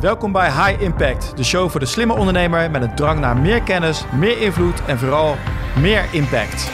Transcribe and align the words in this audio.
Welkom 0.00 0.32
bij 0.32 0.50
High 0.50 0.82
Impact, 0.82 1.36
de 1.36 1.44
show 1.44 1.70
voor 1.70 1.80
de 1.80 1.86
slimme 1.86 2.14
ondernemer 2.14 2.70
met 2.70 2.82
een 2.82 2.94
drang 2.94 3.20
naar 3.20 3.36
meer 3.36 3.62
kennis, 3.62 4.04
meer 4.18 4.40
invloed 4.40 4.84
en 4.84 4.98
vooral 4.98 5.36
meer 5.80 6.04
impact. 6.12 6.70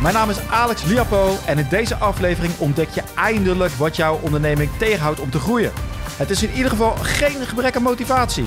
Mijn 0.00 0.14
naam 0.14 0.30
is 0.30 0.48
Alex 0.48 0.84
Liapo 0.84 1.36
en 1.46 1.58
in 1.58 1.66
deze 1.70 1.96
aflevering 1.96 2.58
ontdek 2.58 2.88
je 2.88 3.02
eindelijk 3.14 3.72
wat 3.72 3.96
jouw 3.96 4.18
onderneming 4.22 4.70
tegenhoudt 4.78 5.20
om 5.20 5.30
te 5.30 5.38
groeien. 5.38 5.72
Het 6.16 6.30
is 6.30 6.42
in 6.42 6.52
ieder 6.54 6.70
geval 6.70 6.96
geen 7.00 7.46
gebrek 7.46 7.76
aan 7.76 7.82
motivatie. 7.82 8.46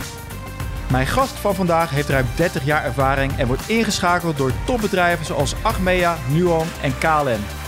Mijn 0.92 1.08
gast 1.08 1.34
van 1.34 1.56
vandaag 1.56 1.90
heeft 1.90 2.10
ruim 2.10 2.26
30 2.36 2.66
jaar 2.66 2.84
ervaring 2.84 3.38
en 3.38 3.48
wordt 3.48 3.70
ingeschakeld 3.70 4.38
door 4.38 4.52
topbedrijven 4.66 5.26
zoals 5.26 5.56
Achmea, 5.62 6.18
Nuon 6.28 6.68
en 6.82 6.98
KLM. 6.98 7.59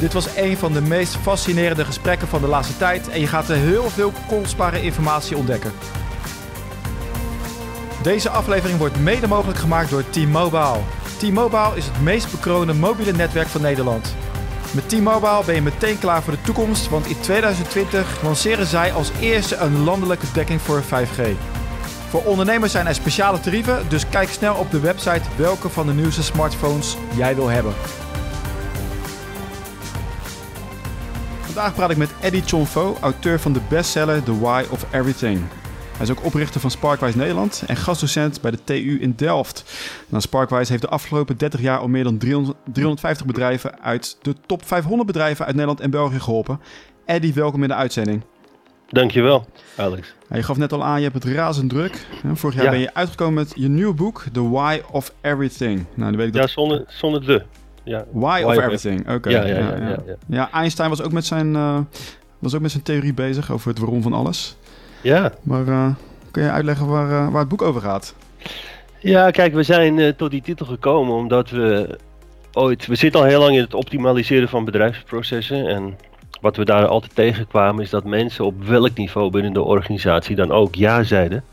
Dit 0.00 0.12
was 0.12 0.26
een 0.36 0.56
van 0.56 0.72
de 0.72 0.80
meest 0.80 1.16
fascinerende 1.16 1.84
gesprekken 1.84 2.28
van 2.28 2.40
de 2.40 2.46
laatste 2.46 2.76
tijd 2.76 3.08
en 3.08 3.20
je 3.20 3.26
gaat 3.26 3.48
er 3.48 3.56
heel 3.56 3.90
veel 3.90 4.12
kostbare 4.26 4.82
informatie 4.82 5.36
ontdekken. 5.36 5.72
Deze 8.02 8.30
aflevering 8.30 8.78
wordt 8.78 9.00
mede 9.00 9.26
mogelijk 9.26 9.58
gemaakt 9.58 9.90
door 9.90 10.04
T-Mobile. 10.10 10.80
T-Mobile 11.18 11.72
is 11.74 11.84
het 11.84 12.02
meest 12.02 12.30
bekroonde 12.30 12.74
mobiele 12.74 13.12
netwerk 13.12 13.48
van 13.48 13.60
Nederland. 13.60 14.14
Met 14.70 14.88
T-Mobile 14.88 15.42
ben 15.46 15.54
je 15.54 15.62
meteen 15.62 15.98
klaar 15.98 16.22
voor 16.22 16.32
de 16.32 16.40
toekomst, 16.40 16.88
want 16.88 17.06
in 17.06 17.20
2020 17.20 18.22
lanceren 18.22 18.66
zij 18.66 18.92
als 18.92 19.10
eerste 19.20 19.56
een 19.56 19.84
landelijke 19.84 20.26
dekking 20.32 20.60
voor 20.60 20.82
5G. 20.82 21.28
Voor 22.08 22.22
ondernemers 22.22 22.72
zijn 22.72 22.86
er 22.86 22.94
speciale 22.94 23.40
tarieven, 23.40 23.88
dus 23.88 24.08
kijk 24.08 24.28
snel 24.28 24.54
op 24.54 24.70
de 24.70 24.80
website 24.80 25.28
welke 25.36 25.68
van 25.68 25.86
de 25.86 25.92
nieuwste 25.92 26.22
smartphones 26.22 26.96
jij 27.16 27.34
wil 27.34 27.48
hebben. 27.48 27.74
Vandaag 31.54 31.74
praat 31.74 31.90
ik 31.90 31.96
met 31.96 32.14
Eddie 32.20 32.42
Chonfo, 32.42 32.96
auteur 33.00 33.40
van 33.40 33.52
de 33.52 33.60
bestseller 33.68 34.22
The 34.22 34.38
Why 34.38 34.64
of 34.70 34.86
Everything. 34.92 35.40
Hij 35.92 36.06
is 36.06 36.10
ook 36.10 36.24
oprichter 36.24 36.60
van 36.60 36.70
Sparkwise 36.70 37.16
Nederland 37.16 37.64
en 37.66 37.76
gastdocent 37.76 38.40
bij 38.40 38.50
de 38.50 38.64
TU 38.64 38.98
in 39.00 39.12
Delft. 39.16 39.64
Nou, 40.08 40.22
Sparkwise 40.22 40.70
heeft 40.70 40.82
de 40.82 40.88
afgelopen 40.88 41.36
30 41.36 41.60
jaar 41.60 41.78
al 41.78 41.88
meer 41.88 42.04
dan 42.04 42.18
300, 42.18 42.56
350 42.72 43.26
bedrijven 43.26 43.82
uit 43.82 44.16
de 44.22 44.34
top 44.46 44.66
500 44.66 45.06
bedrijven 45.06 45.44
uit 45.44 45.54
Nederland 45.54 45.80
en 45.80 45.90
België 45.90 46.20
geholpen. 46.20 46.60
Eddie, 47.04 47.34
welkom 47.34 47.62
in 47.62 47.68
de 47.68 47.74
uitzending. 47.74 48.22
Dankjewel, 48.88 49.46
Alex. 49.76 50.14
Je 50.30 50.42
gaf 50.42 50.56
net 50.56 50.72
al 50.72 50.84
aan, 50.84 51.00
je 51.00 51.08
hebt 51.08 51.24
het 51.24 51.34
razend 51.34 51.70
druk. 51.70 52.06
Vorig 52.32 52.56
jaar 52.56 52.70
ben 52.70 52.80
je 52.80 52.94
uitgekomen 52.94 53.34
met 53.34 53.52
je 53.56 53.68
nieuwe 53.68 53.94
boek, 53.94 54.24
The 54.32 54.50
Why 54.50 54.80
of 54.90 55.12
Everything. 55.20 55.86
Nou, 55.94 56.10
dan 56.10 56.16
weet 56.16 56.26
ik 56.26 56.32
dat... 56.32 56.42
Ja, 56.42 56.48
zonder, 56.48 56.84
zonder 56.88 57.26
de. 57.26 57.44
Ja. 57.84 58.04
Why, 58.12 58.42
of 58.44 58.56
Everything, 58.56 59.10
oké. 59.10 59.30
Ja 59.30 59.44
ja 59.46 59.58
ja, 59.58 59.98
ja, 60.26 60.50
Einstein 60.52 60.88
was 60.88 61.02
ook, 61.02 61.12
met 61.12 61.24
zijn, 61.24 61.54
uh, 61.54 61.78
was 62.38 62.54
ook 62.54 62.60
met 62.60 62.70
zijn 62.70 62.82
theorie 62.82 63.14
bezig 63.14 63.50
over 63.52 63.68
het 63.68 63.78
waarom 63.78 64.02
van 64.02 64.12
alles. 64.12 64.56
Ja. 65.00 65.32
Maar 65.42 65.66
uh, 65.66 65.88
kun 66.30 66.42
je 66.42 66.50
uitleggen 66.50 66.86
waar, 66.86 67.10
uh, 67.10 67.28
waar 67.30 67.40
het 67.40 67.48
boek 67.48 67.62
over 67.62 67.80
gaat? 67.80 68.14
Ja, 69.00 69.30
kijk, 69.30 69.54
we 69.54 69.62
zijn 69.62 70.16
tot 70.16 70.30
die 70.30 70.42
titel 70.42 70.66
gekomen 70.66 71.14
omdat 71.14 71.50
we 71.50 71.98
ooit... 72.52 72.86
We 72.86 72.94
zitten 72.94 73.20
al 73.20 73.26
heel 73.26 73.40
lang 73.40 73.54
in 73.54 73.62
het 73.62 73.74
optimaliseren 73.74 74.48
van 74.48 74.64
bedrijfsprocessen 74.64 75.66
en 75.66 75.96
wat 76.40 76.56
we 76.56 76.64
daar 76.64 76.86
altijd 76.86 77.14
tegenkwamen 77.14 77.82
is 77.82 77.90
dat 77.90 78.04
mensen 78.04 78.44
op 78.44 78.64
welk 78.64 78.96
niveau 78.96 79.30
binnen 79.30 79.52
de 79.52 79.62
organisatie 79.62 80.36
dan 80.36 80.50
ook 80.50 80.74
ja 80.74 81.02
zeiden. 81.02 81.44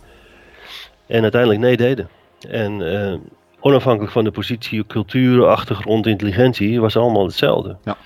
En 1.08 1.22
uiteindelijk 1.22 1.62
nee 1.62 1.78
deden. 1.78 2.10
En 2.50 2.82
onafhankelijk 3.62 4.12
van 4.12 4.24
de 4.24 4.32
positie, 4.32 4.86
cultuur, 4.88 5.46
achtergrond, 5.46 6.06
intelligentie, 6.08 6.82
was 6.82 6.98
allemaal 6.98 7.26
hetzelfde. 7.26 7.78
Ja. 7.84 7.98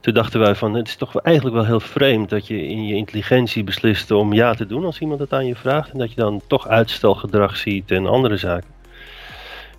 Toen 0.00 0.14
dachten 0.14 0.40
wij 0.40 0.54
van, 0.54 0.74
het 0.74 0.88
is 0.88 0.96
toch 0.96 1.16
eigenlijk 1.16 1.56
wel 1.56 1.64
heel 1.64 1.80
vreemd 1.80 2.28
dat 2.30 2.46
je 2.46 2.66
in 2.66 2.86
je 2.86 2.94
intelligentie 2.94 3.64
beslist 3.64 4.10
om 4.10 4.32
ja 4.32 4.54
te 4.54 4.66
doen 4.66 4.84
als 4.84 4.98
iemand 4.98 5.20
het 5.20 5.32
aan 5.32 5.46
je 5.46 5.56
vraagt. 5.56 5.90
En 5.90 5.98
dat 5.98 6.10
je 6.10 6.16
dan 6.16 6.40
toch 6.46 6.68
uitstelgedrag 6.68 7.56
ziet 7.56 7.90
en 7.90 8.06
andere 8.06 8.36
zaken. 8.36 8.70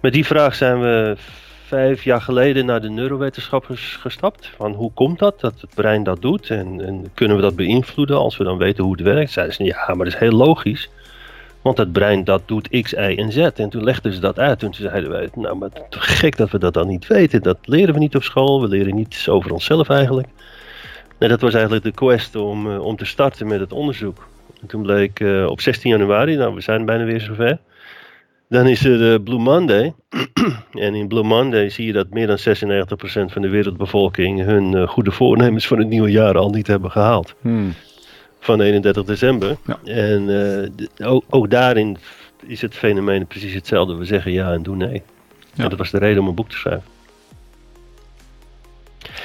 Met 0.01 0.13
die 0.13 0.25
vraag 0.25 0.55
zijn 0.55 0.81
we 0.81 1.15
vijf 1.65 2.03
jaar 2.03 2.21
geleden 2.21 2.65
naar 2.65 2.81
de 2.81 2.89
neurowetenschappers 2.89 3.95
gestapt. 3.95 4.51
Van 4.55 4.73
hoe 4.73 4.91
komt 4.93 5.19
dat, 5.19 5.39
dat 5.39 5.61
het 5.61 5.75
brein 5.75 6.03
dat 6.03 6.21
doet? 6.21 6.49
En, 6.49 6.85
en, 6.85 7.11
kunnen 7.13 7.35
we 7.35 7.41
dat 7.41 7.55
beïnvloeden 7.55 8.17
als 8.17 8.37
we 8.37 8.43
dan 8.43 8.57
weten 8.57 8.83
hoe 8.83 8.93
het 8.93 9.01
werkt? 9.01 9.31
Zeiden 9.31 9.55
ze, 9.55 9.63
ja, 9.63 9.85
maar 9.87 10.05
dat 10.05 10.13
is 10.13 10.19
heel 10.19 10.31
logisch. 10.31 10.89
Want 11.61 11.77
het 11.77 11.91
brein 11.91 12.23
dat 12.23 12.41
doet 12.45 12.81
X, 12.81 12.93
Y 12.93 12.95
en 12.95 13.31
Z. 13.31 13.37
En 13.37 13.69
toen 13.69 13.83
legden 13.83 14.13
ze 14.13 14.19
dat 14.19 14.39
uit. 14.39 14.63
En 14.63 14.71
toen 14.71 14.89
zeiden 14.89 15.09
wij, 15.09 15.29
nou 15.35 15.57
maar 15.57 15.69
gek 15.89 16.37
dat 16.37 16.51
we 16.51 16.59
dat 16.59 16.73
dan 16.73 16.87
niet 16.87 17.07
weten. 17.07 17.41
Dat 17.41 17.57
leren 17.61 17.93
we 17.93 17.99
niet 17.99 18.15
op 18.15 18.23
school. 18.23 18.61
We 18.61 18.67
leren 18.67 18.95
niets 18.95 19.29
over 19.29 19.51
onszelf 19.51 19.89
eigenlijk. 19.89 20.27
Nee, 21.19 21.29
dat 21.29 21.41
was 21.41 21.53
eigenlijk 21.53 21.83
de 21.83 21.91
quest 21.91 22.35
om, 22.35 22.67
uh, 22.67 22.85
om 22.85 22.95
te 22.95 23.05
starten 23.05 23.47
met 23.47 23.59
het 23.59 23.73
onderzoek. 23.73 24.27
En 24.61 24.67
toen 24.67 24.81
bleek 24.81 25.19
uh, 25.19 25.45
op 25.45 25.61
16 25.61 25.91
januari, 25.91 26.35
nou 26.35 26.55
we 26.55 26.61
zijn 26.61 26.85
bijna 26.85 27.03
weer 27.03 27.21
zover 27.21 27.59
dan 28.51 28.67
is 28.67 28.85
er 28.85 28.97
de 28.97 29.21
Blue 29.23 29.39
Monday. 29.39 29.93
en 30.85 30.95
in 30.95 31.07
Blue 31.07 31.23
Monday 31.23 31.69
zie 31.69 31.85
je 31.85 31.93
dat 31.93 32.09
meer 32.09 32.27
dan 32.27 32.37
96% 32.37 32.41
van 33.31 33.41
de 33.41 33.49
wereldbevolking 33.49 34.43
hun 34.43 34.71
uh, 34.71 34.87
goede 34.87 35.11
voornemens 35.11 35.67
voor 35.67 35.77
het 35.77 35.87
nieuwe 35.87 36.11
jaar 36.11 36.37
al 36.37 36.49
niet 36.49 36.67
hebben 36.67 36.91
gehaald. 36.91 37.35
Hmm. 37.41 37.73
Van 38.43 38.61
31 38.61 39.03
december. 39.03 39.57
En 39.83 40.29
uh, 40.29 41.09
ook, 41.09 41.23
ook, 41.29 41.49
daarin 41.49 41.97
is 42.45 42.61
het 42.61 42.75
fenomeen 42.75 43.27
precies 43.27 43.53
hetzelfde. 43.53 43.95
We 43.95 44.05
zeggen 44.05 44.31
ja 44.31 44.51
en 44.53 44.63
doen 44.63 44.77
nee. 44.77 45.01
Ja. 45.53 45.63
En 45.63 45.69
dat 45.69 45.77
was 45.77 45.91
de 45.91 45.97
reden 45.97 46.21
om 46.21 46.27
een 46.27 46.35
boek 46.35 46.49
te 46.49 46.57
schrijven. 46.57 46.89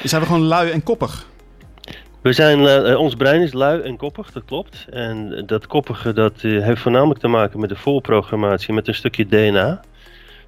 Zijn 0.02 0.20
we 0.20 0.26
gewoon 0.26 0.42
lui 0.42 0.70
en 0.70 0.82
koppig? 0.82 1.26
We 2.20 2.32
zijn, 2.32 2.60
uh, 2.60 2.98
ons 2.98 3.14
brein 3.14 3.42
is 3.42 3.52
lui 3.52 3.80
en 3.80 3.96
koppig, 3.96 4.32
dat 4.32 4.44
klopt. 4.44 4.86
En 4.90 5.42
dat 5.46 5.66
koppige 5.66 6.12
dat, 6.12 6.42
uh, 6.42 6.62
heeft 6.62 6.80
voornamelijk 6.80 7.20
te 7.20 7.28
maken 7.28 7.60
met 7.60 7.68
de 7.68 7.76
voorprogrammatie, 7.76 8.74
met 8.74 8.88
een 8.88 8.94
stukje 8.94 9.26
DNA. 9.26 9.80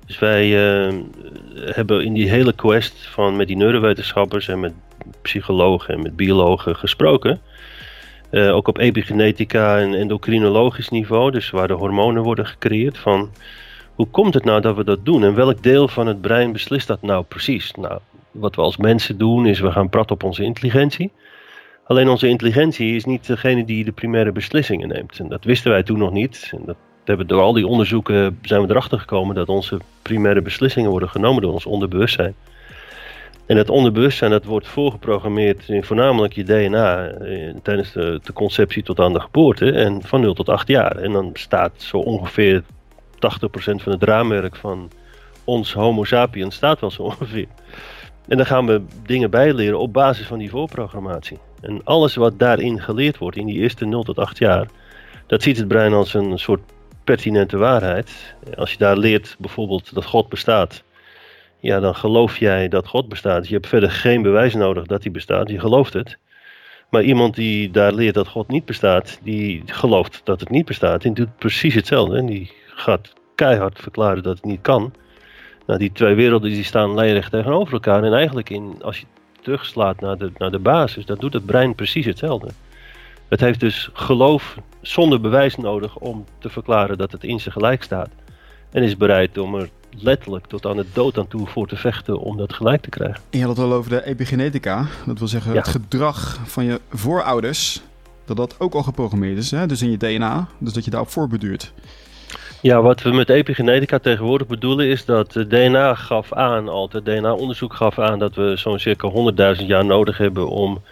Dus 0.06 0.18
wij 0.18 0.48
hebben 1.54 2.04
in 2.04 2.12
die 2.12 2.30
hele 2.30 2.52
quest 2.52 3.06
van 3.06 3.36
met 3.36 3.46
die 3.46 3.56
neurowetenschappers 3.56 4.48
en 4.48 4.60
met 4.60 4.72
psychologen 5.22 5.94
en 5.94 6.02
met 6.02 6.16
biologen 6.16 6.76
gesproken. 6.76 7.40
Ook 8.32 8.68
op 8.68 8.78
epigenetica 8.78 9.78
en 9.78 9.94
endocrinologisch 9.94 10.88
niveau, 10.88 11.30
dus 11.30 11.50
waar 11.50 11.68
de 11.68 11.74
hormonen 11.74 12.22
worden 12.22 12.46
gecreëerd. 12.46 12.98
Van 12.98 13.30
hoe 13.94 14.06
komt 14.06 14.34
het 14.34 14.44
nou 14.44 14.60
dat 14.60 14.76
we 14.76 14.84
dat 14.84 15.04
doen 15.04 15.24
en 15.24 15.34
welk 15.34 15.62
deel 15.62 15.88
van 15.88 16.06
het 16.06 16.20
brein 16.20 16.52
beslist 16.52 16.86
dat 16.86 17.02
nou 17.02 17.24
precies? 17.24 17.72
Nou, 17.72 17.98
wat 18.30 18.54
we 18.54 18.62
als 18.62 18.76
mensen 18.76 19.18
doen 19.18 19.46
is 19.46 19.60
we 19.60 19.72
gaan 19.72 19.88
praten 19.88 20.14
op 20.14 20.22
onze 20.22 20.42
intelligentie. 20.42 21.12
Alleen 21.84 22.08
onze 22.08 22.28
intelligentie 22.28 22.94
is 22.94 23.04
niet 23.04 23.26
degene 23.26 23.64
die 23.64 23.84
de 23.84 23.92
primaire 23.92 24.32
beslissingen 24.32 24.88
neemt. 24.88 25.18
En 25.18 25.28
dat 25.28 25.44
wisten 25.44 25.70
wij 25.70 25.82
toen 25.82 25.98
nog 25.98 26.12
niet. 26.12 26.50
En 26.54 26.62
dat 26.66 26.76
hebben 27.04 27.26
door 27.26 27.40
al 27.40 27.52
die 27.52 27.66
onderzoeken 27.66 28.38
zijn 28.42 28.62
we 28.62 28.70
erachter 28.70 28.98
gekomen 28.98 29.34
dat 29.34 29.48
onze 29.48 29.78
primaire 30.02 30.42
beslissingen 30.42 30.90
worden 30.90 31.08
genomen 31.08 31.42
door 31.42 31.52
ons 31.52 31.66
onderbewustzijn. 31.66 32.34
En 33.48 33.56
het 33.56 33.70
onderbewustzijn 33.70 34.30
dat 34.30 34.44
wordt 34.44 34.66
voorgeprogrammeerd 34.66 35.68
in 35.68 35.84
voornamelijk 35.84 36.32
je 36.32 36.44
DNA 36.44 37.08
eh, 37.08 37.54
tijdens 37.62 37.92
de, 37.92 38.20
de, 38.22 38.32
conceptie 38.32 38.82
tot 38.82 39.00
aan 39.00 39.12
de 39.12 39.20
geboorte 39.20 39.72
en 39.72 40.02
van 40.02 40.20
0 40.20 40.34
tot 40.34 40.48
8 40.48 40.68
jaar. 40.68 40.96
En 40.96 41.12
dan 41.12 41.30
staat 41.32 41.72
zo 41.76 41.98
ongeveer 41.98 42.62
80% 42.62 43.18
van 43.56 43.92
het 43.92 44.02
raamwerk 44.02 44.56
van 44.56 44.90
ons 45.44 45.72
Homo 45.72 46.04
sapiens 46.04 46.54
staat 46.54 46.80
wel 46.80 46.90
zo 46.90 47.02
ongeveer. 47.02 47.46
En 48.28 48.36
dan 48.36 48.46
gaan 48.46 48.66
we 48.66 48.82
dingen 49.06 49.30
bijleren 49.30 49.78
op 49.78 49.92
basis 49.92 50.26
van 50.26 50.38
die 50.38 50.50
voorprogrammatie. 50.50 51.38
En 51.60 51.80
alles 51.84 52.14
wat 52.14 52.38
daarin 52.38 52.80
geleerd 52.80 53.18
wordt 53.18 53.36
in 53.36 53.46
die 53.46 53.58
eerste 53.58 53.84
0 53.84 54.02
tot 54.02 54.18
8 54.18 54.38
jaar, 54.38 54.68
dat 55.26 55.42
ziet 55.42 55.56
het 55.56 55.68
brein 55.68 55.92
als 55.92 56.14
een 56.14 56.38
soort 56.38 56.60
pertinente 57.04 57.56
waarheid. 57.56 58.34
Als 58.56 58.72
je 58.72 58.78
daar 58.78 58.96
leert 58.96 59.36
bijvoorbeeld 59.38 59.94
dat 59.94 60.04
God 60.04 60.28
bestaat, 60.28 60.82
ja, 61.60 61.80
dan 61.80 61.94
geloof 61.94 62.38
jij 62.38 62.68
dat 62.68 62.86
God 62.86 63.08
bestaat. 63.08 63.48
Je 63.48 63.54
hebt 63.54 63.66
verder 63.66 63.90
geen 63.90 64.22
bewijs 64.22 64.54
nodig 64.54 64.86
dat 64.86 65.02
hij 65.02 65.12
bestaat, 65.12 65.48
je 65.48 65.60
gelooft 65.60 65.92
het. 65.92 66.18
Maar 66.90 67.02
iemand 67.02 67.34
die 67.34 67.70
daar 67.70 67.92
leert 67.92 68.14
dat 68.14 68.28
God 68.28 68.48
niet 68.48 68.64
bestaat, 68.64 69.18
die 69.22 69.62
gelooft 69.66 70.20
dat 70.24 70.40
het 70.40 70.50
niet 70.50 70.66
bestaat. 70.66 71.04
En 71.04 71.14
doet 71.14 71.36
precies 71.38 71.74
hetzelfde. 71.74 72.16
En 72.16 72.26
die 72.26 72.52
gaat 72.66 73.12
keihard 73.34 73.78
verklaren 73.78 74.22
dat 74.22 74.36
het 74.36 74.44
niet 74.44 74.60
kan. 74.60 74.92
Nou, 75.66 75.78
die 75.78 75.92
twee 75.92 76.14
werelden 76.14 76.50
die 76.50 76.64
staan 76.64 76.94
lijnrecht 76.94 77.30
tegenover 77.30 77.72
elkaar. 77.72 78.04
En 78.04 78.12
eigenlijk, 78.12 78.50
in, 78.50 78.76
als 78.82 78.98
je 78.98 79.06
terugslaat 79.40 80.00
naar 80.00 80.18
de, 80.18 80.30
naar 80.38 80.50
de 80.50 80.58
basis, 80.58 81.06
dat 81.06 81.20
doet 81.20 81.32
het 81.32 81.46
brein 81.46 81.74
precies 81.74 82.06
hetzelfde. 82.06 82.48
Het 83.28 83.40
heeft 83.40 83.60
dus 83.60 83.90
geloof 83.92 84.56
zonder 84.80 85.20
bewijs 85.20 85.56
nodig 85.56 85.96
om 85.96 86.24
te 86.38 86.48
verklaren 86.48 86.98
dat 86.98 87.12
het 87.12 87.24
in 87.24 87.40
zijn 87.40 87.52
gelijk 87.54 87.82
staat. 87.82 88.10
En 88.70 88.82
is 88.82 88.96
bereid 88.96 89.38
om 89.38 89.54
er 89.54 89.68
letterlijk 89.96 90.46
tot 90.46 90.66
aan 90.66 90.76
de 90.76 90.86
dood 90.92 91.18
aan 91.18 91.28
toe 91.28 91.46
voor 91.46 91.68
te 91.68 91.76
vechten 91.76 92.18
om 92.18 92.36
dat 92.36 92.52
gelijk 92.52 92.82
te 92.82 92.90
krijgen. 92.90 93.20
En 93.30 93.38
je 93.38 93.44
had 93.44 93.56
het 93.56 93.66
al 93.66 93.72
over 93.72 93.90
de 93.90 94.04
epigenetica. 94.04 94.86
Dat 95.06 95.18
wil 95.18 95.28
zeggen 95.28 95.52
het 95.52 95.68
gedrag 95.68 96.40
van 96.44 96.64
je 96.64 96.80
voorouders. 96.90 97.80
Dat 98.24 98.36
dat 98.36 98.54
ook 98.58 98.74
al 98.74 98.82
geprogrammeerd 98.82 99.38
is. 99.38 99.50
Hè? 99.50 99.66
Dus 99.66 99.82
in 99.82 99.90
je 99.90 99.96
DNA. 99.96 100.48
Dus 100.58 100.72
dat 100.72 100.84
je 100.84 100.90
daarop 100.90 101.10
voorbeduurt. 101.10 101.72
Ja, 102.62 102.82
wat 102.82 103.02
we 103.02 103.10
met 103.10 103.28
epigenetica 103.28 103.98
tegenwoordig 103.98 104.46
bedoelen 104.46 104.86
is 104.86 105.04
dat 105.04 105.32
DNA 105.32 105.94
gaf 105.94 106.32
aan, 106.32 106.68
altijd 106.68 107.04
DNA-onderzoek 107.04 107.74
gaf 107.74 107.98
aan 107.98 108.18
dat 108.18 108.34
we 108.34 108.56
zo'n 108.56 108.78
circa 108.78 109.10
100.000 109.60 109.66
jaar 109.66 109.84
nodig 109.84 110.18
hebben 110.18 110.48
om 110.48 110.82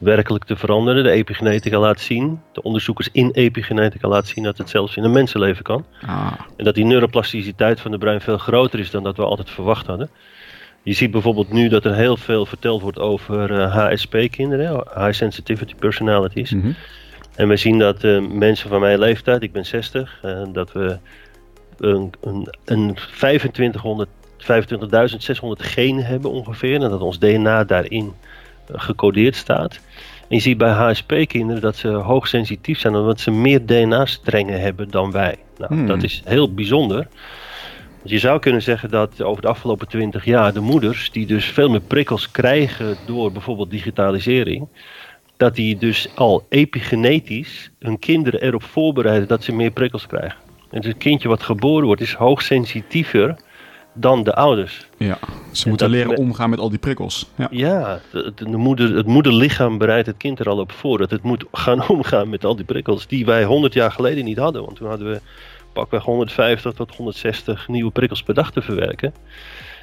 werkelijk 0.00 0.44
te 0.44 0.56
veranderen. 0.56 1.02
De 1.02 1.10
epigenetica 1.10 1.78
laat 1.78 2.00
zien, 2.00 2.40
de 2.52 2.62
onderzoekers 2.62 3.08
in 3.12 3.30
epigenetica 3.30 4.08
laten 4.08 4.28
zien 4.28 4.44
dat 4.44 4.58
het 4.58 4.68
zelfs 4.68 4.96
in 4.96 5.04
een 5.04 5.12
mensenleven 5.12 5.62
kan. 5.62 5.84
Ah, 6.06 6.32
En 6.56 6.64
dat 6.64 6.74
die 6.74 6.84
neuroplasticiteit 6.84 7.80
van 7.80 7.90
de 7.90 7.98
brein 7.98 8.20
veel 8.20 8.38
groter 8.38 8.78
is 8.78 8.90
dan 8.90 9.02
dat 9.02 9.16
we 9.16 9.24
altijd 9.24 9.50
verwacht 9.50 9.86
hadden. 9.86 10.10
Je 10.82 10.92
ziet 10.92 11.10
bijvoorbeeld 11.10 11.52
nu 11.52 11.68
dat 11.68 11.84
er 11.84 11.94
heel 11.94 12.16
veel 12.16 12.46
verteld 12.46 12.82
wordt 12.82 12.98
over 12.98 13.60
eh, 13.60 13.76
HSP-kinderen, 13.76 14.84
High 14.94 15.12
Sensitivity 15.12 15.74
Personalities. 15.74 16.50
mhm. 16.50 16.72
En 17.34 17.48
we 17.48 17.56
zien 17.56 17.78
dat 17.78 18.04
eh, 18.04 18.20
mensen 18.20 18.68
van 18.68 18.80
mijn 18.80 18.98
leeftijd, 18.98 19.42
ik 19.42 19.52
ben 19.52 19.66
60, 19.66 20.18
eh, 20.22 20.42
dat 20.52 20.72
we 20.72 20.98
een, 21.78 22.12
een, 22.20 22.48
een 22.64 22.94
2500, 22.94 24.08
25.600 24.38 24.46
genen 25.56 26.04
hebben 26.04 26.30
ongeveer. 26.30 26.82
En 26.82 26.90
dat 26.90 27.00
ons 27.00 27.18
DNA 27.18 27.64
daarin 27.64 28.12
eh, 28.66 28.80
gecodeerd 28.80 29.36
staat. 29.36 29.80
En 30.30 30.36
je 30.36 30.42
ziet 30.42 30.58
bij 30.58 30.70
HSP-kinderen 30.70 31.60
dat 31.62 31.76
ze 31.76 31.88
hoogsensitief 31.88 32.78
zijn 32.78 32.94
omdat 32.94 33.20
ze 33.20 33.30
meer 33.30 33.66
DNA-strengen 33.66 34.60
hebben 34.60 34.90
dan 34.90 35.10
wij. 35.10 35.36
Nou, 35.58 35.74
Hmm. 35.74 35.86
dat 35.86 36.02
is 36.02 36.22
heel 36.24 36.54
bijzonder. 36.54 37.08
Want 37.96 38.10
je 38.10 38.18
zou 38.18 38.38
kunnen 38.38 38.62
zeggen 38.62 38.90
dat 38.90 39.22
over 39.22 39.42
de 39.42 39.48
afgelopen 39.48 39.88
20 39.88 40.24
jaar 40.24 40.52
de 40.52 40.60
moeders, 40.60 41.10
die 41.10 41.26
dus 41.26 41.44
veel 41.44 41.68
meer 41.70 41.80
prikkels 41.80 42.30
krijgen 42.30 42.96
door 43.06 43.32
bijvoorbeeld 43.32 43.70
digitalisering, 43.70 44.68
dat 45.36 45.54
die 45.54 45.76
dus 45.76 46.08
al 46.14 46.46
epigenetisch 46.48 47.70
hun 47.78 47.98
kinderen 47.98 48.42
erop 48.42 48.62
voorbereiden 48.62 49.28
dat 49.28 49.44
ze 49.44 49.52
meer 49.52 49.70
prikkels 49.70 50.06
krijgen. 50.06 50.38
En 50.70 50.80
dus 50.80 50.90
het 50.90 50.98
kindje 50.98 51.28
wat 51.28 51.42
geboren 51.42 51.86
wordt 51.86 52.00
is 52.00 52.14
hoogsensitiever 52.14 53.36
dan 53.92 54.22
de 54.22 54.34
ouders. 54.34 54.88
Ja, 54.96 55.18
ze 55.52 55.68
moeten 55.68 55.90
leren 55.90 56.16
omgaan 56.16 56.50
met 56.50 56.58
al 56.58 56.70
die 56.70 56.78
prikkels. 56.78 57.26
Ja. 57.36 57.48
Ja, 57.50 58.00
de, 58.12 58.32
de 58.34 58.56
moeder, 58.56 58.96
het 58.96 59.06
moederlichaam 59.06 59.78
bereidt 59.78 60.06
het 60.06 60.16
kind 60.16 60.38
er 60.38 60.48
al 60.48 60.58
op 60.58 60.72
voor 60.72 60.98
dat 60.98 61.10
het 61.10 61.22
moet 61.22 61.44
gaan 61.52 61.88
omgaan 61.96 62.28
met 62.28 62.44
al 62.44 62.56
die 62.56 62.64
prikkels 62.64 63.06
die 63.06 63.24
wij 63.24 63.44
100 63.44 63.74
jaar 63.74 63.92
geleden 63.92 64.24
niet 64.24 64.38
hadden. 64.38 64.64
Want 64.64 64.76
toen 64.76 64.88
hadden 64.88 65.10
we 65.10 65.20
pakweg 65.72 66.02
150 66.02 66.72
tot 66.72 66.96
160 66.96 67.68
nieuwe 67.68 67.90
prikkels 67.90 68.22
per 68.22 68.34
dag 68.34 68.52
te 68.52 68.62
verwerken. 68.62 69.14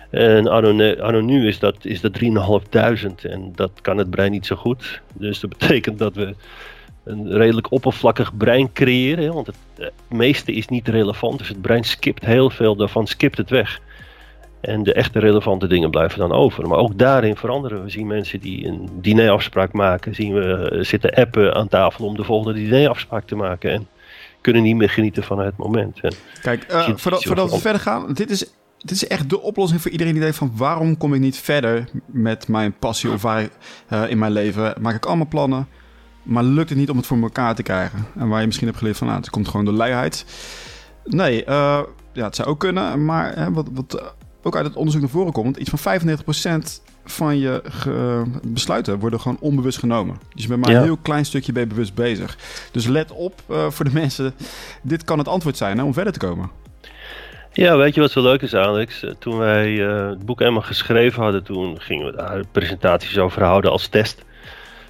En 0.09 0.47
anno, 0.47 1.21
nu 1.21 1.47
is 1.47 1.59
dat, 1.59 1.85
is 1.85 2.01
dat 2.01 2.19
3.500 2.23 2.27
en 3.21 3.51
dat 3.55 3.71
kan 3.81 3.97
het 3.97 4.09
brein 4.09 4.31
niet 4.31 4.45
zo 4.45 4.55
goed. 4.55 5.01
Dus 5.13 5.39
dat 5.39 5.49
betekent 5.57 5.99
dat 5.99 6.15
we 6.15 6.35
een 7.03 7.31
redelijk 7.31 7.71
oppervlakkig 7.71 8.37
brein 8.37 8.73
creëren. 8.73 9.33
Want 9.33 9.47
het, 9.47 9.55
eh, 9.77 9.85
het 9.85 10.17
meeste 10.17 10.51
is 10.53 10.67
niet 10.67 10.87
relevant, 10.87 11.37
dus 11.37 11.47
het 11.47 11.61
brein 11.61 11.83
skipt 11.83 12.25
heel 12.25 12.49
veel 12.49 12.75
daarvan, 12.75 13.07
skipt 13.07 13.37
het 13.37 13.49
weg. 13.49 13.79
En 14.61 14.83
de 14.83 14.93
echte 14.93 15.19
relevante 15.19 15.67
dingen 15.67 15.89
blijven 15.89 16.19
dan 16.19 16.31
over. 16.31 16.67
Maar 16.67 16.77
ook 16.77 16.97
daarin 16.97 17.35
veranderen. 17.35 17.83
We 17.83 17.89
zien 17.89 18.07
mensen 18.07 18.39
die 18.39 18.67
een 18.67 18.89
dinerafspraak 18.93 19.73
maken. 19.73 20.15
Zien 20.15 20.33
we 20.33 20.69
eh, 20.69 20.83
zitten 20.83 21.13
appen 21.13 21.55
aan 21.55 21.67
tafel 21.67 22.05
om 22.05 22.15
de 22.15 22.23
volgende 22.23 22.59
dinerafspraak 22.59 23.27
te 23.27 23.35
maken. 23.35 23.71
En 23.71 23.87
kunnen 24.41 24.63
niet 24.63 24.75
meer 24.75 24.89
genieten 24.89 25.23
van 25.23 25.39
het 25.39 25.57
moment. 25.57 25.99
En 25.99 26.13
Kijk, 26.41 26.63
eh, 26.63 26.89
voordat, 26.95 27.51
we 27.51 27.59
verder 27.59 27.81
gaan, 27.81 28.13
dit 28.13 28.29
is, 28.29 28.51
dit 28.77 28.91
is 28.91 29.07
echt 29.07 29.29
de 29.29 29.41
oplossing 29.41 29.81
voor 29.81 29.91
iedereen 29.91 30.13
die 30.13 30.21
denkt 30.21 30.37
van 30.37 30.51
waarom 30.55 30.97
kom 30.97 31.13
ik 31.13 31.19
niet 31.19 31.37
verder 31.37 31.89
met 32.05 32.47
mijn 32.47 32.77
passie 32.77 33.11
of 33.11 33.21
waar 33.21 33.49
eh, 33.87 34.09
in 34.09 34.17
mijn 34.17 34.31
leven. 34.31 34.73
Maak 34.79 34.95
ik 34.95 35.05
allemaal 35.05 35.27
plannen, 35.27 35.67
maar 36.23 36.43
lukt 36.43 36.69
het 36.69 36.77
niet 36.77 36.89
om 36.89 36.97
het 36.97 37.05
voor 37.05 37.21
elkaar 37.21 37.55
te 37.55 37.63
krijgen. 37.63 38.05
En 38.15 38.27
waar 38.27 38.39
je 38.39 38.45
misschien 38.45 38.67
hebt 38.67 38.79
geleerd 38.79 38.97
van, 38.97 39.07
nou, 39.07 39.19
het 39.19 39.29
komt 39.29 39.47
gewoon 39.47 39.65
door 39.65 39.73
luiheid. 39.73 40.25
Nee, 41.03 41.43
ja, 42.13 42.25
het 42.25 42.35
zou 42.35 42.47
ook 42.47 42.59
kunnen, 42.59 43.05
maar 43.05 43.35
hè, 43.35 43.51
wat, 43.51 43.67
wat 43.73 44.15
ook 44.47 44.55
uit 44.55 44.65
het 44.65 44.75
onderzoek 44.75 45.01
naar 45.01 45.09
voren 45.09 45.31
komt, 45.33 45.57
iets 45.57 45.71
van 45.75 45.99
95% 46.01 46.63
van 47.05 47.37
je 47.37 47.61
besluiten 48.43 48.99
worden 48.99 49.19
gewoon 49.19 49.37
onbewust 49.39 49.77
genomen. 49.79 50.17
Dus 50.33 50.41
je 50.43 50.47
bent 50.47 50.61
maar 50.61 50.71
Ja. 50.71 50.77
een 50.77 50.83
heel 50.83 50.97
klein 50.97 51.25
stukje 51.25 51.53
je 51.53 51.67
bewust 51.67 51.93
bezig. 51.93 52.37
Dus 52.71 52.85
let 52.87 53.11
op 53.11 53.41
eh, 53.49 53.69
voor 53.69 53.85
de 53.85 53.93
mensen. 54.01 54.33
Dit 54.81 55.03
kan 55.03 55.17
het 55.17 55.27
antwoord 55.27 55.57
zijn 55.57 55.77
hè, 55.77 55.83
om 55.83 55.93
verder 55.93 56.13
te 56.13 56.19
komen. 56.19 56.49
Ja, 57.53 57.77
weet 57.77 57.95
je 57.95 58.01
wat 58.01 58.11
zo 58.11 58.21
leuk 58.21 58.41
is, 58.41 58.55
Alex? 58.55 59.03
Eh, 59.03 59.11
Toen 59.19 59.37
wij 59.37 59.87
eh, 59.87 60.07
het 60.09 60.25
boek 60.25 60.41
eenmaal 60.41 60.61
geschreven 60.61 61.23
hadden, 61.23 61.43
toen 61.43 61.81
gingen 61.81 62.05
we 62.05 62.17
daar 62.17 62.41
presentaties 62.51 63.17
over 63.17 63.43
houden 63.43 63.71
als 63.71 63.87
test. 63.87 64.25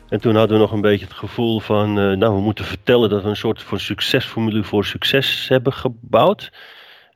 En 0.10 0.20
toen 0.22 0.36
hadden 0.36 0.56
we 0.58 0.62
nog 0.64 0.72
een 0.72 0.82
beetje 0.82 1.06
het 1.06 1.16
gevoel 1.16 1.60
van, 1.60 1.94
nou, 1.94 2.36
we 2.36 2.42
moeten 2.42 2.66
vertellen 2.66 3.10
dat 3.10 3.24
we 3.24 3.30
een 3.30 3.36
soort 3.36 3.64
van 3.64 3.80
succesformule 3.80 4.64
voor 4.64 4.86
succes 4.86 5.46
hebben 5.50 5.74
gebouwd. 5.74 6.52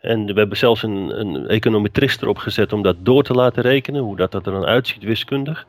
En 0.01 0.25
we 0.25 0.33
hebben 0.33 0.57
zelfs 0.57 0.83
een, 0.83 1.19
een 1.19 1.47
econometrist 1.47 2.21
erop 2.21 2.37
gezet 2.37 2.73
om 2.73 2.81
dat 2.81 2.95
door 2.99 3.23
te 3.23 3.33
laten 3.33 3.63
rekenen, 3.63 4.01
hoe 4.01 4.15
dat, 4.15 4.31
dat 4.31 4.45
er 4.45 4.51
dan 4.51 4.65
uitziet 4.65 5.03
wiskundig. 5.03 5.65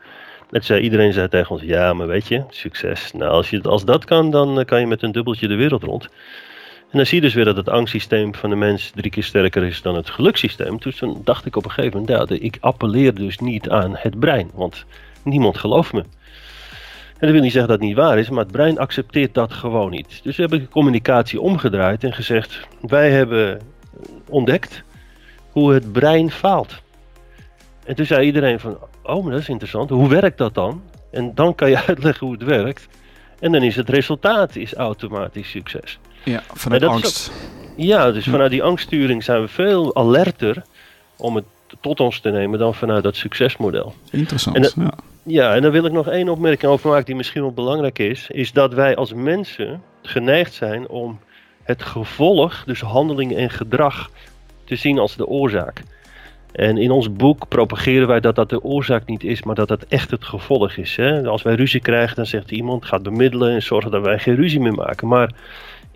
Net 0.51 0.65
zei 0.65 0.81
iedereen 0.81 1.13
zei 1.13 1.29
tegen 1.29 1.51
ons, 1.51 1.63
ja, 1.63 1.93
maar 1.93 2.07
weet 2.07 2.29
je, 2.29 2.43
succes. 2.49 3.13
Nou, 3.13 3.31
als, 3.31 3.51
je, 3.51 3.63
als 3.63 3.85
dat 3.85 4.05
kan, 4.05 4.31
dan 4.31 4.59
eh, 4.59 4.65
kan 4.65 4.81
je 4.81 4.87
met 4.87 5.03
een 5.03 5.13
dubbeltje 5.13 5.49
de 5.49 5.55
wereld 5.55 5.83
rond. 5.83 6.09
En 6.91 6.99
dan 6.99 7.07
zie 7.07 7.17
je 7.17 7.23
dus 7.23 7.35
weer 7.35 7.45
dat 7.45 7.57
het 7.57 7.69
angstsysteem 7.69 8.35
van 8.35 8.51
de 8.51 8.57
mens 8.57 8.91
drie 8.95 9.11
keer 9.11 9.23
sterker 9.23 9.63
is 9.63 9.83
dan 9.83 9.95
het 9.95 10.11
gelukssysteem. 10.11 10.79
Toen 10.79 11.21
dacht 11.25 11.47
ik 11.47 11.57
op 11.57 11.65
een 11.65 11.71
gegeven 11.71 12.01
moment, 12.01 12.31
ja, 12.31 12.37
ik 12.39 12.57
appelleer 12.61 13.15
dus 13.15 13.39
niet 13.39 13.69
aan 13.69 13.97
het 13.97 14.21
brein, 14.21 14.51
want 14.55 14.85
niemand 15.23 15.59
gelooft 15.59 15.93
me. 15.93 16.01
En 16.01 17.29
dat 17.29 17.31
wil 17.31 17.41
niet 17.41 17.53
zeggen 17.53 17.71
dat 17.71 17.79
het 17.79 17.89
niet 17.89 17.97
waar 17.97 18.19
is, 18.19 18.29
maar 18.31 18.43
het 18.43 18.53
brein 18.53 18.79
accepteert 18.79 19.35
dat 19.35 19.53
gewoon 19.53 19.91
niet. 19.91 20.21
Dus 20.23 20.37
we 20.37 20.43
hebben 20.43 20.61
de 20.61 20.69
communicatie 20.69 21.41
omgedraaid 21.41 22.05
en 22.05 22.13
gezegd, 22.13 22.69
wij 22.81 23.11
hebben 23.11 23.61
ontdekt 24.29 24.83
hoe 25.51 25.73
het 25.75 25.93
brein 25.93 26.31
faalt. 26.31 26.81
En 27.85 27.95
toen 27.95 28.07
zei 28.07 28.27
iedereen 28.27 28.61
van, 28.61 28.79
oh, 29.03 29.23
maar 29.23 29.33
dat 29.33 29.41
is 29.41 29.49
interessant, 29.49 29.91
hoe 29.91 30.09
werkt 30.09 30.39
dat 30.39 30.55
dan? 30.55 30.83
En 31.11 31.35
dan 31.35 31.55
kan 31.55 31.71
je 31.71 31.79
uitleggen 31.87 32.27
hoe 32.27 32.35
het 32.37 32.45
werkt. 32.45 32.89
En 33.41 33.53
dan 33.53 33.63
is 33.63 33.77
het 33.77 33.89
resultaat 33.89 34.57
is 34.57 34.75
automatisch 34.75 35.51
succes. 35.51 35.99
Ja, 36.25 36.43
vanuit 36.55 36.83
angst. 36.85 37.33
Ja, 37.77 38.13
dus 38.13 38.25
Hm. 38.25 38.31
vanuit 38.31 38.51
die 38.51 38.63
angststuring 38.63 39.25
zijn 39.25 39.41
we 39.41 39.49
veel 39.49 39.95
alerter 39.97 40.63
om 41.17 41.35
het 41.37 41.45
tot 41.81 42.01
ons 42.01 42.21
te 42.21 42.31
nemen 42.31 42.59
dan 42.59 42.75
vanuit 42.75 43.03
dat 43.03 43.17
succesmodel. 43.17 43.95
Interessant. 44.11 44.57
En 44.57 44.63
dat- 44.63 44.75
ja. 44.77 44.93
Ja, 45.25 45.55
en 45.55 45.63
daar 45.63 45.71
wil 45.73 45.85
ik 45.85 45.93
nog 45.93 46.09
één 46.09 46.29
opmerking 46.29 46.73
over 46.73 46.89
maken 46.91 47.05
die 47.05 47.15
misschien 47.15 47.43
wel 47.43 47.53
belangrijk 47.53 47.99
is. 47.99 48.27
Is 48.31 48.53
dat 48.53 48.73
wij 48.75 48.97
als 48.97 49.13
mensen 49.15 49.83
geneigd 50.03 50.53
zijn 50.55 50.89
om 50.89 51.19
het 51.63 51.83
gevolg, 51.83 52.65
dus 52.65 52.81
handeling 52.81 53.37
en 53.37 53.51
gedrag, 53.51 54.11
te 54.65 54.77
zien 54.77 54.99
als 54.99 55.17
de 55.17 55.27
oorzaak. 55.27 55.83
En 56.53 56.77
in 56.77 56.91
ons 56.91 57.13
boek 57.13 57.49
propageren 57.49 58.07
wij 58.07 58.21
dat 58.21 58.35
dat 58.35 58.49
de 58.49 58.63
oorzaak 58.63 59.07
niet 59.07 59.25
is, 59.25 59.43
maar 59.43 59.55
dat 59.55 59.69
dat 59.69 59.85
echt 59.89 60.11
het 60.11 60.25
gevolg 60.25 60.77
is. 60.77 60.97
Hè? 60.97 61.27
Als 61.27 61.43
wij 61.43 61.55
ruzie 61.55 61.81
krijgen, 61.81 62.17
dan 62.17 62.27
zegt 62.27 62.51
iemand, 62.51 62.85
gaat 62.85 63.03
bemiddelen 63.03 63.53
en 63.53 63.63
zorgen 63.63 63.91
dat 63.91 64.03
wij 64.03 64.19
geen 64.19 64.35
ruzie 64.35 64.61
meer 64.61 64.75
maken. 64.75 65.09
Maar 65.09 65.33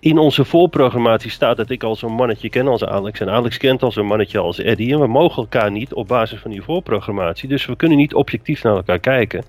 in 0.01 0.19
onze 0.19 0.45
voorprogrammatie 0.45 1.31
staat 1.31 1.57
dat 1.57 1.71
ik 1.71 1.83
al 1.83 1.97
zo'n 1.97 2.13
mannetje 2.13 2.49
ken 2.49 2.67
als 2.67 2.85
Alex. 2.85 3.21
En 3.21 3.31
Alex 3.31 3.57
kent 3.57 3.83
al 3.83 3.93
zo'n 3.93 4.07
mannetje 4.07 4.39
als 4.39 4.59
Eddie. 4.59 4.93
En 4.93 5.01
we 5.01 5.07
mogen 5.07 5.43
elkaar 5.43 5.71
niet 5.71 5.93
op 5.93 6.09
basis 6.09 6.39
van 6.39 6.51
die 6.51 6.63
voorprogrammatie. 6.63 7.49
Dus 7.49 7.67
we 7.67 7.77
kunnen 7.77 7.99
niet 7.99 8.15
objectief 8.15 8.63
naar 8.63 8.77
elkaar 8.77 8.99
kijken. 8.99 9.45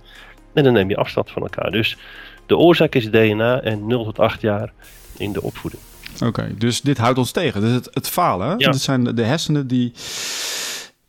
En 0.53 0.63
dan 0.63 0.74
neem 0.74 0.89
je 0.89 0.97
afstand 0.97 1.31
van 1.31 1.41
elkaar. 1.41 1.71
Dus 1.71 1.97
de 2.45 2.57
oorzaak 2.57 2.95
is 2.95 3.12
DNA 3.12 3.62
en 3.62 3.88
0 3.88 4.03
tot 4.03 4.19
8 4.19 4.41
jaar 4.41 4.74
in 5.17 5.31
de 5.31 5.41
opvoeding. 5.41 5.81
Oké, 6.25 6.53
dus 6.57 6.81
dit 6.81 6.97
houdt 6.97 7.17
ons 7.17 7.31
tegen. 7.31 7.61
Dus 7.61 7.71
het, 7.71 7.89
het 7.91 8.07
falen? 8.07 8.59
Ja. 8.59 8.71
dit 8.71 8.81
zijn 8.81 9.03
de, 9.03 9.23
hersenen 9.23 9.67
die... 9.67 9.93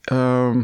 ehm, 0.01 0.63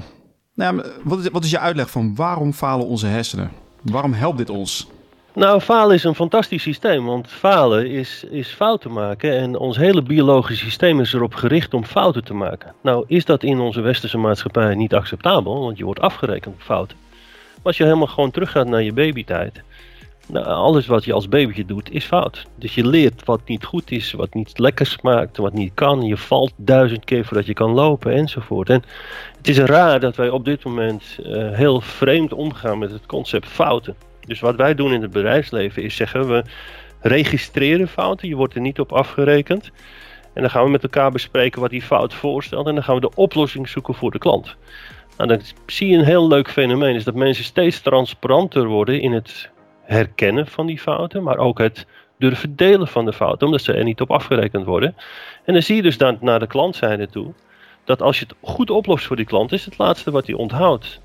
nou 0.54 0.76
ja, 0.76 0.84
wat, 1.02 1.18
is, 1.18 1.28
wat 1.28 1.44
is 1.44 1.50
je 1.50 1.58
uitleg 1.58 1.90
van 1.90 2.14
waarom 2.14 2.52
falen 2.52 2.86
onze 2.86 3.06
hersenen? 3.06 3.50
Waarom 3.82 4.12
helpt 4.12 4.38
dit 4.38 4.50
ons? 4.50 4.88
Nou, 5.34 5.60
falen 5.60 5.94
is 5.94 6.04
een 6.04 6.14
fantastisch 6.14 6.62
systeem, 6.62 7.04
want 7.04 7.28
falen 7.28 7.90
is, 7.90 8.24
is 8.30 8.48
fouten 8.48 8.92
maken 8.92 9.38
en 9.38 9.58
ons 9.58 9.76
hele 9.76 10.02
biologische 10.02 10.64
systeem 10.64 11.00
is 11.00 11.12
erop 11.12 11.34
gericht 11.34 11.74
om 11.74 11.84
fouten 11.84 12.24
te 12.24 12.34
maken. 12.34 12.74
Nou, 12.80 13.04
is 13.06 13.24
dat 13.24 13.42
in 13.42 13.58
onze 13.58 13.80
westerse 13.80 14.18
maatschappij 14.18 14.74
niet 14.74 14.94
acceptabel, 14.94 15.60
want 15.60 15.78
je 15.78 15.84
wordt 15.84 16.00
afgerekend 16.00 16.54
op 16.54 16.62
fouten. 16.62 16.96
Maar 17.54 17.62
als 17.62 17.76
je 17.76 17.84
helemaal 17.84 18.06
gewoon 18.06 18.30
teruggaat 18.30 18.66
naar 18.66 18.82
je 18.82 18.92
babytijd, 18.92 19.62
nou, 20.26 20.46
alles 20.46 20.86
wat 20.86 21.04
je 21.04 21.12
als 21.12 21.28
babytje 21.28 21.64
doet 21.64 21.92
is 21.92 22.04
fout. 22.04 22.46
Dus 22.58 22.74
je 22.74 22.86
leert 22.86 23.24
wat 23.24 23.40
niet 23.46 23.64
goed 23.64 23.90
is, 23.90 24.12
wat 24.12 24.34
niet 24.34 24.58
lekker 24.58 24.86
smaakt, 24.86 25.36
wat 25.36 25.52
niet 25.52 25.74
kan. 25.74 26.02
Je 26.02 26.16
valt 26.16 26.52
duizend 26.56 27.04
keer 27.04 27.24
voordat 27.24 27.46
je 27.46 27.52
kan 27.52 27.70
lopen 27.70 28.12
enzovoort. 28.12 28.70
En 28.70 28.82
het 29.36 29.48
is 29.48 29.58
raar 29.58 30.00
dat 30.00 30.16
wij 30.16 30.28
op 30.28 30.44
dit 30.44 30.64
moment 30.64 31.18
eh, 31.24 31.50
heel 31.50 31.80
vreemd 31.80 32.32
omgaan 32.32 32.78
met 32.78 32.90
het 32.90 33.06
concept 33.06 33.48
fouten. 33.48 33.96
Dus 34.26 34.40
wat 34.40 34.56
wij 34.56 34.74
doen 34.74 34.92
in 34.92 35.02
het 35.02 35.10
bedrijfsleven 35.10 35.82
is 35.82 35.96
zeggen 35.96 36.28
we 36.28 36.44
registreren 37.00 37.88
fouten. 37.88 38.28
Je 38.28 38.36
wordt 38.36 38.54
er 38.54 38.60
niet 38.60 38.80
op 38.80 38.92
afgerekend. 38.92 39.70
En 40.34 40.40
dan 40.40 40.50
gaan 40.50 40.64
we 40.64 40.70
met 40.70 40.82
elkaar 40.82 41.10
bespreken 41.10 41.60
wat 41.60 41.70
die 41.70 41.82
fout 41.82 42.14
voorstelt. 42.14 42.66
En 42.66 42.74
dan 42.74 42.84
gaan 42.84 42.94
we 42.94 43.00
de 43.00 43.14
oplossing 43.14 43.68
zoeken 43.68 43.94
voor 43.94 44.10
de 44.10 44.18
klant. 44.18 44.56
Nou, 45.16 45.28
dan 45.28 45.40
zie 45.66 45.88
je 45.88 45.96
een 45.96 46.04
heel 46.04 46.28
leuk 46.28 46.50
fenomeen. 46.50 46.94
Is 46.94 47.04
dat 47.04 47.14
mensen 47.14 47.44
steeds 47.44 47.80
transparanter 47.80 48.66
worden 48.66 49.00
in 49.00 49.12
het 49.12 49.52
herkennen 49.84 50.46
van 50.46 50.66
die 50.66 50.78
fouten. 50.78 51.22
Maar 51.22 51.38
ook 51.38 51.58
het 51.58 51.86
durven 52.18 52.56
delen 52.56 52.88
van 52.88 53.04
de 53.04 53.12
fouten. 53.12 53.46
Omdat 53.46 53.62
ze 53.62 53.72
er 53.72 53.84
niet 53.84 54.00
op 54.00 54.10
afgerekend 54.10 54.64
worden. 54.64 54.94
En 55.44 55.52
dan 55.52 55.62
zie 55.62 55.76
je 55.76 55.82
dus 55.82 55.98
dan 55.98 56.16
naar 56.20 56.38
de 56.38 56.46
klantzijde 56.46 57.08
toe. 57.08 57.32
dat 57.84 58.02
als 58.02 58.18
je 58.18 58.24
het 58.28 58.36
goed 58.40 58.70
oplost 58.70 59.06
voor 59.06 59.16
die 59.16 59.24
klant, 59.24 59.52
is 59.52 59.64
het 59.64 59.78
laatste 59.78 60.10
wat 60.10 60.26
hij 60.26 60.34
onthoudt. 60.34 61.00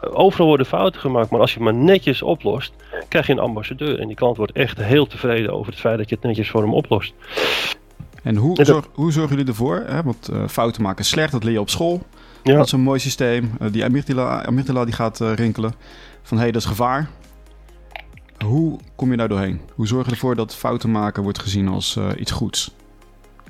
overal 0.00 0.46
worden 0.46 0.66
fouten 0.66 1.00
gemaakt, 1.00 1.30
maar 1.30 1.40
als 1.40 1.54
je 1.54 1.62
het 1.62 1.64
maar 1.64 1.82
netjes 1.82 2.22
oplost, 2.22 2.72
krijg 3.08 3.26
je 3.26 3.32
een 3.32 3.38
ambassadeur. 3.38 4.00
En 4.00 4.06
die 4.06 4.16
klant 4.16 4.36
wordt 4.36 4.52
echt 4.52 4.82
heel 4.82 5.06
tevreden 5.06 5.52
over 5.52 5.72
het 5.72 5.80
feit 5.80 5.98
dat 5.98 6.08
je 6.08 6.14
het 6.14 6.24
netjes 6.24 6.50
voor 6.50 6.62
hem 6.62 6.74
oplost. 6.74 7.14
En 8.22 8.36
hoe, 8.36 8.64
zorg, 8.64 8.88
hoe 8.92 9.12
zorgen 9.12 9.36
jullie 9.36 9.50
ervoor? 9.50 9.84
Hè? 9.86 10.02
Want 10.02 10.30
uh, 10.32 10.48
fouten 10.48 10.82
maken 10.82 11.04
slecht, 11.04 11.32
dat 11.32 11.44
leer 11.44 11.52
je 11.52 11.60
op 11.60 11.70
school. 11.70 12.02
Ja. 12.42 12.56
Dat 12.56 12.66
is 12.66 12.72
een 12.72 12.80
mooi 12.80 12.98
systeem. 12.98 13.52
Uh, 13.62 13.72
die 13.72 13.84
amygdala, 13.84 14.46
amygdala 14.46 14.84
die 14.84 14.94
gaat 14.94 15.20
uh, 15.20 15.34
rinkelen. 15.34 15.74
Van 16.22 16.36
hé, 16.36 16.42
hey, 16.42 16.52
dat 16.52 16.62
is 16.62 16.68
gevaar. 16.68 17.08
Hoe 18.44 18.78
kom 18.96 19.10
je 19.10 19.16
daar 19.16 19.28
doorheen? 19.28 19.60
Hoe 19.74 19.86
zorg 19.86 20.06
je 20.06 20.12
ervoor 20.12 20.36
dat 20.36 20.56
fouten 20.56 20.90
maken 20.90 21.22
wordt 21.22 21.38
gezien 21.38 21.68
als 21.68 21.98
iets 22.16 22.30
goeds? 22.32 22.70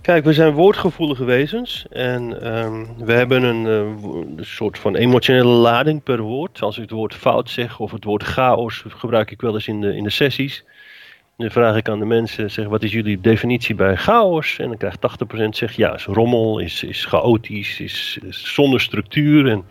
Kijk, 0.02 0.24
we 0.24 0.32
zijn 0.32 0.52
woordgevoelige 0.52 1.24
wezens 1.24 1.86
en 1.90 2.54
um, 2.56 2.86
we 2.98 3.12
hebben 3.12 3.42
een, 3.42 3.64
een, 3.64 4.38
soort 4.40 4.78
van 4.78 4.96
emotionele 4.96 5.48
lading 5.48 6.02
per 6.02 6.20
woord. 6.20 6.62
Als 6.62 6.76
ik 6.76 6.82
het 6.82 6.90
woord 6.90 7.14
fout 7.14 7.50
zeg 7.50 7.80
of 7.80 7.90
het 7.90 8.04
woord 8.04 8.22
chaos 8.22 8.84
gebruik 8.88 9.30
ik 9.30 9.40
wel 9.40 9.54
eens 9.54 9.68
in 9.68 9.80
de, 9.80 9.96
in 9.96 10.02
de 10.02 10.10
sessies. 10.10 10.64
Dan 11.38 11.50
vraag 11.50 11.76
ik 11.76 11.88
aan 11.88 11.98
de 11.98 12.04
mensen, 12.04 12.50
zeg, 12.50 12.66
wat 12.66 12.82
is 12.82 12.92
jullie 12.92 13.20
definitie 13.20 13.74
bij 13.74 13.96
chaos? 13.96 14.58
En 14.58 14.68
dan 14.68 14.76
krijgt 14.76 14.98
80% 15.44 15.48
zeg, 15.48 15.72
ja, 15.72 15.94
is 15.94 16.04
rommel, 16.04 16.58
is, 16.58 16.82
is 16.82 17.04
chaotisch, 17.04 17.80
is, 17.80 18.18
zonder 18.28 18.80
structuur. 18.80 19.48
En 19.48 19.64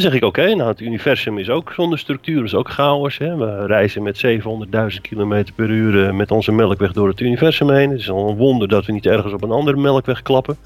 zeg 0.00 0.12
ik, 0.12 0.24
oké, 0.24 0.54
nou 0.54 0.70
het 0.70 0.80
universum 0.80 1.38
is 1.38 1.50
ook 1.50 1.72
zonder 1.72 1.98
structuur, 1.98 2.44
is 2.44 2.54
ook 2.54 2.68
chaos. 2.70 3.18
Hè? 3.18 3.36
We 3.36 3.66
reizen 3.66 4.02
met 4.02 4.24
700.000 4.26 5.00
km 5.00 5.44
per 5.54 5.70
uur 5.70 6.06
eh, 6.06 6.12
met 6.12 6.30
onze 6.30 6.52
melkweg 6.52 6.92
door 6.92 7.08
het 7.08 7.20
universum 7.20 7.70
heen. 7.70 7.90
Het 7.90 8.00
is 8.00 8.10
al 8.10 8.28
een 8.28 8.36
wonder 8.36 8.68
dat 8.68 8.86
we 8.86 8.92
niet 8.92 9.06
ergens 9.06 9.32
op 9.32 9.42
een 9.42 9.50
andere 9.50 9.76
melkweg 9.76 10.22
klappen. 10.22 10.56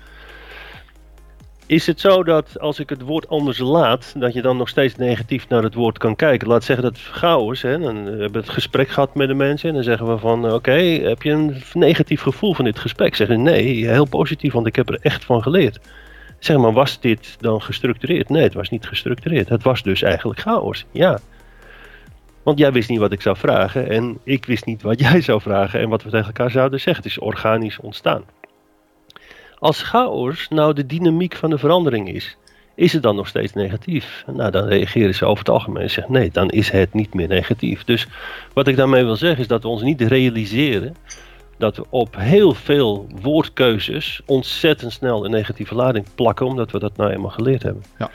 Is 1.67 1.87
het 1.87 2.01
zo 2.01 2.23
dat 2.23 2.61
als 2.61 2.79
ik 2.79 2.89
het 2.89 3.03
woord 3.03 3.29
anders 3.29 3.59
laat, 3.59 4.15
dat 4.17 4.33
je 4.33 4.43
dan 4.43 4.57
nog 4.57 4.69
steeds 4.69 4.97
negatief 4.97 5.49
naar 5.49 5.63
het 5.63 5.75
woord 5.75 5.99
kan 5.99 6.17
kijken? 6.17 6.49
Laat 6.49 6.65
zeggen 6.65 6.85
dat 6.85 6.99
chaos, 6.99 7.63
hè? 7.63 7.79
dan 7.79 7.97
hebben 7.97 8.33
we 8.33 8.39
het 8.39 8.49
gesprek 8.49 8.89
gehad 8.89 9.15
met 9.15 9.29
de 9.29 9.35
mensen 9.35 9.69
en 9.69 9.75
dan 9.75 9.85
zeggen 9.85 10.07
we 10.07 10.19
van, 10.19 10.53
oké, 10.53 10.81
heb 10.81 11.23
je 11.23 11.31
een 11.31 11.63
negatief 11.73 12.21
gevoel 12.21 12.55
van 12.55 12.65
dit 12.65 12.79
gesprek? 12.79 13.15
Zeggen 13.15 13.43
nee, 13.43 13.89
heel 13.89 14.05
positief, 14.05 14.53
want 14.53 14.67
ik 14.67 14.77
heb 14.77 14.89
er 14.89 14.99
echt 15.01 15.25
van 15.25 15.43
geleerd. 15.43 15.79
Zeg 16.45 16.57
maar, 16.57 16.73
was 16.73 17.01
dit 17.01 17.37
dan 17.41 17.63
gestructureerd? 17.63 18.29
Nee, 18.29 18.43
het 18.43 18.55
was 18.55 18.71
niet 18.71 18.87
gestructureerd. 18.87 19.49
Het 19.49 19.63
was 19.63 19.83
dus 19.83 20.03
eigenlijk 20.03 20.41
chaos, 20.41 20.85
ja. 20.91 21.19
Want 22.43 22.59
jij 22.59 22.73
wist 22.73 22.89
niet 22.89 22.99
wat 22.99 23.13
ik 23.13 23.21
zou 23.21 23.37
vragen 23.37 23.89
en 23.89 24.19
ik 24.25 24.45
wist 24.45 24.65
niet 24.65 24.83
wat 24.83 25.01
jij 25.11 25.21
zou 25.21 25.41
vragen 25.41 25.81
en 25.81 25.89
wat 25.89 26.03
we 26.03 26.11
tegen 26.11 26.27
elkaar 26.27 26.51
zouden 26.51 26.81
zeggen. 26.81 27.03
Het 27.03 27.13
is 27.13 27.19
organisch 27.19 27.81
ontstaan. 27.81 28.25
Als 29.59 29.83
chaos 29.83 30.49
nou 30.49 30.75
de 30.75 30.87
dynamiek 30.87 31.37
van 31.37 31.51
de 31.51 31.59
verandering 31.59 32.09
is, 32.09 32.37
is 32.75 32.93
het 32.93 33.03
dan 33.03 33.17
nog 33.17 33.29
steeds 33.29 33.53
negatief? 33.53 34.25
Nou, 34.27 34.51
dan 34.51 34.67
reageren 34.67 35.15
ze 35.15 35.25
over 35.25 35.39
het 35.39 35.49
algemeen 35.49 35.83
en 35.83 35.91
zeggen 35.91 36.13
nee, 36.13 36.31
dan 36.31 36.51
is 36.51 36.71
het 36.71 36.95
niet 36.95 37.15
meer 37.15 37.29
negatief. 37.29 37.85
Dus 37.85 38.07
wat 38.53 38.67
ik 38.67 38.77
daarmee 38.77 39.05
wil 39.05 39.17
zeggen 39.17 39.41
is 39.41 39.49
dat 39.49 39.63
we 39.63 39.69
ons 39.69 39.83
niet 39.83 40.01
realiseren 40.01 40.97
dat 41.59 41.77
we 41.77 41.85
op 41.89 42.17
heel 42.19 42.55
veel 42.55 43.07
woordkeuzes 43.23 44.21
ontzettend 44.27 44.93
snel 44.93 45.25
een 45.25 45.31
negatieve 45.31 45.75
lading 45.75 46.07
plakken, 46.15 46.47
omdat 46.47 46.71
we 46.71 46.79
dat 46.79 46.97
nou 46.97 47.11
eenmaal 47.11 47.31
geleerd 47.31 47.63
hebben. 47.63 47.83
Ja. 47.99 48.11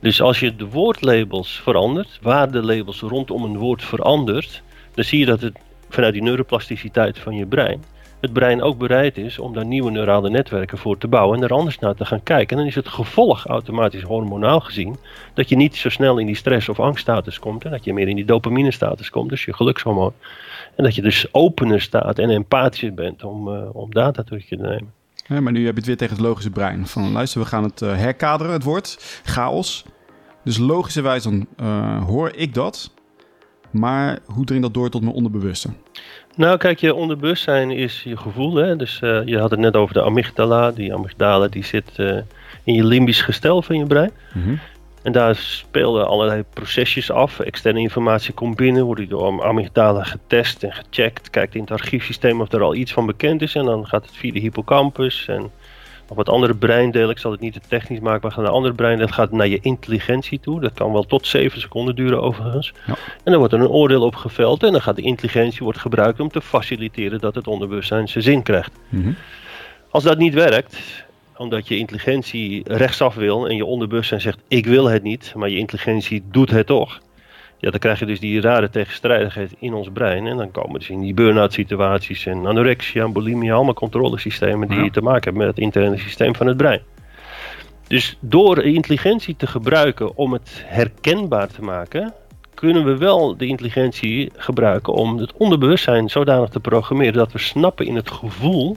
Dus 0.00 0.20
als 0.20 0.40
je 0.40 0.56
de 0.56 0.66
woordlabels 0.68 1.60
verandert, 1.60 2.18
waardelabels 2.22 3.00
rondom 3.00 3.44
een 3.44 3.58
woord 3.58 3.84
verandert, 3.84 4.62
dan 4.94 5.04
zie 5.04 5.18
je 5.18 5.26
dat 5.26 5.40
het 5.40 5.58
vanuit 5.88 6.12
die 6.12 6.22
neuroplasticiteit 6.22 7.18
van 7.18 7.36
je 7.36 7.46
brein 7.46 7.82
het 8.20 8.32
brein 8.32 8.62
ook 8.62 8.78
bereid 8.78 9.16
is 9.16 9.38
om 9.38 9.52
daar 9.54 9.66
nieuwe 9.66 9.90
neurale 9.90 10.30
netwerken 10.30 10.78
voor 10.78 10.98
te 10.98 11.08
bouwen 11.08 11.38
en 11.38 11.44
er 11.44 11.52
anders 11.52 11.78
naar 11.78 11.94
te 11.94 12.04
gaan 12.04 12.22
kijken. 12.22 12.50
En 12.50 12.56
dan 12.56 12.66
is 12.66 12.74
het 12.74 12.88
gevolg 12.88 13.46
automatisch 13.46 14.02
hormonaal 14.02 14.60
gezien 14.60 14.96
dat 15.34 15.48
je 15.48 15.56
niet 15.56 15.76
zo 15.76 15.88
snel 15.88 16.18
in 16.18 16.26
die 16.26 16.36
stress- 16.36 16.68
of 16.68 16.80
angststatus 16.80 17.38
komt 17.38 17.64
en 17.64 17.70
dat 17.70 17.84
je 17.84 17.92
meer 17.92 18.08
in 18.08 18.16
die 18.16 18.24
dopamine-status 18.24 19.10
komt, 19.10 19.28
dus 19.28 19.44
je 19.44 19.54
gelukshormoon. 19.54 20.12
En 20.76 20.84
dat 20.84 20.94
je 20.94 21.02
dus 21.02 21.34
opener 21.34 21.80
staat 21.80 22.18
en 22.18 22.30
empathischer 22.30 22.94
bent 22.94 23.24
om, 23.24 23.48
uh, 23.48 23.74
om 23.76 23.92
data 23.92 24.22
terug 24.22 24.46
te 24.46 24.56
nemen. 24.56 24.92
Ja, 25.28 25.40
maar 25.40 25.52
nu 25.52 25.64
heb 25.64 25.72
je 25.72 25.78
het 25.78 25.86
weer 25.86 25.96
tegen 25.96 26.16
het 26.16 26.24
logische 26.24 26.50
brein. 26.50 26.86
Van 26.86 27.12
luister, 27.12 27.40
we 27.40 27.46
gaan 27.46 27.62
het 27.62 27.80
uh, 27.80 27.96
herkaderen, 27.96 28.52
het 28.52 28.62
woord 28.62 29.20
chaos. 29.24 29.84
Dus 30.44 30.58
logischerwijs 30.58 31.22
dan 31.22 31.46
uh, 31.60 32.04
hoor 32.04 32.32
ik 32.34 32.54
dat. 32.54 32.90
Maar 33.70 34.18
hoe 34.24 34.44
dringt 34.44 34.62
dat 34.64 34.74
door 34.74 34.90
tot 34.90 35.02
mijn 35.02 35.14
onderbewuste? 35.14 35.68
Nou, 36.36 36.56
kijk, 36.56 36.78
je 36.78 36.94
onderbewustzijn 36.94 37.70
is 37.70 38.02
je 38.02 38.16
gevoel. 38.16 38.54
Hè? 38.54 38.76
Dus 38.76 39.00
uh, 39.04 39.24
je 39.24 39.38
had 39.38 39.50
het 39.50 39.60
net 39.60 39.76
over 39.76 39.94
de 39.94 40.02
amygdala. 40.02 40.70
Die 40.70 40.94
amygdala 40.94 41.48
die 41.48 41.64
zit 41.64 41.90
uh, 41.96 42.20
in 42.64 42.74
je 42.74 42.84
limbisch 42.84 43.22
gestel 43.22 43.62
van 43.62 43.78
je 43.78 43.86
brein. 43.86 44.10
Mm 44.32 44.42
-hmm. 44.42 44.58
En 45.06 45.12
daar 45.12 45.36
spelen 45.36 46.06
allerlei 46.06 46.44
procesjes 46.52 47.10
af. 47.10 47.40
Externe 47.40 47.80
informatie 47.80 48.34
komt 48.34 48.56
binnen, 48.56 48.84
wordt 48.84 49.08
door 49.08 49.44
amygdala 49.44 50.02
getest 50.02 50.62
en 50.62 50.72
gecheckt. 50.72 51.30
Kijkt 51.30 51.54
in 51.54 51.60
het 51.60 51.70
archiefsysteem 51.70 52.40
of 52.40 52.52
er 52.52 52.62
al 52.62 52.74
iets 52.74 52.92
van 52.92 53.06
bekend 53.06 53.42
is. 53.42 53.54
En 53.54 53.64
dan 53.64 53.86
gaat 53.86 54.04
het 54.06 54.16
via 54.16 54.32
de 54.32 54.38
hippocampus 54.38 55.28
en 55.28 55.40
nog 56.08 56.16
wat 56.16 56.28
andere 56.28 56.54
breindelen. 56.54 57.10
Ik 57.10 57.18
zal 57.18 57.30
het 57.30 57.40
niet 57.40 57.52
te 57.52 57.60
technisch 57.68 58.00
maken, 58.00 58.28
maar 58.28 58.38
een 58.46 58.52
andere 58.52 58.74
breindeel 58.74 59.08
gaat 59.08 59.32
naar 59.32 59.46
je 59.46 59.60
intelligentie 59.60 60.40
toe. 60.40 60.60
Dat 60.60 60.72
kan 60.72 60.92
wel 60.92 61.04
tot 61.04 61.26
7 61.26 61.60
seconden 61.60 61.94
duren 61.94 62.22
overigens. 62.22 62.72
Ja. 62.86 62.94
En 63.24 63.30
dan 63.32 63.38
wordt 63.38 63.52
er 63.52 63.60
een 63.60 63.68
oordeel 63.68 64.02
op 64.02 64.14
geveld 64.14 64.62
en 64.62 64.72
dan 64.72 64.82
gaat 64.82 64.96
de 64.96 65.02
intelligentie 65.02 65.62
wordt 65.62 65.78
gebruikt 65.78 66.20
om 66.20 66.28
te 66.28 66.40
faciliteren 66.40 67.20
dat 67.20 67.34
het 67.34 67.46
onderbewustzijn 67.46 68.08
zijn 68.08 68.24
zin 68.24 68.42
krijgt. 68.42 68.72
Mm 68.88 69.02
-hmm. 69.02 69.16
Als 69.90 70.04
dat 70.04 70.18
niet 70.18 70.34
werkt, 70.34 71.04
omdat 71.36 71.68
je 71.68 71.78
intelligentie 71.78 72.62
rechtsaf 72.64 73.14
wil 73.14 73.48
en 73.48 73.56
je 73.56 73.64
onderbewustzijn 73.64 74.20
zegt 74.20 74.38
ik 74.48 74.66
wil 74.66 74.84
het 74.90 75.02
niet, 75.02 75.32
maar 75.36 75.48
je 75.48 75.58
intelligentie 75.58 76.22
doet 76.30 76.50
het 76.50 76.66
toch. 76.66 77.00
Ja, 77.58 77.70
dan 77.70 77.80
krijg 77.80 77.98
je 77.98 78.06
dus 78.06 78.20
die 78.20 78.40
rare 78.40 78.70
tegenstrijdigheid 78.70 79.54
in 79.58 79.74
ons 79.74 79.88
brein. 79.92 80.26
En 80.26 80.36
dan 80.36 80.50
komen 80.50 80.78
dus 80.78 80.88
in 80.88 81.00
die 81.00 81.14
burn-out 81.14 81.52
situaties 81.52 82.26
en 82.26 82.46
anorexia 82.46 83.04
en 83.04 83.12
bulimia, 83.12 83.54
allemaal 83.54 83.74
controlesystemen 83.74 84.68
die 84.68 84.90
te 84.90 85.00
maken 85.00 85.22
hebben 85.22 85.46
met 85.46 85.56
het 85.56 85.64
interne 85.64 85.98
systeem 85.98 86.34
van 86.34 86.46
het 86.46 86.56
brein. 86.56 86.80
Dus 87.86 88.16
door 88.20 88.62
intelligentie 88.62 89.36
te 89.36 89.46
gebruiken 89.46 90.16
om 90.16 90.32
het 90.32 90.62
herkenbaar 90.64 91.48
te 91.48 91.62
maken, 91.62 92.14
kunnen 92.54 92.84
we 92.84 92.96
wel 92.96 93.36
de 93.36 93.46
intelligentie 93.46 94.32
gebruiken 94.36 94.92
om 94.92 95.18
het 95.18 95.32
onderbewustzijn 95.32 96.08
zodanig 96.08 96.48
te 96.48 96.60
programmeren 96.60 97.14
dat 97.14 97.32
we 97.32 97.38
snappen 97.38 97.86
in 97.86 97.96
het 97.96 98.10
gevoel 98.10 98.76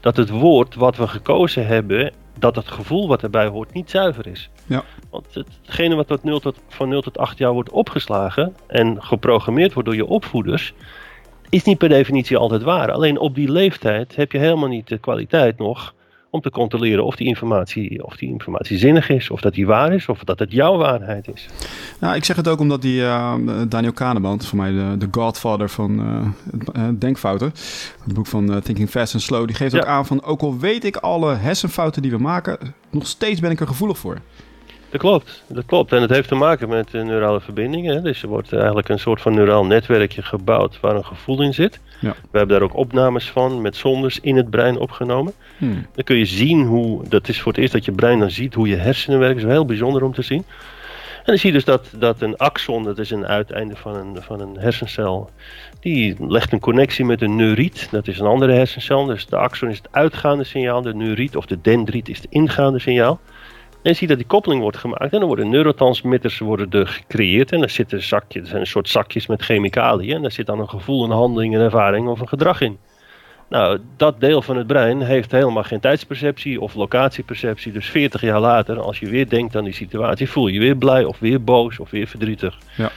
dat 0.00 0.16
het 0.16 0.30
woord 0.30 0.74
wat 0.74 0.96
we 0.96 1.08
gekozen 1.08 1.66
hebben, 1.66 2.12
dat 2.38 2.56
het 2.56 2.68
gevoel 2.68 3.08
wat 3.08 3.22
erbij 3.22 3.46
hoort 3.46 3.72
niet 3.72 3.90
zuiver 3.90 4.26
is. 4.26 4.50
Ja. 4.66 4.84
Want 5.10 5.26
hetgene 5.64 5.94
wat 5.94 6.06
tot 6.06 6.24
0 6.24 6.40
tot, 6.40 6.60
van 6.68 6.88
0 6.88 7.02
tot 7.02 7.18
8 7.18 7.38
jaar 7.38 7.52
wordt 7.52 7.70
opgeslagen 7.70 8.56
en 8.66 9.02
geprogrammeerd 9.02 9.72
wordt 9.72 9.88
door 9.88 9.98
je 9.98 10.06
opvoeders, 10.06 10.74
is 11.48 11.64
niet 11.64 11.78
per 11.78 11.88
definitie 11.88 12.36
altijd 12.36 12.62
waar. 12.62 12.92
Alleen 12.92 13.18
op 13.18 13.34
die 13.34 13.50
leeftijd 13.50 14.16
heb 14.16 14.32
je 14.32 14.38
helemaal 14.38 14.68
niet 14.68 14.88
de 14.88 14.98
kwaliteit 14.98 15.58
nog 15.58 15.94
om 16.30 16.40
te 16.40 16.50
controleren 16.50 17.04
of 17.04 17.16
die 17.16 17.26
informatie, 17.26 18.04
of 18.04 18.16
die 18.16 18.28
informatie 18.28 18.78
zinnig 18.78 19.08
is, 19.08 19.30
of 19.30 19.40
dat 19.40 19.54
die 19.54 19.66
waar 19.66 19.92
is, 19.92 20.08
of 20.08 20.24
dat 20.24 20.38
het 20.38 20.52
jouw 20.52 20.76
waarheid 20.76 21.28
is. 21.34 21.48
Nou, 22.00 22.16
ik 22.16 22.24
zeg 22.24 22.36
het 22.36 22.48
ook 22.48 22.60
omdat 22.60 22.82
die 22.82 23.00
uh, 23.00 23.34
Daniel 23.68 23.92
Kahneman, 23.92 24.42
voor 24.42 24.58
mij 24.58 24.70
de, 24.70 24.94
de 24.98 25.08
godfather 25.10 25.68
van 25.68 26.00
uh, 26.76 26.88
denkfouten, 26.98 27.52
het 28.04 28.14
boek 28.14 28.26
van 28.26 28.60
Thinking 28.60 28.90
Fast 28.90 29.14
and 29.14 29.22
Slow, 29.22 29.46
die 29.46 29.56
geeft 29.56 29.76
ook 29.76 29.84
aan 29.84 30.06
van, 30.06 30.22
ook 30.22 30.40
al 30.40 30.58
weet 30.58 30.84
ik 30.84 30.96
alle 30.96 31.34
hersenfouten 31.34 32.02
die 32.02 32.10
we 32.10 32.18
maken, 32.18 32.74
nog 32.90 33.06
steeds 33.06 33.40
ben 33.40 33.50
ik 33.50 33.60
er 33.60 33.66
gevoelig 33.66 33.98
voor. 33.98 34.18
Dat 34.90 35.00
klopt, 35.00 35.44
dat 35.46 35.64
klopt. 35.64 35.92
En 35.92 36.00
het 36.00 36.10
heeft 36.10 36.28
te 36.28 36.34
maken 36.34 36.68
met 36.68 36.92
neurale 36.92 37.40
verbindingen. 37.40 38.02
Dus 38.02 38.22
er 38.22 38.28
wordt 38.28 38.52
eigenlijk 38.52 38.88
een 38.88 38.98
soort 38.98 39.20
van 39.20 39.34
neuraal 39.34 39.64
netwerkje 39.64 40.22
gebouwd 40.22 40.80
waar 40.80 40.96
een 40.96 41.04
gevoel 41.04 41.42
in 41.42 41.54
zit. 41.54 41.80
Ja. 42.00 42.14
We 42.30 42.38
hebben 42.38 42.58
daar 42.58 42.68
ook 42.68 42.76
opnames 42.76 43.30
van 43.30 43.60
met 43.60 43.76
zonders 43.76 44.20
in 44.20 44.36
het 44.36 44.50
brein 44.50 44.78
opgenomen. 44.78 45.32
Hmm. 45.58 45.86
Dan 45.94 46.04
kun 46.04 46.16
je 46.16 46.24
zien 46.24 46.66
hoe, 46.66 47.08
dat 47.08 47.28
is 47.28 47.40
voor 47.40 47.52
het 47.52 47.60
eerst 47.60 47.72
dat 47.72 47.84
je 47.84 47.92
brein 47.92 48.18
dan 48.18 48.30
ziet 48.30 48.54
hoe 48.54 48.68
je 48.68 48.76
hersenen 48.76 49.18
werken. 49.18 49.40
Dat 49.40 49.46
is 49.46 49.52
heel 49.52 49.64
bijzonder 49.64 50.04
om 50.04 50.14
te 50.14 50.22
zien. 50.22 50.44
En 51.18 51.34
dan 51.34 51.38
zie 51.38 51.52
je 51.52 51.56
dus 51.56 51.64
dat, 51.64 51.90
dat 51.98 52.20
een 52.20 52.36
axon, 52.36 52.84
dat 52.84 52.98
is 52.98 53.10
een 53.10 53.26
uiteinde 53.26 53.76
van 53.76 53.94
een, 53.94 54.22
van 54.22 54.40
een 54.40 54.56
hersencel, 54.58 55.30
die 55.80 56.16
legt 56.18 56.52
een 56.52 56.60
connectie 56.60 57.04
met 57.04 57.22
een 57.22 57.36
neuriet. 57.36 57.88
Dat 57.90 58.08
is 58.08 58.18
een 58.18 58.26
andere 58.26 58.52
hersencel. 58.52 59.04
Dus 59.04 59.26
de 59.26 59.36
axon 59.36 59.68
is 59.68 59.76
het 59.76 59.88
uitgaande 59.90 60.44
signaal, 60.44 60.82
de 60.82 60.94
neuriet 60.94 61.36
of 61.36 61.46
de 61.46 61.60
dendriet 61.60 62.08
is 62.08 62.16
het 62.16 62.26
ingaande 62.30 62.78
signaal. 62.78 63.20
En 63.82 63.90
je 63.90 63.94
ziet 63.94 64.08
dat 64.08 64.18
die 64.18 64.26
koppeling 64.26 64.60
wordt 64.60 64.76
gemaakt 64.76 65.12
en 65.12 65.18
dan 65.18 65.28
worden 65.28 65.48
neurotransmitters 65.48 66.38
worden 66.38 66.70
er 66.70 66.86
gecreëerd. 66.86 67.52
En 67.52 67.62
er 67.62 67.70
zitten 67.70 68.02
zakjes, 68.02 68.42
er 68.42 68.48
zijn 68.48 68.60
een 68.60 68.66
soort 68.66 68.88
zakjes 68.88 69.26
met 69.26 69.42
chemicaliën. 69.42 70.14
En 70.14 70.22
daar 70.22 70.32
zit 70.32 70.46
dan 70.46 70.60
een 70.60 70.68
gevoel, 70.68 71.04
een 71.04 71.10
handeling, 71.10 71.54
een 71.54 71.60
ervaring 71.60 72.08
of 72.08 72.20
een 72.20 72.28
gedrag 72.28 72.60
in. 72.60 72.78
Nou, 73.48 73.78
dat 73.96 74.20
deel 74.20 74.42
van 74.42 74.56
het 74.56 74.66
brein 74.66 75.00
heeft 75.00 75.30
helemaal 75.30 75.62
geen 75.62 75.80
tijdsperceptie 75.80 76.60
of 76.60 76.74
locatieperceptie. 76.74 77.72
Dus 77.72 77.86
40 77.86 78.20
jaar 78.20 78.40
later, 78.40 78.80
als 78.80 78.98
je 78.98 79.08
weer 79.08 79.28
denkt 79.28 79.56
aan 79.56 79.64
die 79.64 79.72
situatie, 79.72 80.30
voel 80.30 80.46
je 80.46 80.58
weer 80.58 80.76
blij 80.76 81.04
of 81.04 81.18
weer 81.18 81.44
boos 81.44 81.78
of 81.78 81.90
weer 81.90 82.06
verdrietig. 82.06 82.58
Ja. 82.76 82.90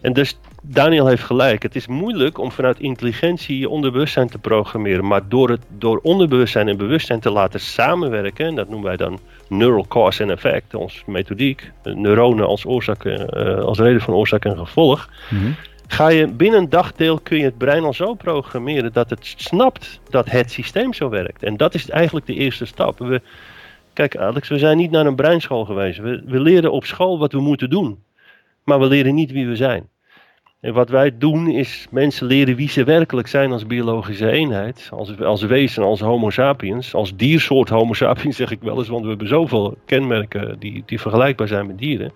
En 0.00 0.12
dus 0.12 0.38
Daniel 0.62 1.06
heeft 1.06 1.22
gelijk. 1.22 1.62
Het 1.62 1.76
is 1.76 1.86
moeilijk 1.86 2.38
om 2.38 2.52
vanuit 2.52 2.80
intelligentie 2.80 3.58
je 3.58 3.68
onderbewustzijn 3.68 4.28
te 4.28 4.38
programmeren. 4.38 5.06
Maar 5.06 5.28
door, 5.28 5.50
het, 5.50 5.60
door 5.68 6.00
onderbewustzijn 6.02 6.68
en 6.68 6.76
bewustzijn 6.76 7.20
te 7.20 7.30
laten 7.30 7.60
samenwerken, 7.60 8.46
en 8.46 8.54
dat 8.54 8.68
noemen 8.68 8.86
wij 8.86 8.96
dan 8.96 9.18
neural 9.56 9.86
cause 9.88 10.22
and 10.22 10.32
effect, 10.32 10.74
onze 10.74 11.02
methodiek, 11.06 11.72
neuronen 11.82 12.46
als, 12.46 12.66
oorzaak, 12.66 13.04
uh, 13.04 13.58
als 13.58 13.78
reden 13.78 14.00
van 14.00 14.14
oorzaak 14.14 14.44
en 14.44 14.58
gevolg. 14.58 15.08
Mm 15.30 15.54
Ga 15.92 16.08
je 16.08 16.26
binnen 16.26 16.60
een 16.60 16.68
dagdeel 16.68 17.20
kun 17.20 17.38
je 17.38 17.44
het 17.44 17.58
brein 17.58 17.84
al 17.84 17.92
zo 17.92 18.14
programmeren 18.14 18.92
dat 18.92 19.10
het 19.10 19.34
snapt 19.36 20.00
dat 20.10 20.30
het 20.30 20.50
systeem 20.50 20.92
zo 20.92 21.08
werkt. 21.08 21.42
En 21.42 21.56
dat 21.56 21.74
is 21.74 21.90
eigenlijk 21.90 22.26
de 22.26 22.34
eerste 22.34 22.64
stap. 22.64 22.98
We, 22.98 23.20
kijk 23.92 24.16
Alex, 24.16 24.48
we 24.48 24.58
zijn 24.58 24.76
niet 24.76 24.90
naar 24.90 25.06
een 25.06 25.14
breinschool 25.14 25.64
geweest. 25.64 25.98
We, 25.98 26.22
we 26.26 26.40
leren 26.40 26.72
op 26.72 26.84
school 26.84 27.18
wat 27.18 27.32
we 27.32 27.40
moeten 27.40 27.70
doen. 27.70 28.02
Maar 28.64 28.80
we 28.80 28.86
leren 28.86 29.14
niet 29.14 29.32
wie 29.32 29.46
we 29.46 29.56
zijn. 29.56 29.88
En 30.62 30.72
wat 30.72 30.88
wij 30.88 31.18
doen 31.18 31.48
is 31.48 31.86
mensen 31.90 32.26
leren 32.26 32.56
wie 32.56 32.68
ze 32.68 32.84
werkelijk 32.84 33.28
zijn 33.28 33.52
als 33.52 33.66
biologische 33.66 34.30
eenheid. 34.30 34.88
Als, 34.90 35.20
als 35.20 35.42
wezen, 35.42 35.82
als 35.82 36.00
homo 36.00 36.30
sapiens. 36.30 36.94
Als 36.94 37.16
diersoort 37.16 37.68
homo 37.68 37.92
sapiens 37.92 38.36
zeg 38.42 38.50
ik 38.50 38.62
wel 38.62 38.78
eens. 38.78 38.88
Want 38.88 39.02
we 39.02 39.08
hebben 39.08 39.28
zoveel 39.28 39.76
kenmerken 39.86 40.56
die, 40.58 40.82
die 40.86 41.00
vergelijkbaar 41.00 41.48
zijn 41.48 41.66
met 41.66 41.78
dieren. 41.78 42.12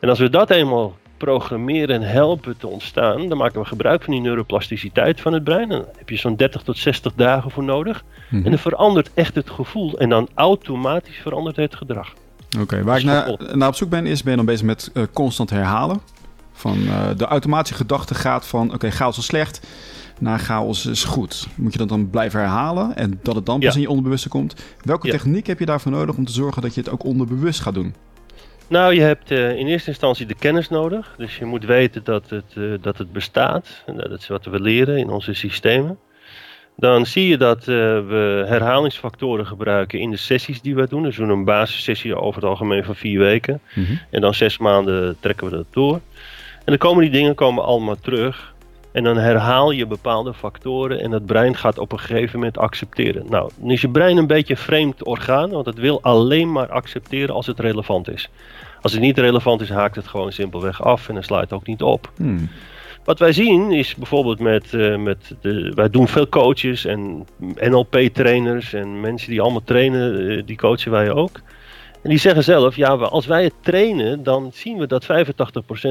En 0.00 0.08
als 0.08 0.18
we 0.18 0.30
dat 0.30 0.50
eenmaal 0.50 0.96
programmeren 1.16 1.94
en 1.94 2.02
helpen 2.02 2.56
te 2.56 2.66
ontstaan, 2.66 3.28
dan 3.28 3.38
maken 3.38 3.60
we 3.60 3.66
gebruik 3.66 4.02
van 4.02 4.12
die 4.12 4.22
neuroplasticiteit 4.22 5.20
van 5.20 5.32
het 5.32 5.44
brein. 5.44 5.70
En 5.70 5.78
daar 5.78 5.94
heb 5.98 6.08
je 6.08 6.16
zo'n 6.16 6.36
30 6.36 6.62
tot 6.62 6.78
60 6.78 7.14
dagen 7.14 7.50
voor 7.50 7.64
nodig. 7.64 8.04
Mhm. 8.28 8.44
En 8.44 8.50
dan 8.50 8.58
verandert 8.58 9.10
echt 9.14 9.34
het 9.34 9.50
gevoel 9.50 9.98
en 9.98 10.08
dan 10.08 10.28
automatisch 10.34 11.16
verandert 11.16 11.56
het 11.56 11.74
gedrag. 11.74 12.14
Oké, 12.60 12.82
waar 12.82 12.98
ik 12.98 13.04
naar, 13.04 13.36
naar, 13.54 13.68
op 13.68 13.74
zoek 13.74 13.90
ben, 13.90 14.06
is 14.06 14.22
ben 14.22 14.30
je 14.30 14.36
dan 14.36 14.46
bezig 14.46 14.66
met 14.66 14.90
uh, 14.94 15.02
constant 15.12 15.50
herhalen. 15.50 16.00
Van 16.58 16.78
uh, 16.78 17.08
de 17.16 17.24
automatische 17.24 17.74
gedachte 17.74 18.14
gaat 18.14 18.46
van 18.46 18.66
oké, 18.66 18.74
okay, 18.74 18.90
chaos 18.90 19.18
is 19.18 19.24
slecht, 19.24 19.66
naar 20.18 20.38
chaos 20.38 20.86
is 20.86 21.04
goed. 21.04 21.46
Moet 21.54 21.72
je 21.72 21.78
dat 21.78 21.88
dan 21.88 22.10
blijven 22.10 22.40
herhalen 22.40 22.96
en 22.96 23.20
dat 23.22 23.34
het 23.34 23.46
dan 23.46 23.60
pas 23.60 23.74
in 23.74 23.80
je 23.80 23.88
onderbewuste 23.88 24.28
komt? 24.28 24.54
Welke 24.82 25.10
techniek 25.10 25.46
heb 25.46 25.58
je 25.58 25.66
daarvoor 25.66 25.92
nodig 25.92 26.16
om 26.16 26.24
te 26.24 26.32
zorgen 26.32 26.62
dat 26.62 26.74
je 26.74 26.80
het 26.80 26.90
ook 26.90 27.04
onderbewust 27.04 27.60
gaat 27.60 27.74
doen? 27.74 27.94
Nou, 28.68 28.94
je 28.94 29.00
hebt 29.00 29.30
uh, 29.30 29.56
in 29.56 29.66
eerste 29.66 29.88
instantie 29.88 30.26
de 30.26 30.34
kennis 30.34 30.68
nodig. 30.68 31.14
Dus 31.16 31.38
je 31.38 31.44
moet 31.44 31.64
weten 31.64 32.04
dat 32.04 32.30
het, 32.30 32.54
uh, 32.54 32.74
dat 32.80 32.98
het 32.98 33.12
bestaat. 33.12 33.82
En 33.86 33.96
dat 33.96 34.20
is 34.20 34.28
wat 34.28 34.44
we 34.44 34.60
leren 34.60 34.98
in 34.98 35.10
onze 35.10 35.34
systemen. 35.34 35.98
Dan 36.76 37.06
zie 37.06 37.28
je 37.28 37.36
dat 37.36 37.58
uh, 37.58 37.66
we 37.66 38.44
herhalingsfactoren 38.48 39.46
gebruiken 39.46 39.98
in 39.98 40.10
de 40.10 40.16
sessies 40.16 40.60
die 40.60 40.74
we 40.74 40.88
doen. 40.88 41.02
Dus 41.02 41.16
we 41.16 41.22
doen 41.26 41.38
een 41.38 41.44
basissessie 41.44 42.16
over 42.16 42.40
het 42.40 42.50
algemeen 42.50 42.84
van 42.84 42.94
vier 42.94 43.18
weken. 43.18 43.60
Mm 43.74 43.84
-hmm. 43.84 44.00
En 44.10 44.20
dan 44.20 44.34
zes 44.34 44.58
maanden 44.58 45.16
trekken 45.20 45.50
we 45.50 45.56
dat 45.56 45.66
door. 45.70 46.00
En 46.68 46.74
dan 46.78 46.88
komen 46.88 47.02
die 47.02 47.20
dingen 47.20 47.34
komen 47.34 47.64
allemaal 47.64 47.96
terug. 48.00 48.54
En 48.92 49.04
dan 49.04 49.16
herhaal 49.16 49.70
je 49.70 49.86
bepaalde 49.86 50.34
factoren 50.34 51.00
en 51.00 51.10
het 51.10 51.26
brein 51.26 51.56
gaat 51.56 51.78
op 51.78 51.92
een 51.92 51.98
gegeven 51.98 52.38
moment 52.38 52.58
accepteren. 52.58 53.26
Nou, 53.28 53.50
dan 53.56 53.70
is 53.70 53.80
je 53.80 53.88
brein 53.88 54.16
een 54.16 54.26
beetje 54.26 54.54
een 54.54 54.60
vreemd 54.60 55.04
orgaan, 55.04 55.50
want 55.50 55.66
het 55.66 55.78
wil 55.78 56.02
alleen 56.02 56.52
maar 56.52 56.68
accepteren 56.68 57.34
als 57.34 57.46
het 57.46 57.60
relevant 57.60 58.10
is. 58.10 58.30
Als 58.80 58.92
het 58.92 59.00
niet 59.00 59.18
relevant 59.18 59.60
is, 59.60 59.68
haakt 59.68 59.96
het 59.96 60.06
gewoon 60.08 60.32
simpelweg 60.32 60.82
af 60.82 61.08
en 61.08 61.14
dan 61.14 61.22
sluit 61.22 61.50
het 61.50 61.52
ook 61.52 61.66
niet 61.66 61.82
op. 61.82 62.12
Hmm. 62.16 62.48
Wat 63.04 63.18
wij 63.18 63.32
zien 63.32 63.72
is 63.72 63.94
bijvoorbeeld 63.94 64.40
met, 64.40 64.72
uh, 64.72 64.96
met 64.96 65.34
de, 65.40 65.72
wij 65.74 65.90
doen 65.90 66.08
veel 66.08 66.28
coaches 66.28 66.84
en 66.84 67.26
NLP-trainers 67.54 68.72
en 68.72 69.00
mensen 69.00 69.30
die 69.30 69.40
allemaal 69.40 69.64
trainen, 69.64 70.20
uh, 70.20 70.42
die 70.46 70.56
coachen 70.56 70.90
wij 70.90 71.12
ook. 71.12 71.40
En 72.08 72.14
die 72.14 72.22
zeggen 72.22 72.44
zelf, 72.44 72.76
ja, 72.76 72.88
als 72.88 73.26
wij 73.26 73.44
het 73.44 73.54
trainen, 73.60 74.22
dan 74.22 74.50
zien 74.52 74.78
we 74.78 74.86
dat 74.86 75.04
85% 75.04 75.06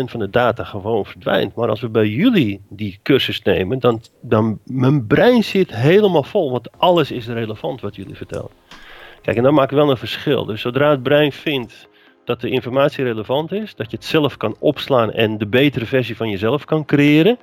van 0.05 0.19
de 0.19 0.29
data 0.29 0.63
gewoon 0.63 1.05
verdwijnt. 1.05 1.55
Maar 1.55 1.69
als 1.69 1.81
we 1.81 1.89
bij 1.89 2.07
jullie 2.07 2.61
die 2.69 2.99
cursus 3.03 3.41
nemen, 3.41 3.79
dan, 3.79 4.01
dan 4.21 4.59
mijn 4.65 5.07
brein 5.07 5.43
zit 5.43 5.75
helemaal 5.75 6.23
vol, 6.23 6.51
want 6.51 6.69
alles 6.77 7.11
is 7.11 7.27
relevant 7.27 7.81
wat 7.81 7.95
jullie 7.95 8.15
vertellen. 8.15 8.49
Kijk, 9.21 9.37
en 9.37 9.43
dat 9.43 9.51
maakt 9.51 9.71
wel 9.71 9.89
een 9.89 9.97
verschil. 9.97 10.45
Dus 10.45 10.61
zodra 10.61 10.89
het 10.89 11.03
brein 11.03 11.31
vindt 11.31 11.87
dat 12.25 12.41
de 12.41 12.49
informatie 12.49 13.03
relevant 13.03 13.51
is, 13.51 13.75
dat 13.75 13.91
je 13.91 13.97
het 13.97 14.05
zelf 14.05 14.37
kan 14.37 14.55
opslaan 14.59 15.11
en 15.11 15.37
de 15.37 15.47
betere 15.47 15.85
versie 15.85 16.15
van 16.15 16.29
jezelf 16.29 16.65
kan 16.65 16.85
creëren, 16.85 17.37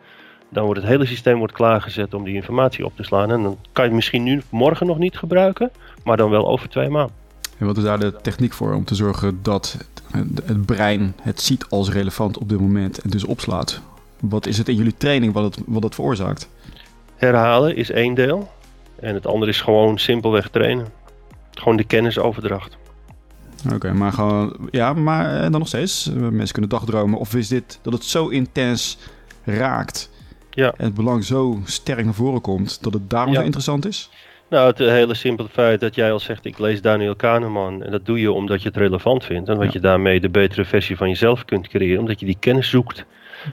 dan 0.48 0.64
wordt 0.64 0.80
het 0.80 0.88
hele 0.88 1.06
systeem 1.06 1.38
wordt 1.38 1.52
klaargezet 1.52 2.14
om 2.14 2.24
die 2.24 2.34
informatie 2.34 2.84
op 2.84 2.96
te 2.96 3.02
slaan. 3.02 3.30
En 3.30 3.42
dan 3.42 3.58
kan 3.72 3.84
je 3.84 3.90
het 3.90 3.92
misschien 3.92 4.22
nu 4.22 4.42
morgen 4.50 4.86
nog 4.86 4.98
niet 4.98 5.18
gebruiken, 5.18 5.70
maar 6.04 6.16
dan 6.16 6.30
wel 6.30 6.46
over 6.48 6.68
twee 6.68 6.88
maanden. 6.88 7.23
En 7.64 7.70
wat 7.70 7.78
is 7.78 7.84
daar 7.84 7.98
de 7.98 8.14
techniek 8.22 8.52
voor 8.52 8.74
om 8.74 8.84
te 8.84 8.94
zorgen 8.94 9.38
dat 9.42 9.76
het 10.44 10.66
brein 10.66 11.14
het 11.22 11.40
ziet 11.40 11.66
als 11.68 11.90
relevant 11.90 12.38
op 12.38 12.48
dit 12.48 12.60
moment 12.60 12.98
en 12.98 13.10
dus 13.10 13.24
opslaat? 13.24 13.80
Wat 14.20 14.46
is 14.46 14.58
het 14.58 14.68
in 14.68 14.74
jullie 14.74 14.94
training 14.96 15.32
wat 15.32 15.44
het, 15.44 15.64
wat 15.66 15.82
het 15.82 15.94
veroorzaakt? 15.94 16.48
Herhalen 17.16 17.76
is 17.76 17.90
één 17.90 18.14
deel. 18.14 18.50
En 19.00 19.14
het 19.14 19.26
andere 19.26 19.50
is 19.50 19.60
gewoon 19.60 19.98
simpelweg 19.98 20.48
trainen. 20.48 20.86
Gewoon 21.50 21.76
de 21.76 21.84
kennisoverdracht. 21.84 22.76
Oké, 23.72 23.92
maar 23.92 24.12
gewoon, 24.12 24.56
ja, 24.70 24.92
maar 24.92 25.50
dan 25.50 25.58
nog 25.58 25.68
steeds. 25.68 26.10
Mensen 26.14 26.52
kunnen 26.52 26.70
dagdromen. 26.70 27.18
Of 27.18 27.34
is 27.34 27.48
dit 27.48 27.78
dat 27.82 27.92
het 27.92 28.04
zo 28.04 28.28
intens 28.28 28.98
raakt 29.44 30.10
ja. 30.50 30.74
en 30.76 30.84
het 30.84 30.94
belang 30.94 31.24
zo 31.24 31.60
sterk 31.64 32.04
naar 32.04 32.14
voren 32.14 32.40
komt 32.40 32.82
dat 32.82 32.92
het 32.92 33.10
daarom 33.10 33.34
zo 33.34 33.40
interessant 33.40 33.86
is? 33.86 34.10
Nou, 34.54 34.66
het 34.66 34.78
hele 34.78 35.14
simpele 35.14 35.48
feit 35.48 35.80
dat 35.80 35.94
jij 35.94 36.12
al 36.12 36.20
zegt, 36.20 36.44
ik 36.44 36.58
lees 36.58 36.82
Daniel 36.82 37.16
Kahneman. 37.16 37.82
En 37.82 37.90
dat 37.90 38.06
doe 38.06 38.20
je 38.20 38.32
omdat 38.32 38.62
je 38.62 38.68
het 38.68 38.76
relevant 38.76 39.24
vindt. 39.24 39.48
En 39.48 39.58
dat 39.58 39.72
je 39.72 39.80
daarmee 39.80 40.20
de 40.20 40.28
betere 40.28 40.64
versie 40.64 40.96
van 40.96 41.08
jezelf 41.08 41.44
kunt 41.44 41.68
creëren. 41.68 42.00
Omdat 42.00 42.20
je 42.20 42.26
die 42.26 42.36
kennis 42.40 42.68
zoekt. 42.68 43.04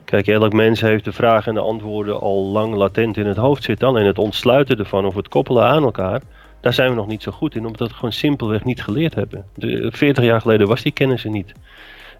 Kijk, 0.06 0.28
elk 0.28 0.54
mens 0.54 0.82
heeft 0.82 1.04
de 1.04 1.12
vragen 1.12 1.48
en 1.48 1.54
de 1.54 1.60
antwoorden 1.60 2.20
al 2.20 2.46
lang 2.46 2.76
latent 2.76 3.18
in 3.18 3.26
het 3.26 3.38
hoofd 3.38 3.64
zitten. 3.64 3.88
Alleen 3.88 4.06
het 4.06 4.18
ontsluiten 4.18 4.78
ervan 4.78 5.06
of 5.06 5.16
het 5.16 5.28
koppelen 5.28 5.64
aan 5.64 5.84
elkaar. 5.84 6.22
Daar 6.60 6.74
zijn 6.74 6.90
we 6.90 6.96
nog 6.96 7.08
niet 7.08 7.24
zo 7.24 7.32
goed 7.32 7.56
in, 7.56 7.66
omdat 7.66 7.88
we 7.88 7.94
gewoon 7.94 8.14
simpelweg 8.14 8.64
niet 8.64 8.84
geleerd 8.84 9.16
hebben. 9.16 9.46
De, 9.56 9.90
40 9.92 10.24
jaar 10.24 10.42
geleden 10.42 10.68
was 10.68 10.82
die 10.82 10.92
kennis 10.92 11.24
er 11.24 11.30
niet. 11.30 11.54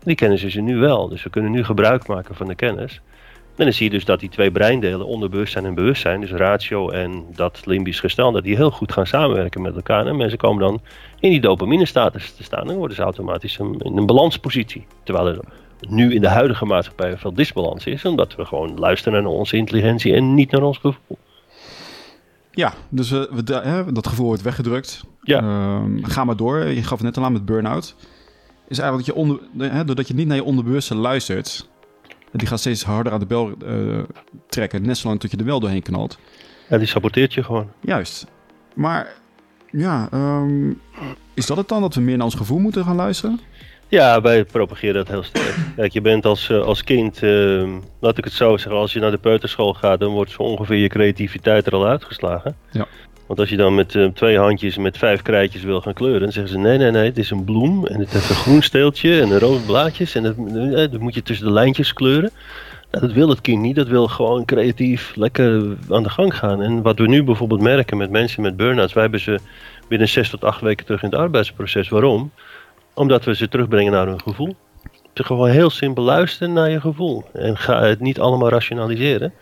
Die 0.04 0.16
kennis 0.16 0.44
is 0.44 0.56
er 0.56 0.62
nu 0.62 0.78
wel. 0.78 1.08
Dus 1.08 1.24
we 1.24 1.30
kunnen 1.30 1.52
nu 1.52 1.64
gebruik 1.64 2.08
maken 2.08 2.36
van 2.36 2.48
de 2.48 2.56
kennis. 2.56 3.02
En 3.56 3.68
dan 3.68 3.74
zie 3.74 3.86
je 3.86 3.92
dus 3.92 4.06
dat 4.06 4.20
die 4.20 4.30
twee 4.30 4.52
breindelen, 4.52 5.06
onderbewustzijn 5.06 5.66
en 5.66 5.74
bewustzijn, 5.74 6.22
dus 6.22 6.32
ratio 6.32 6.90
en 6.90 7.26
dat 7.36 7.62
limbisch 7.66 8.00
gestel, 8.00 8.32
dat 8.32 8.44
die 8.44 8.56
heel 8.56 8.72
goed 8.72 8.92
gaan 8.92 9.08
samenwerken 9.08 9.62
met 9.62 9.76
elkaar. 9.76 10.08
En 10.08 10.18
mensen 10.18 10.38
komen 10.38 10.62
dan 10.62 10.82
in 11.20 11.30
die 11.30 11.42
dopamine-status 11.42 12.32
te 12.32 12.44
staan 12.44 12.70
en 12.70 12.76
worden 12.76 12.96
ze 12.96 13.02
automatisch 13.02 13.58
in 13.58 13.80
een 13.96 14.06
balanspositie. 14.06 14.86
Terwijl 15.04 15.28
er 15.28 15.40
nu 15.90 16.14
in 16.14 16.22
de 16.22 16.28
huidige 16.28 16.66
maatschappij 16.66 17.18
veel 17.18 17.34
disbalans 17.34 17.86
is, 17.86 18.06
omdat 18.06 18.36
we 18.36 18.46
gewoon 18.46 18.80
luisteren 18.80 19.24
naar 19.24 19.32
onze 19.32 19.58
intelligentie 19.58 20.14
en 20.14 20.34
niet 20.34 20.52
naar 20.52 20.62
ons 20.62 20.78
gevoel. 20.78 21.18
Ja, 22.52 22.74
dus 22.90 23.10
we, 23.10 23.30
we 23.32 23.54
hè, 23.54 23.92
dat 23.92 24.08
gevoel 24.08 24.26
wordt 24.26 24.42
weggedrukt. 24.42 25.04
Ja. 25.22 25.42
Uh, 25.42 25.80
ga 26.02 26.24
maar 26.24 26.36
door. 26.36 26.66
Je 26.66 26.84
gaf 26.84 26.98
het 26.98 27.02
net 27.02 27.18
al 27.18 27.24
aan 27.24 27.34
met 27.34 27.46
burn-out. 27.46 27.96
Is 28.68 28.80
eigenlijk 28.80 29.08
dat 29.08 29.16
je 29.16 29.22
onder, 29.22 29.40
hè, 29.58 29.86
doordat 29.86 30.08
je 30.08 30.14
niet 30.14 30.28
naar 30.28 30.36
je 30.36 30.44
onderbewuste 30.44 30.96
luistert, 30.96 31.70
die 32.32 32.48
gaat 32.48 32.60
steeds 32.60 32.84
harder 32.84 33.14
aan 33.14 33.20
de 33.20 33.26
bel 33.26 33.52
uh, 33.66 34.00
trekken, 34.48 34.82
net 34.82 34.98
zolang 34.98 35.20
tot 35.20 35.32
je 35.32 35.38
er 35.38 35.46
wel 35.46 35.60
doorheen 35.60 35.82
knalt. 35.82 36.20
Ja, 36.70 36.78
die 36.78 36.88
saboteert 36.88 37.34
je 37.34 37.44
gewoon. 37.44 37.72
Juist. 37.80 38.26
Maar 38.74 39.14
ja, 39.72 40.10
um, 40.14 40.82
is 41.34 41.46
dat 41.46 41.58
het 41.58 41.68
dan 41.68 41.82
dat 41.82 41.96
we 41.96 42.02
meer 42.02 42.18
naar 42.18 42.26
ons 42.26 42.36
gevoel 42.36 42.60
moeten 42.60 42.86
gaan 42.86 42.96
luisteren? 42.96 43.40
Ja, 43.88 44.22
wij 44.22 44.46
propageren 44.46 44.94
dat 44.94 45.08
heel 45.08 45.24
sterk. 45.24 45.56
Kijk, 45.76 45.94
je 45.94 46.02
bent 46.02 46.26
als, 46.26 46.50
uh, 46.50 46.62
als 46.62 46.84
kind, 46.84 47.22
uh, 47.22 47.74
laat 48.00 48.18
ik 48.18 48.24
het 48.24 48.34
zo 48.34 48.58
zeggen, 48.58 48.82
als 48.82 48.94
je 48.94 49.00
naar 49.00 49.12
de 49.12 49.18
peuterschool 49.18 49.74
gaat, 49.74 50.00
dan 50.00 50.12
wordt 50.12 50.32
zo 50.32 50.42
ongeveer 50.42 50.78
je 50.78 50.88
creativiteit 50.88 51.66
er 51.66 51.74
al 51.74 51.88
uitgeslagen. 51.88 52.56
Ja. 52.72 52.88
Want 53.32 53.44
als 53.44 53.52
je 53.52 53.58
dan 53.58 53.76
met 53.76 53.94
uh, 53.94 54.08
twee 54.08 54.38
handjes 54.38 54.78
met 54.78 54.98
vijf 54.98 55.22
krijtjes 55.22 55.64
wil 55.64 55.82
gaan 55.82 55.94
kleuren, 55.94 56.22
dan 56.22 56.32
zeggen 56.32 56.54
ze 56.54 56.60
nee, 56.60 56.78
nee, 56.78 56.92
nee, 56.92 57.06
het 57.06 57.18
is 57.18 57.30
een 57.30 57.44
bloem 57.44 57.86
en 57.86 58.00
het 58.00 58.12
heeft 58.12 58.30
een 58.30 58.36
groen 58.36 58.62
steeltje 58.62 59.22
en 59.22 59.32
een 59.32 59.40
rode 59.40 59.60
blaadjes 59.66 60.16
en 60.16 60.24
dat, 60.24 60.36
dat 60.92 61.00
moet 61.00 61.14
je 61.14 61.24
tussen 61.24 61.46
de 61.46 61.52
lijntjes 61.52 61.94
kleuren. 61.94 62.32
Nou, 62.92 63.06
dat 63.06 63.16
wil 63.16 63.30
het 63.30 63.42
kind 63.42 63.62
niet, 63.62 63.76
dat 63.76 63.88
wil 63.88 64.08
gewoon 64.08 64.46
creatief 64.46 65.16
lekker 65.16 65.78
aan 65.90 66.04
de 66.04 66.10
gang 66.10 66.36
gaan. 66.36 66.62
En 66.62 66.82
wat 66.82 67.00
we 67.00 67.08
nu 67.08 67.24
bijvoorbeeld 67.24 67.62
merken 67.62 67.98
met 67.98 68.10
mensen 68.10 68.42
met 68.42 68.58
burn-outs, 68.58 68.94
wij 68.94 69.04
hebben 69.04 69.20
ze 69.20 69.40
binnen 69.88 70.08
zes 70.10 70.30
tot 70.30 70.44
acht 70.44 70.62
weken 70.62 70.86
terug 70.86 71.04
in 71.04 71.10
het 71.10 71.20
arbeidsproces. 71.20 71.90
Waarom? 71.90 72.32
Omdat 72.94 73.26
we 73.26 73.36
ze 73.36 73.48
terugbrengen 73.48 73.92
naar 73.92 74.08
hun 74.08 74.22
gevoel. 74.22 74.56
Ze 75.14 75.24
gewoon 75.24 75.50
heel 75.50 75.70
simpel 75.70 76.04
luisteren 76.04 76.54
naar 76.54 76.70
je 76.70 76.82
gevoel 76.82 77.24
en 77.34 77.58
ga 77.58 77.84
het 77.84 78.00
niet 78.00 78.20
allemaal 78.20 78.50
rationaliseren. 78.50 79.34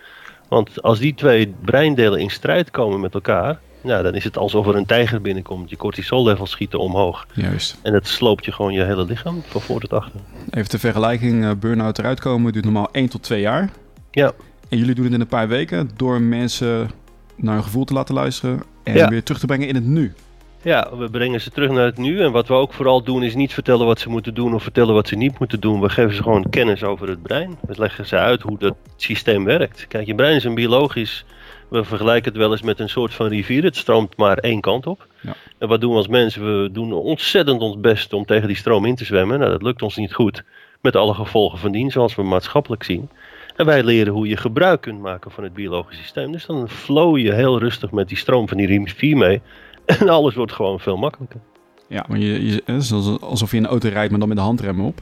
Want 0.50 0.82
als 0.82 1.00
die 1.00 1.14
twee 1.14 1.54
breindelen 1.62 2.20
in 2.20 2.30
strijd 2.30 2.72
komen 2.72 3.00
met 3.00 3.14
elkaar, 3.14 3.60
ja, 3.82 4.02
dan 4.02 4.16
is 4.16 4.24
het 4.24 4.38
alsof 4.38 4.68
er 4.68 4.76
een 4.76 4.86
tijger 4.86 5.22
binnenkomt. 5.22 5.70
Je 5.70 5.78
cortisollevels 5.78 6.52
schieten 6.52 6.80
omhoog. 6.80 7.28
Juist. 7.34 7.78
En 7.82 7.94
het 7.94 8.08
sloopt 8.08 8.46
je 8.46 8.52
gewoon 8.52 8.74
je 8.74 8.84
hele 8.84 9.06
lichaam 9.06 9.42
van 9.48 9.62
voor 9.62 9.80
tot 9.80 9.94
achter. 9.94 10.20
Even 10.50 10.70
de 10.70 10.80
vergelijking, 10.80 11.44
uh, 11.44 11.52
burn-out 11.60 12.00
eruit 12.00 12.20
komen 12.20 12.52
duurt 12.52 12.66
normaal 12.66 12.90
1 12.92 13.10
tot 13.10 13.24
2 13.24 13.42
jaar. 13.42 13.70
Ja. 14.12 14.32
En 14.70 14.78
jullie 14.78 14.96
doen 14.96 15.06
het 15.06 15.14
in 15.14 15.22
een 15.22 15.28
paar 15.28 15.48
weken 15.48 15.90
door 15.96 16.22
mensen 16.22 16.92
naar 17.36 17.54
hun 17.54 17.64
gevoel 17.64 17.86
te 17.86 17.94
laten 17.94 18.16
luisteren 18.16 18.64
en 18.84 19.10
weer 19.10 19.24
terug 19.24 19.40
te 19.40 19.46
brengen 19.46 19.68
in 19.68 19.76
het 19.76 19.86
nu. 19.86 20.14
Ja, 20.62 20.98
we 20.98 21.10
brengen 21.10 21.42
ze 21.42 21.50
terug 21.50 21.72
naar 21.72 21.86
het 21.86 21.98
nu. 21.98 22.22
En 22.22 22.32
wat 22.32 22.48
we 22.48 22.54
ook 22.54 22.74
vooral 22.74 23.04
doen 23.04 23.24
is 23.24 23.36
niet 23.36 23.54
vertellen 23.54 23.86
wat 23.86 24.00
ze 24.00 24.10
moeten 24.10 24.34
doen 24.34 24.54
of 24.54 24.64
vertellen 24.64 24.94
wat 24.94 25.08
ze 25.08 25.16
niet 25.16 25.40
moeten 25.40 25.60
doen. 25.60 25.82
We 25.82 25.90
geven 25.90 26.16
ze 26.16 26.24
gewoon 26.24 26.50
kennis 26.50 26.84
over 26.84 27.10
het 27.10 27.22
brein. 27.22 27.58
We 27.68 27.74
leggen 27.78 28.06
ze 28.06 28.18
uit 28.18 28.42
hoe 28.42 28.58
dat 28.58 28.76
systeem 28.96 29.44
werkt. 29.44 29.88
Kijk, 29.88 30.06
je 30.06 30.16
brein 30.16 30.36
is 30.36 30.44
een 30.44 30.56
biologisch... 30.56 31.26
We 31.70 31.84
vergelijken 31.84 32.32
het 32.32 32.42
wel 32.42 32.52
eens 32.52 32.62
met 32.62 32.80
een 32.80 32.90
soort 32.90 33.14
van 33.14 33.28
rivier. 33.28 33.64
Het 33.64 33.76
stroomt 33.76 34.18
maar 34.18 34.38
één 34.38 34.62
kant 34.62 34.88
op. 34.88 35.08
Ja. 35.22 35.36
En 35.58 35.68
wat 35.68 35.82
doen 35.82 35.92
we 35.92 35.98
als 35.98 36.08
mensen? 36.08 36.62
We 36.62 36.72
doen 36.72 36.94
ontzettend 36.94 37.62
ons 37.62 37.80
best 37.80 38.14
om 38.14 38.26
tegen 38.26 38.48
die 38.48 38.58
stroom 38.58 38.86
in 38.86 38.96
te 38.96 39.06
zwemmen. 39.06 39.40
Nou, 39.40 39.52
dat 39.52 39.62
lukt 39.62 39.82
ons 39.82 39.96
niet 39.96 40.14
goed. 40.14 40.44
Met 40.82 40.96
alle 40.96 41.14
gevolgen 41.14 41.60
van 41.60 41.72
dien, 41.72 41.92
zoals 41.92 42.16
we 42.16 42.24
maatschappelijk 42.24 42.84
zien. 42.84 43.10
En 43.56 43.66
wij 43.66 43.84
leren 43.84 44.14
hoe 44.14 44.28
je 44.28 44.38
gebruik 44.38 44.82
kunt 44.82 45.02
maken 45.02 45.32
van 45.32 45.44
het 45.44 45.54
biologisch 45.54 45.98
systeem. 45.98 46.32
Dus 46.32 46.46
dan 46.46 46.70
flow 46.70 47.18
je 47.18 47.34
heel 47.34 47.60
rustig 47.60 47.92
met 47.92 48.08
die 48.08 48.18
stroom 48.18 48.48
van 48.48 48.58
die 48.58 48.68
rivier 48.68 49.18
mee. 49.18 49.42
En 50.00 50.10
alles 50.10 50.36
wordt 50.36 50.52
gewoon 50.52 50.80
veel 50.80 50.98
makkelijker. 50.98 51.40
Ja, 51.88 52.06
maar 52.08 52.18
je, 52.18 52.46
je, 52.46 52.62
het 52.66 52.82
is 52.82 52.92
alsof 53.22 53.52
je 53.52 53.58
een 53.58 53.68
auto 53.68 53.90
rijdt, 53.90 54.10
maar 54.10 54.20
dan 54.20 54.28
met 54.28 54.38
de 54.38 54.44
handrem 54.44 54.82
op. 54.82 55.02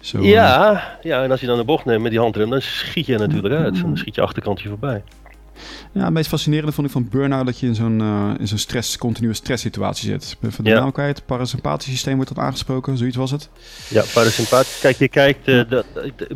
Zo, 0.00 0.22
ja, 0.22 0.72
eh. 0.72 1.04
ja, 1.04 1.22
en 1.22 1.30
als 1.30 1.40
je 1.40 1.46
dan 1.46 1.56
de 1.56 1.64
bocht 1.64 1.84
neemt 1.84 2.02
met 2.02 2.10
die 2.10 2.20
handrem, 2.20 2.50
dan 2.50 2.60
schiet 2.60 3.06
je 3.06 3.18
natuurlijk 3.18 3.54
uit. 3.54 3.80
Dan 3.80 3.96
schiet 3.96 4.14
je 4.14 4.20
achterkantje 4.20 4.68
voorbij. 4.68 5.02
Ja, 5.92 6.04
het 6.04 6.12
meest 6.12 6.28
fascinerende 6.28 6.72
vond 6.72 6.86
ik 6.86 6.92
van 6.92 7.08
burn-out 7.10 7.46
dat 7.46 7.60
je 7.60 7.66
in 7.66 7.74
zo'n 7.74 8.00
uh, 8.00 8.30
in 8.38 8.48
zo'n 8.48 8.58
stress, 8.58 8.98
continue 8.98 9.34
stress 9.34 9.62
situatie 9.62 10.10
zit. 10.10 10.36
Van 10.40 10.64
de 10.64 10.70
ja. 10.70 10.80
naam 10.80 10.92
kwijt, 10.92 11.26
parasympathisch 11.26 11.90
systeem 11.90 12.14
wordt 12.14 12.34
dat 12.34 12.44
aangesproken, 12.44 12.96
zoiets 12.96 13.16
was 13.16 13.30
het? 13.30 13.48
Ja, 13.88 14.04
parasympathisch. 14.14 14.80
Kijk, 14.80 14.96
je 14.96 15.08
kijkt, 15.08 15.48
uh, 15.48 15.62
de, 15.68 15.84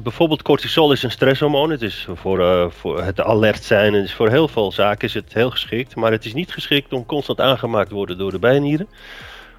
bijvoorbeeld 0.03 0.43
cortisol 0.43 0.93
is 0.93 1.03
een 1.03 1.11
stresshormoon. 1.11 1.71
Het 1.71 1.83
is 1.83 2.09
voor, 2.15 2.41
uh, 2.41 2.67
voor 2.71 3.03
het 3.03 3.21
alert 3.21 3.65
zijn 3.65 3.95
en 3.95 4.09
voor 4.09 4.31
heel 4.31 4.49
veel 4.49 4.73
zaken 4.73 5.09
is 5.09 5.15
het 5.15 5.33
heel 5.33 5.51
geschikt. 5.51 5.97
Maar 5.97 6.13
het 6.13 6.25
is 6.25 6.35
niet 6.35 6.53
geschikt 6.53 6.93
om 6.93 7.07
constant 7.07 7.41
aangemaakt 7.41 7.89
te 7.89 7.95
worden 7.95 8.19
door 8.19 8.31
de 8.31 8.39
bijnieren. 8.39 8.87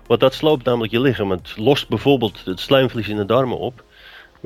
Want 0.07 0.19
dat 0.19 0.33
sloopt 0.33 0.65
namelijk 0.65 0.91
je 0.91 1.01
lichaam. 1.01 1.31
Het 1.31 1.53
lost 1.55 1.87
bijvoorbeeld 1.87 2.41
het 2.45 2.59
slijmvlies 2.59 3.07
in 3.07 3.15
de 3.15 3.25
darmen 3.25 3.57
op. 3.57 3.83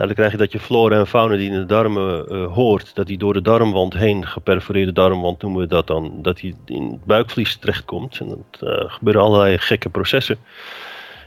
Nou, 0.02 0.14
dan 0.14 0.24
krijg 0.24 0.40
je 0.40 0.46
dat 0.48 0.52
je 0.52 0.68
flora 0.68 0.98
en 0.98 1.08
fauna 1.08 1.36
die 1.36 1.50
in 1.50 1.60
de 1.60 1.66
darmen 1.66 2.26
uh, 2.32 2.54
hoort, 2.54 2.96
dat 2.96 3.08
die 3.08 3.18
door 3.18 3.34
de 3.34 3.42
darmwand 3.42 3.94
heen, 3.94 4.28
geperforeerde 4.28 4.92
darmwand 4.92 5.42
noemen 5.42 5.62
we 5.62 5.68
dat 5.68 5.88
dan, 5.88 6.14
dat 6.22 6.38
die 6.38 6.56
in 6.66 6.90
het 6.92 7.06
buikvlies 7.06 7.56
terechtkomt. 7.56 8.20
En 8.20 8.28
dat 8.28 8.62
uh, 8.62 8.92
gebeuren 8.92 9.22
allerlei 9.22 9.58
gekke 9.58 9.90
processen. 9.90 10.38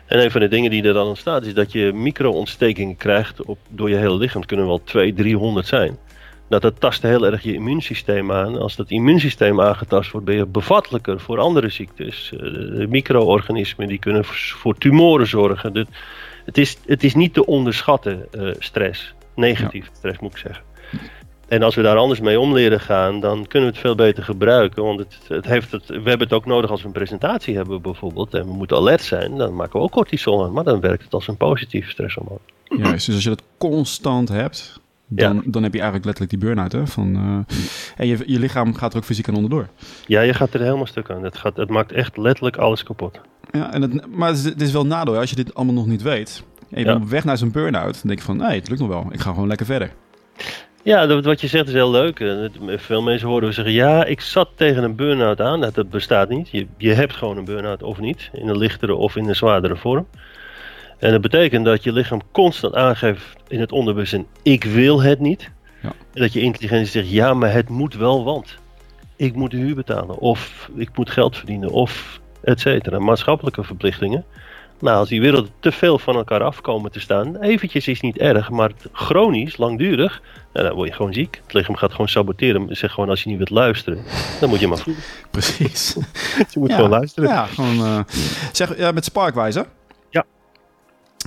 En 0.07 0.23
een 0.25 0.31
van 0.31 0.41
de 0.41 0.49
dingen 0.49 0.71
die 0.71 0.83
er 0.83 0.93
dan 0.93 1.07
ontstaat 1.07 1.45
is 1.45 1.55
dat 1.55 1.73
je 1.73 1.93
micro-ontstekingen 1.93 2.97
krijgt 2.97 3.45
op, 3.45 3.59
door 3.69 3.91
je 3.91 3.97
hele 3.97 4.17
lichaam. 4.17 4.41
Het 4.41 4.49
kunnen 4.49 4.67
wel 4.67 4.83
200, 4.85 5.23
300 5.23 5.67
zijn. 5.67 5.99
Dat, 6.49 6.63
dat 6.63 6.81
tast 6.81 7.03
heel 7.03 7.27
erg 7.27 7.43
je 7.43 7.55
immuunsysteem 7.55 8.33
aan. 8.33 8.59
Als 8.59 8.77
dat 8.77 8.91
immuunsysteem 8.91 9.61
aangetast 9.61 10.11
wordt, 10.11 10.27
ben 10.27 10.37
je 10.37 10.47
bevattelijker 10.47 11.21
voor 11.21 11.39
andere 11.39 11.69
ziektes. 11.69 12.33
Uh, 12.35 12.41
de 12.41 12.87
micro-organismen 12.89 13.89
die 13.89 13.99
kunnen 13.99 14.25
voor, 14.25 14.79
tumoren 14.79 15.27
zorgen. 15.27 15.73
Het 16.45 16.59
is, 16.59 16.77
het 16.87 17.05
is 17.05 17.15
niet 17.15 17.35
te 17.35 17.47
onderschatten 17.47 18.27
uh, 18.33 18.55
stress. 18.59 19.15
Negatief 19.35 19.91
stress 19.97 20.19
moet 20.19 20.31
ik 20.31 20.39
zeggen. 20.39 20.63
En 21.49 21.63
als 21.63 21.75
we 21.75 21.83
daar 21.83 21.97
anders 21.97 22.21
mee 22.21 22.41
om 22.41 22.53
leren 22.53 22.81
gaan, 22.81 23.21
dan 23.21 23.47
kunnen 23.47 23.69
we 23.69 23.75
het 23.75 23.85
veel 23.85 23.95
beter 23.95 24.23
gebruiken. 24.23 24.83
Want 24.83 24.99
het, 24.99 25.19
het 25.29 25.45
heeft 25.45 25.71
het, 25.73 25.87
we 25.87 25.95
hebben 25.95 26.19
het 26.19 26.33
ook 26.33 26.47
nodig 26.47 26.71
als 26.71 26.81
we 26.81 26.87
een 26.87 26.93
presentatie 26.93 27.57
hebben 27.57 27.83
bijvoorbeeld. 27.83 28.35
En 28.35 28.47
we 28.47 28.53
moeten 28.53 28.77
alert 28.77 29.03
zijn, 29.03 29.37
dan 29.37 29.55
maken 29.55 29.73
we 29.73 29.85
ook 29.85 29.91
cortisol 29.91 30.45
aan. 30.45 30.53
Maar 30.53 30.65
dan 30.65 30.81
werkt 30.81 31.05
het 31.05 31.15
als 31.15 31.29
een 31.29 31.37
positief 31.37 31.91
stresshormoon. 31.91 32.39
Juist, 32.65 33.07
dus 33.07 33.15
als 33.15 33.25
je 33.25 33.29
dat 33.31 33.43
constant 33.59 34.29
hebt, 34.29 34.81
dan, 35.09 35.43
dan 35.47 35.63
heb 35.63 35.73
je 35.73 35.81
eigenlijk 35.81 36.05
letterlijk 36.05 36.31
die 36.31 36.49
burn-out. 36.49 36.73
Hè? 36.73 36.87
Van, 36.87 37.17
uh, 37.17 37.57
en 37.97 38.07
je, 38.07 38.19
je 38.27 38.39
lichaam 38.39 38.75
gaat 38.75 38.93
er 38.93 38.99
ook 38.99 39.05
fysiek 39.05 39.29
aan 39.29 39.35
onderdoor. 39.35 39.69
Ja, 40.07 40.21
je 40.21 40.35
gaat 40.35 40.55
er 40.55 40.61
helemaal 40.61 40.87
stuk 40.87 41.11
aan. 41.11 41.25
Het, 41.25 41.37
gaat, 41.37 41.57
het 41.57 41.71
maakt 41.71 41.93
echt 41.93 42.17
letterlijk 42.17 42.57
alles 42.57 42.83
kapot. 42.83 43.21
Ja, 43.51 43.73
en 43.73 43.83
het, 43.83 44.17
maar 44.17 44.29
het 44.29 44.61
is, 44.61 44.73
wel 44.73 44.87
nadeel 44.87 45.19
als 45.19 45.31
je 45.31 45.37
dit 45.37 45.55
allemaal 45.55 45.75
nog 45.75 45.87
niet 45.87 46.03
weet. 46.03 46.45
En 46.71 46.79
je 46.79 46.85
bent 46.85 47.03
op 47.03 47.09
weg 47.09 47.25
naar 47.25 47.39
zo'n 47.39 47.51
burn-out. 47.51 47.93
Dan 47.93 48.03
denk 48.03 48.19
je 48.19 48.25
van, 48.25 48.37
nee, 48.37 48.59
het 48.59 48.69
lukt 48.69 48.81
nog 48.81 48.89
wel. 48.89 49.07
Ik 49.11 49.21
ga 49.21 49.31
gewoon 49.31 49.49
lekker 49.49 49.67
verder. 49.67 49.93
Ja, 50.83 51.21
wat 51.21 51.41
je 51.41 51.47
zegt 51.47 51.67
is 51.67 51.73
heel 51.73 51.91
leuk. 51.91 52.21
Eh, 52.21 52.79
veel 52.79 53.03
mensen 53.03 53.29
horen 53.29 53.49
we 53.49 53.55
zeggen, 53.55 53.75
ja, 53.75 54.05
ik 54.05 54.21
zat 54.21 54.49
tegen 54.55 54.83
een 54.83 54.95
burn-out 54.97 55.41
aan. 55.41 55.61
Dat, 55.61 55.91
bestaat 55.91 56.29
niet. 56.29 56.49
Je, 56.51 56.67
je 56.77 56.93
hebt 56.93 57.15
gewoon 57.15 57.37
een 57.37 57.45
burn-out 57.45 57.83
of 57.83 58.01
niet. 58.01 58.31
In 58.33 58.49
een 58.49 58.59
lichtere 58.59 58.95
of 58.95 59.17
in 59.17 59.29
een 59.29 59.37
zwaardere 59.37 59.77
vorm. 59.77 60.07
En 60.99 61.11
dat 61.11 61.21
betekent 61.21 61.65
dat 61.65 61.83
je 61.83 61.93
lichaam 61.93 62.21
constant 62.33 62.75
aangeeft 62.75 63.37
in 63.49 63.61
het 63.61 63.73
onderbewustzijn, 63.73 64.27
ik 64.43 64.65
wil 64.65 65.03
het 65.03 65.21
niet. 65.21 65.51
Ja. 65.83 65.93
En 66.13 66.21
dat 66.21 66.33
je 66.33 66.41
intelligentie 66.41 66.91
zegt, 66.91 67.11
ja, 67.11 67.35
maar 67.35 67.53
het 67.53 67.69
moet 67.69 67.95
wel, 67.95 68.25
want 68.25 68.59
ik 69.17 69.35
moet 69.35 69.51
de 69.51 69.57
huur 69.57 69.75
betalen. 69.75 70.19
Of 70.19 70.71
ik 70.75 70.91
moet 70.95 71.11
geld 71.11 71.37
verdienen. 71.37 71.71
Of 71.71 72.21
et 72.43 72.61
cetera. 72.61 72.99
Maatschappelijke 72.99 73.65
verplichtingen. 73.65 74.25
Nou, 74.81 74.97
als 74.97 75.09
die 75.09 75.21
werelden 75.21 75.51
te 75.61 75.73
veel 75.73 75.99
van 75.99 76.15
elkaar 76.15 76.43
afkomen 76.43 76.93
te 76.93 77.01
staan, 77.01 77.37
eventjes 77.37 77.89
is 77.89 78.01
niet 78.01 78.19
erg, 78.19 78.51
maar 78.51 78.71
chronisch, 78.93 79.57
langdurig, 79.57 80.23
nou, 80.53 80.67
dan 80.67 80.77
word 80.77 80.89
je 80.89 80.95
gewoon 80.95 81.13
ziek. 81.13 81.41
Het 81.43 81.53
lichaam 81.53 81.77
gaat 81.77 81.91
gewoon 81.91 82.09
saboteren. 82.09 82.77
Zeg 82.77 82.93
gewoon, 82.93 83.09
als 83.09 83.23
je 83.23 83.29
niet 83.29 83.37
wilt 83.37 83.51
luisteren, 83.51 84.05
dan 84.41 84.49
moet 84.49 84.61
je 84.61 84.69
maar 84.69 84.79
voelen. 84.79 85.03
Precies. 85.31 85.97
je 86.53 86.59
moet 86.59 86.73
gewoon 86.73 86.91
luisteren. 86.91 87.29
Ja, 87.29 87.47
gewoon, 87.47 87.77
uh, 87.77 88.01
zeg, 88.53 88.79
ja, 88.79 88.93
met 88.93 89.05
Sparkwijze. 89.05 89.67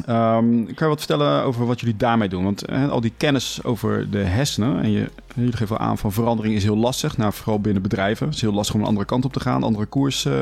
Ja. 0.06 0.38
Um, 0.38 0.66
kan 0.66 0.76
je 0.78 0.86
wat 0.86 0.98
vertellen 0.98 1.44
over 1.44 1.66
wat 1.66 1.80
jullie 1.80 1.96
daarmee 1.96 2.30
doen? 2.30 2.44
Want 2.44 2.70
al 2.90 3.02
die 3.02 3.14
kennis 3.18 3.60
over 3.64 4.10
de 4.10 4.18
hersenen, 4.18 4.82
en 4.82 4.92
je, 4.92 5.10
jullie 5.36 5.58
geven 5.58 5.80
aan 5.80 5.98
van 5.98 6.12
verandering 6.12 6.56
is 6.56 6.64
heel 6.64 6.78
lastig, 6.78 7.18
nou, 7.18 7.34
vooral 7.34 7.60
binnen 7.60 7.82
bedrijven. 7.82 8.26
Het 8.26 8.36
is 8.36 8.42
heel 8.42 8.54
lastig 8.54 8.76
om 8.76 8.82
een 8.82 8.88
andere 8.88 9.06
kant 9.06 9.26
op 9.26 9.34
te 9.34 9.40
gaan, 9.40 9.64
andere 9.64 9.86
koers 9.86 10.26
uh, 10.26 10.34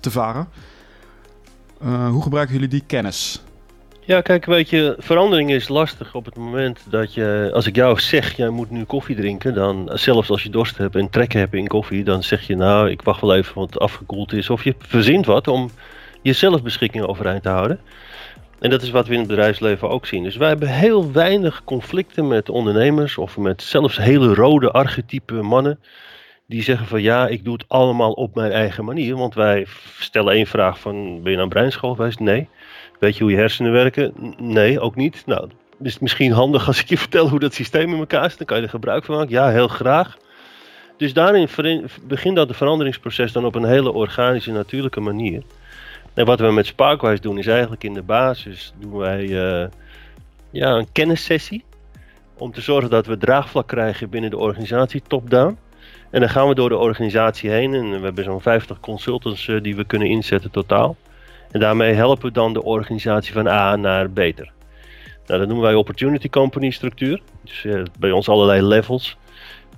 te 0.00 0.10
varen. 0.10 0.48
Uh, 1.84 2.08
hoe 2.08 2.22
gebruiken 2.22 2.54
jullie 2.54 2.68
die 2.68 2.84
kennis? 2.86 3.42
Ja, 4.04 4.20
kijk, 4.20 4.44
weet 4.44 4.70
je, 4.70 4.94
verandering 4.98 5.50
is 5.50 5.68
lastig 5.68 6.14
op 6.14 6.24
het 6.24 6.36
moment 6.36 6.80
dat 6.90 7.14
je, 7.14 7.50
als 7.54 7.66
ik 7.66 7.74
jou 7.74 8.00
zeg, 8.00 8.36
jij 8.36 8.48
moet 8.48 8.70
nu 8.70 8.84
koffie 8.84 9.16
drinken, 9.16 9.54
dan, 9.54 9.90
zelfs 9.92 10.30
als 10.30 10.42
je 10.42 10.50
dorst 10.50 10.76
hebt 10.76 10.96
en 10.96 11.10
trek 11.10 11.32
hebt 11.32 11.54
in 11.54 11.66
koffie, 11.66 12.04
dan 12.04 12.22
zeg 12.22 12.46
je 12.46 12.56
nou, 12.56 12.90
ik 12.90 13.02
wacht 13.02 13.20
wel 13.20 13.34
even 13.34 13.54
wat 13.54 13.72
het 13.72 13.78
afgekoeld 13.78 14.32
is. 14.32 14.50
Of 14.50 14.64
je 14.64 14.74
verzint 14.78 15.26
wat 15.26 15.48
om 15.48 15.70
je 16.22 16.32
zelfbeschikking 16.32 17.04
overeind 17.04 17.42
te 17.42 17.48
houden. 17.48 17.80
En 18.62 18.70
dat 18.70 18.82
is 18.82 18.90
wat 18.90 19.06
we 19.06 19.12
in 19.12 19.18
het 19.18 19.28
bedrijfsleven 19.28 19.88
ook 19.88 20.06
zien. 20.06 20.22
Dus 20.22 20.36
wij 20.36 20.48
hebben 20.48 20.68
heel 20.68 21.12
weinig 21.12 21.64
conflicten 21.64 22.28
met 22.28 22.48
ondernemers 22.48 23.18
of 23.18 23.36
met 23.36 23.62
zelfs 23.62 23.96
hele 23.96 24.34
rode 24.34 24.70
archetype 24.70 25.34
mannen. 25.34 25.80
Die 26.46 26.62
zeggen 26.62 26.86
van 26.86 27.02
ja, 27.02 27.28
ik 27.28 27.44
doe 27.44 27.52
het 27.52 27.64
allemaal 27.68 28.12
op 28.12 28.34
mijn 28.34 28.52
eigen 28.52 28.84
manier. 28.84 29.16
Want 29.16 29.34
wij 29.34 29.66
stellen 29.98 30.32
één 30.32 30.46
vraag 30.46 30.78
van 30.78 31.22
ben 31.22 31.30
je 31.30 31.36
nou 31.36 31.48
breinschool 31.48 31.94
geweest? 31.94 32.20
Nee. 32.20 32.48
Weet 32.98 33.16
je 33.16 33.22
hoe 33.22 33.32
je 33.32 33.38
hersenen 33.38 33.72
werken? 33.72 34.34
Nee, 34.38 34.80
ook 34.80 34.96
niet. 34.96 35.22
Nou, 35.26 35.48
is 35.82 35.92
het 35.92 36.02
misschien 36.02 36.32
handig 36.32 36.66
als 36.66 36.80
ik 36.80 36.88
je 36.88 36.98
vertel 37.06 37.28
hoe 37.28 37.40
dat 37.40 37.54
systeem 37.54 37.92
in 37.92 37.98
elkaar 37.98 38.28
zit. 38.28 38.38
Dan 38.38 38.46
kan 38.46 38.56
je 38.56 38.62
er 38.62 38.68
gebruik 38.68 39.04
van 39.04 39.14
maken. 39.14 39.30
Ja, 39.30 39.50
heel 39.50 39.68
graag. 39.68 40.16
Dus 40.96 41.12
daarin 41.12 41.48
begint 42.02 42.36
dat 42.36 42.48
de 42.48 42.54
veranderingsproces 42.54 43.32
dan 43.32 43.44
op 43.44 43.54
een 43.54 43.64
hele 43.64 43.92
organische, 43.92 44.52
natuurlijke 44.52 45.00
manier. 45.00 45.42
Wat 46.14 46.40
we 46.40 46.52
met 46.52 46.66
Sparkwise 46.66 47.22
doen 47.22 47.38
is 47.38 47.46
eigenlijk 47.46 47.84
in 47.84 47.94
de 47.94 48.02
basis 48.02 48.72
doen 48.78 48.96
wij 48.96 49.22
uh, 49.22 49.68
ja, 50.50 50.70
een 50.70 50.92
kennissessie. 50.92 51.64
Om 52.38 52.52
te 52.52 52.60
zorgen 52.60 52.90
dat 52.90 53.06
we 53.06 53.16
draagvlak 53.16 53.68
krijgen 53.68 54.10
binnen 54.10 54.30
de 54.30 54.38
organisatie, 54.38 55.02
top-down. 55.06 55.58
En 56.10 56.20
dan 56.20 56.28
gaan 56.28 56.48
we 56.48 56.54
door 56.54 56.68
de 56.68 56.76
organisatie 56.76 57.50
heen 57.50 57.74
en 57.74 57.90
we 57.90 58.04
hebben 58.04 58.24
zo'n 58.24 58.40
50 58.40 58.80
consultants 58.80 59.46
uh, 59.46 59.62
die 59.62 59.76
we 59.76 59.84
kunnen 59.84 60.08
inzetten 60.08 60.50
totaal. 60.50 60.96
En 61.50 61.60
daarmee 61.60 61.94
helpen 61.94 62.26
we 62.26 62.32
dan 62.32 62.52
de 62.52 62.62
organisatie 62.62 63.32
van 63.32 63.46
A 63.46 63.76
naar 63.76 64.10
beter. 64.10 64.52
Nou, 65.26 65.38
dat 65.38 65.48
noemen 65.48 65.66
wij 65.66 65.74
opportunity 65.74 66.28
company 66.28 66.70
structuur. 66.70 67.22
Dus 67.44 67.64
uh, 67.64 67.82
bij 67.98 68.10
ons 68.10 68.28
allerlei 68.28 68.62
levels. 68.62 69.16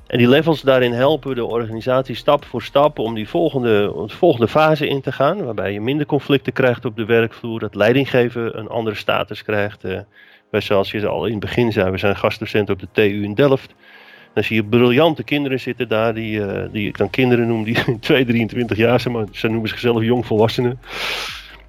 En 0.07 0.19
die 0.19 0.29
levels 0.29 0.61
daarin 0.61 0.93
helpen 0.93 1.35
de 1.35 1.45
organisatie 1.45 2.15
stap 2.15 2.45
voor 2.45 2.63
stap 2.63 2.99
om 2.99 3.15
die 3.15 3.29
volgende, 3.29 3.93
de 4.07 4.15
volgende 4.15 4.49
fase 4.49 4.89
in 4.89 5.01
te 5.01 5.13
gaan. 5.13 5.45
Waarbij 5.45 5.73
je 5.73 5.81
minder 5.81 6.07
conflicten 6.07 6.53
krijgt 6.53 6.85
op 6.85 6.97
de 6.97 7.05
werkvloer. 7.05 7.61
Dat 7.61 7.75
leidinggeven 7.75 8.59
een 8.59 8.69
andere 8.69 8.97
status 8.97 9.43
krijgt. 9.43 9.85
Uh, 9.85 9.99
zoals 10.51 10.91
je 10.91 11.07
al 11.07 11.25
in 11.25 11.31
het 11.31 11.41
begin 11.41 11.73
zei, 11.73 11.91
we 11.91 11.99
zijn 11.99 12.17
gastdocent 12.17 12.71
op 12.71 12.81
de 12.81 12.89
TU 12.93 13.23
in 13.23 13.35
Delft. 13.35 13.75
Dan 14.35 14.45
zie 14.45 14.57
je 14.57 14.65
briljante 14.65 15.23
kinderen 15.23 15.61
zitten 15.61 15.89
daar, 15.89 16.15
die, 16.15 16.39
uh, 16.39 16.63
die 16.73 16.89
ik 16.89 16.99
dan 16.99 17.11
kinderen 17.11 17.47
noem, 17.47 17.65
die 17.65 17.77
2, 18.01 18.25
23 18.25 18.77
jaar 18.77 19.01
zijn, 19.01 19.15
maar 19.15 19.27
ze 19.33 19.49
noemen 19.49 19.69
zichzelf 19.69 20.03
jongvolwassenen. 20.03 20.81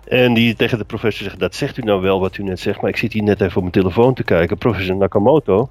En 0.08 0.34
die 0.34 0.56
tegen 0.56 0.78
de 0.78 0.84
professor 0.84 1.24
zegt, 1.24 1.40
dat 1.40 1.56
zegt 1.56 1.78
u 1.78 1.82
nou 1.82 2.02
wel 2.02 2.20
wat 2.20 2.38
u 2.38 2.44
net 2.44 2.60
zegt, 2.60 2.82
maar 2.82 2.90
ik 2.90 2.98
zit 2.98 3.14
hier 3.14 3.24
net 3.24 3.42
even 3.42 3.56
op 3.56 3.62
mijn 3.62 3.72
telefoon 3.72 4.14
te 4.14 4.24
kijken. 4.24 4.58
Professor 4.58 4.96
Nakamoto 4.96 5.70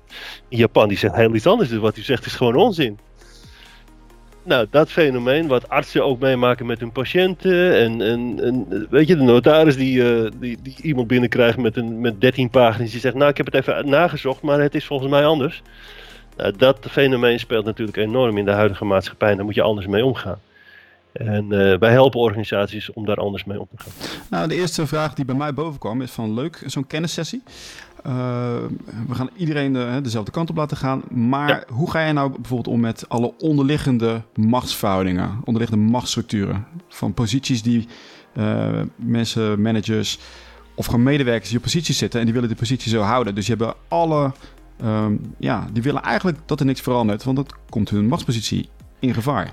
in 0.48 0.58
Japan, 0.58 0.88
die 0.88 0.98
zegt 0.98 1.14
heel 1.14 1.34
iets 1.34 1.46
anders, 1.46 1.68
dus 1.68 1.78
wat 1.78 1.96
u 1.96 2.02
zegt 2.02 2.26
is 2.26 2.34
gewoon 2.34 2.56
onzin. 2.56 2.98
Nou, 4.44 4.66
dat 4.70 4.90
fenomeen 4.90 5.46
wat 5.46 5.68
artsen 5.68 6.04
ook 6.04 6.20
meemaken 6.20 6.66
met 6.66 6.80
hun 6.80 6.92
patiënten. 6.92 7.76
En, 7.76 8.00
en, 8.00 8.40
en 8.42 8.86
weet 8.90 9.08
je, 9.08 9.16
de 9.16 9.22
notaris 9.22 9.76
die, 9.76 9.96
uh, 9.96 10.30
die, 10.40 10.58
die, 10.62 10.76
iemand 10.82 11.06
binnenkrijgt 11.06 11.58
met, 11.58 11.76
een, 11.76 12.00
met 12.00 12.20
13 12.20 12.50
pagina's. 12.50 12.90
Die 12.90 13.00
zegt, 13.00 13.14
nou 13.14 13.30
ik 13.30 13.36
heb 13.36 13.46
het 13.46 13.54
even 13.54 13.88
nagezocht, 13.88 14.42
maar 14.42 14.60
het 14.60 14.74
is 14.74 14.86
volgens 14.86 15.10
mij 15.10 15.26
anders. 15.26 15.62
Nou, 16.36 16.52
dat 16.56 16.86
fenomeen 16.90 17.38
speelt 17.38 17.64
natuurlijk 17.64 17.96
enorm 17.96 18.38
in 18.38 18.44
de 18.44 18.50
huidige 18.50 18.84
maatschappij. 18.84 19.30
En 19.30 19.36
daar 19.36 19.44
moet 19.44 19.54
je 19.54 19.62
anders 19.62 19.86
mee 19.86 20.04
omgaan. 20.04 20.38
En 21.14 21.44
uh, 21.44 21.78
wij 21.78 21.90
helpen 21.90 22.20
organisaties 22.20 22.92
om 22.92 23.06
daar 23.06 23.16
anders 23.16 23.44
mee 23.44 23.60
om 23.60 23.66
te 23.76 23.82
gaan. 23.82 23.92
Nou, 24.30 24.48
de 24.48 24.54
eerste 24.54 24.86
vraag 24.86 25.14
die 25.14 25.24
bij 25.24 25.34
mij 25.34 25.54
boven 25.54 25.78
kwam 25.78 26.02
is 26.02 26.10
van 26.10 26.34
leuk, 26.34 26.62
zo'n 26.66 26.86
kennissessie. 26.86 27.42
Uh, 28.06 28.12
we 29.08 29.14
gaan 29.14 29.30
iedereen 29.36 29.72
de, 29.72 29.98
dezelfde 30.02 30.30
kant 30.30 30.50
op 30.50 30.56
laten 30.56 30.76
gaan. 30.76 31.02
Maar 31.10 31.64
hoe 31.68 31.90
ga 31.90 32.00
jij 32.00 32.12
nou 32.12 32.30
bijvoorbeeld 32.30 32.74
om 32.74 32.80
met 32.80 33.08
alle 33.08 33.32
onderliggende 33.38 34.22
machtsverhoudingen, 34.34 35.40
onderliggende 35.44 35.90
machtsstructuren? 35.90 36.66
Van 36.88 37.14
posities 37.14 37.62
die 37.62 37.88
uh, 38.36 38.80
mensen, 38.96 39.62
managers 39.62 40.18
of 40.74 40.86
gewoon 40.86 41.02
medewerkers 41.02 41.48
die 41.48 41.58
op 41.58 41.64
posities 41.64 41.98
zitten 41.98 42.18
en 42.18 42.24
die 42.24 42.34
willen 42.34 42.48
die 42.48 42.58
positie 42.58 42.90
zo 42.90 43.00
houden. 43.00 43.34
Dus 43.34 43.46
je 43.46 43.54
hebben 43.56 43.74
alle, 43.88 44.32
um, 44.84 45.34
ja, 45.38 45.66
die 45.72 45.82
willen 45.82 46.02
eigenlijk 46.02 46.38
dat 46.46 46.60
er 46.60 46.66
niks 46.66 46.80
verandert, 46.80 47.24
want 47.24 47.36
dat 47.36 47.54
komt 47.68 47.90
hun 47.90 48.06
machtspositie 48.06 48.68
in 48.98 49.14
gevaar. 49.14 49.52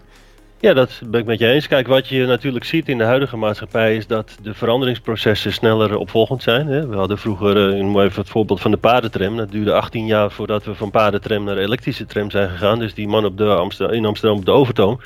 Ja, 0.62 0.74
dat 0.74 1.02
ben 1.06 1.19
ik 1.19 1.26
met 1.26 1.39
je 1.39 1.47
eens. 1.47 1.67
Kijk, 1.67 1.88
wat 1.88 2.08
je 2.08 2.26
natuurlijk 2.26 2.65
ziet 2.65 2.89
in 2.89 2.97
de 2.97 3.04
huidige 3.04 3.38
maatschappij 3.38 3.95
is 3.95 4.08
dat 4.08 4.38
de 4.41 4.54
veranderingsprocessen 4.54 5.54
sneller 5.54 5.97
opvolgend 5.97 6.43
zijn. 6.43 6.67
Hè. 6.67 6.88
We 6.88 6.95
hadden 6.95 7.17
vroeger, 7.17 7.58
uh, 7.58 8.04
even 8.04 8.21
het 8.21 8.30
voorbeeld 8.30 8.62
van 8.62 8.71
de 8.71 8.78
paardentram. 8.78 9.38
Dat 9.38 9.52
duurde 9.52 9.74
18 9.74 10.06
jaar 10.06 10.32
voordat 10.32 10.65
we 10.65 10.76
van 10.76 10.91
paardentram 10.91 11.43
naar 11.43 11.58
elektrische 11.58 12.06
tram 12.06 12.32
zijn 12.32 12.50
gegaan. 12.50 12.80
Dus 12.80 12.93
die 12.93 13.08
man 13.08 13.26
op 13.26 13.38
de 13.38 13.56
Amsterdam, 13.56 13.95
in 13.95 14.06
Amsterdam 14.06 14.38
op 14.38 14.45
de 14.45 14.52
Overtoom, 14.52 15.00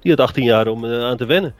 die 0.00 0.10
had 0.10 0.20
18 0.20 0.44
jaar 0.44 0.66
om 0.66 0.84
uh, 0.84 1.04
aan 1.04 1.16
te 1.16 1.26
wennen. 1.26 1.54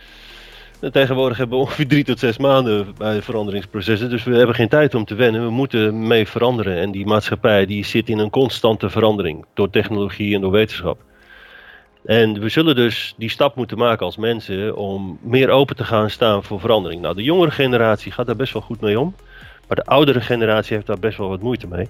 En 0.81 0.93
tegenwoordig 0.93 1.37
hebben 1.37 1.59
we 1.59 1.65
ongeveer 1.65 1.89
drie 1.89 2.05
tot 2.05 2.19
zes 2.19 2.39
maanden 2.39 2.87
bij 2.99 3.23
veranderingsprocessen. 3.23 4.11
Dus 4.11 4.25
we 4.25 4.37
hebben 4.37 4.55
geen 4.55 4.69
tijd 4.69 4.95
om 4.95 5.05
te 5.05 5.15
wennen. 5.15 5.45
We 5.45 5.51
moeten 5.51 6.07
mee 6.07 6.29
veranderen. 6.29 6.77
En 6.77 6.91
die 6.91 7.07
maatschappij 7.07 7.67
die 7.67 7.85
zit 7.85 8.09
in 8.09 8.19
een 8.19 8.31
constante 8.31 8.91
verandering. 8.91 9.45
Door 9.55 9.71
technologie 9.71 10.35
en 10.35 10.41
door 10.41 10.51
wetenschap. 10.51 10.99
En 12.05 12.41
we 12.41 12.49
zullen 12.49 12.75
dus 12.75 13.15
die 13.17 13.31
stap 13.31 13.57
moeten 13.57 13.79
maken 13.79 14.07
als 14.07 14.17
mensen 14.17 14.77
om 14.77 15.19
meer 15.23 15.51
open 15.51 15.77
te 15.77 15.85
gaan 15.85 16.11
staan 16.11 16.45
voor 16.45 16.61
verandering. 16.61 17.01
Nou, 17.01 17.15
de 17.15 17.23
jongere 17.23 17.51
generatie 17.51 18.13
gaat 18.13 18.27
daar 18.27 18.37
best 18.37 18.53
wel 18.53 18.63
goed 18.63 18.81
mee 18.81 19.01
om. 19.01 19.15
Maar 19.69 19.77
de 19.77 19.91
oudere 19.91 20.21
generatie 20.21 20.75
heeft 20.75 20.87
daar 20.87 20.99
best 20.99 21.19
wel 21.19 21.29
wat 21.29 21.43
moeite 21.43 21.67
mee. 21.67 21.89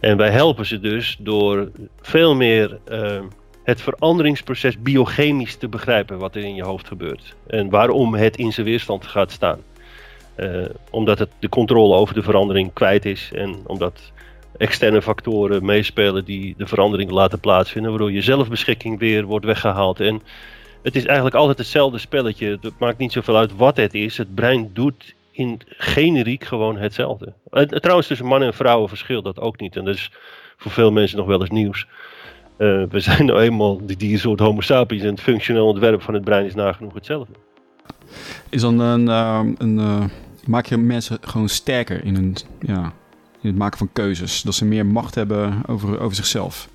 En 0.00 0.16
wij 0.16 0.30
helpen 0.30 0.66
ze 0.66 0.80
dus 0.80 1.16
door 1.20 1.70
veel 2.00 2.34
meer 2.34 2.78
uh, 2.88 3.20
het 3.62 3.80
veranderingsproces 3.80 4.82
biochemisch 4.82 5.56
te 5.56 5.68
begrijpen 5.68 6.18
wat 6.18 6.34
er 6.34 6.44
in 6.44 6.54
je 6.54 6.64
hoofd 6.64 6.88
gebeurt. 6.88 7.34
En 7.46 7.70
waarom 7.70 8.14
het 8.14 8.36
in 8.36 8.52
zijn 8.52 8.66
weerstand 8.66 9.06
gaat 9.06 9.30
staan. 9.30 9.60
Uh, 10.36 10.64
omdat 10.90 11.18
het 11.18 11.30
de 11.38 11.48
controle 11.48 11.94
over 11.94 12.14
de 12.14 12.22
verandering 12.22 12.72
kwijt 12.72 13.04
is. 13.04 13.30
En 13.34 13.56
omdat 13.66 14.12
externe 14.56 15.02
factoren 15.02 15.64
meespelen 15.64 16.24
die 16.24 16.54
de 16.56 16.66
verandering 16.66 17.10
laten 17.10 17.40
plaatsvinden. 17.40 17.90
Waardoor 17.90 18.12
je 18.12 18.22
zelfbeschikking 18.22 18.98
weer 18.98 19.24
wordt 19.24 19.46
weggehaald. 19.46 20.00
En 20.00 20.22
het 20.82 20.96
is 20.96 21.04
eigenlijk 21.04 21.36
altijd 21.36 21.58
hetzelfde 21.58 21.98
spelletje. 21.98 22.58
Het 22.60 22.78
maakt 22.78 22.98
niet 22.98 23.12
zoveel 23.12 23.36
uit 23.36 23.56
wat 23.56 23.76
het 23.76 23.94
is. 23.94 24.16
Het 24.16 24.34
brein 24.34 24.70
doet 24.72 25.14
in 25.30 25.60
generiek 25.66 26.44
gewoon 26.44 26.76
hetzelfde. 26.76 27.32
En, 27.50 27.68
trouwens, 27.68 28.06
tussen 28.08 28.26
mannen 28.26 28.48
en 28.48 28.54
vrouwen 28.54 28.88
verschilt 28.88 29.24
dat 29.24 29.40
ook 29.40 29.60
niet. 29.60 29.76
En 29.76 29.84
dat 29.84 29.94
is 29.94 30.12
voor 30.56 30.70
veel 30.70 30.92
mensen 30.92 31.18
nog 31.18 31.26
wel 31.26 31.40
eens 31.40 31.50
nieuws. 31.50 31.86
Uh, 32.58 32.82
we 32.90 33.00
zijn 33.00 33.26
nou 33.26 33.40
eenmaal 33.40 33.86
die 33.86 33.96
diersoort 33.96 34.40
homo 34.40 34.60
sapiens 34.60 35.02
en 35.02 35.10
het 35.10 35.20
functioneel 35.20 35.66
ontwerp 35.66 36.02
van 36.02 36.14
het 36.14 36.24
brein 36.24 36.44
is 36.44 36.54
nagenoeg 36.54 36.94
hetzelfde. 36.94 37.32
Is 38.48 38.60
dan 38.60 38.80
een, 38.80 39.06
uh, 39.06 39.40
een 39.58 40.10
maak 40.46 40.66
je 40.66 40.76
mensen 40.76 41.18
gewoon 41.20 41.48
sterker 41.48 42.04
in, 42.04 42.16
een, 42.16 42.36
ja, 42.60 42.92
in 43.40 43.48
het 43.48 43.58
maken 43.58 43.78
van 43.78 43.88
keuzes, 43.92 44.42
dat 44.42 44.54
ze 44.54 44.64
meer 44.64 44.86
macht 44.86 45.14
hebben 45.14 45.62
over, 45.66 46.00
over 46.00 46.16
zichzelf? 46.16 46.68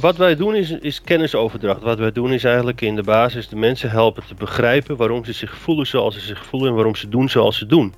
Wat 0.00 0.16
wij 0.16 0.36
doen 0.36 0.54
is, 0.54 0.70
is 0.70 1.02
kennisoverdracht. 1.02 1.82
Wat 1.82 1.98
wij 1.98 2.12
doen 2.12 2.32
is 2.32 2.44
eigenlijk 2.44 2.80
in 2.80 2.96
de 2.96 3.02
basis 3.02 3.48
de 3.48 3.56
mensen 3.56 3.90
helpen 3.90 4.22
te 4.26 4.34
begrijpen 4.34 4.96
waarom 4.96 5.24
ze 5.24 5.32
zich 5.32 5.56
voelen 5.56 5.86
zoals 5.86 6.14
ze 6.14 6.20
zich 6.20 6.44
voelen 6.44 6.68
en 6.68 6.74
waarom 6.74 6.96
ze 6.96 7.08
doen 7.08 7.28
zoals 7.28 7.58
ze 7.58 7.66
doen. 7.66 7.94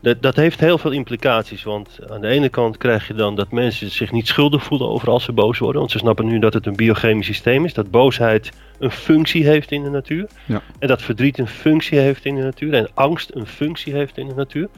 Dat, 0.00 0.22
dat 0.22 0.36
heeft 0.36 0.60
heel 0.60 0.78
veel 0.78 0.90
implicaties, 0.90 1.62
want 1.62 1.98
aan 2.10 2.20
de 2.20 2.28
ene 2.28 2.48
kant 2.48 2.76
krijg 2.76 3.06
je 3.06 3.14
dan 3.14 3.36
dat 3.36 3.50
mensen 3.50 3.90
zich 3.90 4.12
niet 4.12 4.26
schuldig 4.26 4.62
voelen 4.62 4.88
over 4.88 5.10
als 5.10 5.24
ze 5.24 5.32
boos 5.32 5.58
worden. 5.58 5.80
Want 5.80 5.92
ze 5.92 5.98
snappen 5.98 6.26
nu 6.26 6.38
dat 6.38 6.52
het 6.52 6.66
een 6.66 6.76
biochemisch 6.76 7.26
systeem 7.26 7.64
is, 7.64 7.74
dat 7.74 7.90
boosheid 7.90 8.50
een 8.78 8.90
functie 8.90 9.46
heeft 9.46 9.70
in 9.70 9.82
de 9.82 9.90
natuur. 9.90 10.28
Ja. 10.44 10.62
En 10.78 10.88
dat 10.88 11.02
verdriet 11.02 11.38
een 11.38 11.48
functie 11.48 11.98
heeft 11.98 12.24
in 12.24 12.34
de 12.34 12.42
natuur 12.42 12.74
en 12.74 12.88
angst 12.94 13.30
een 13.34 13.46
functie 13.46 13.92
heeft 13.92 14.18
in 14.18 14.28
de 14.28 14.34
natuur. 14.34 14.68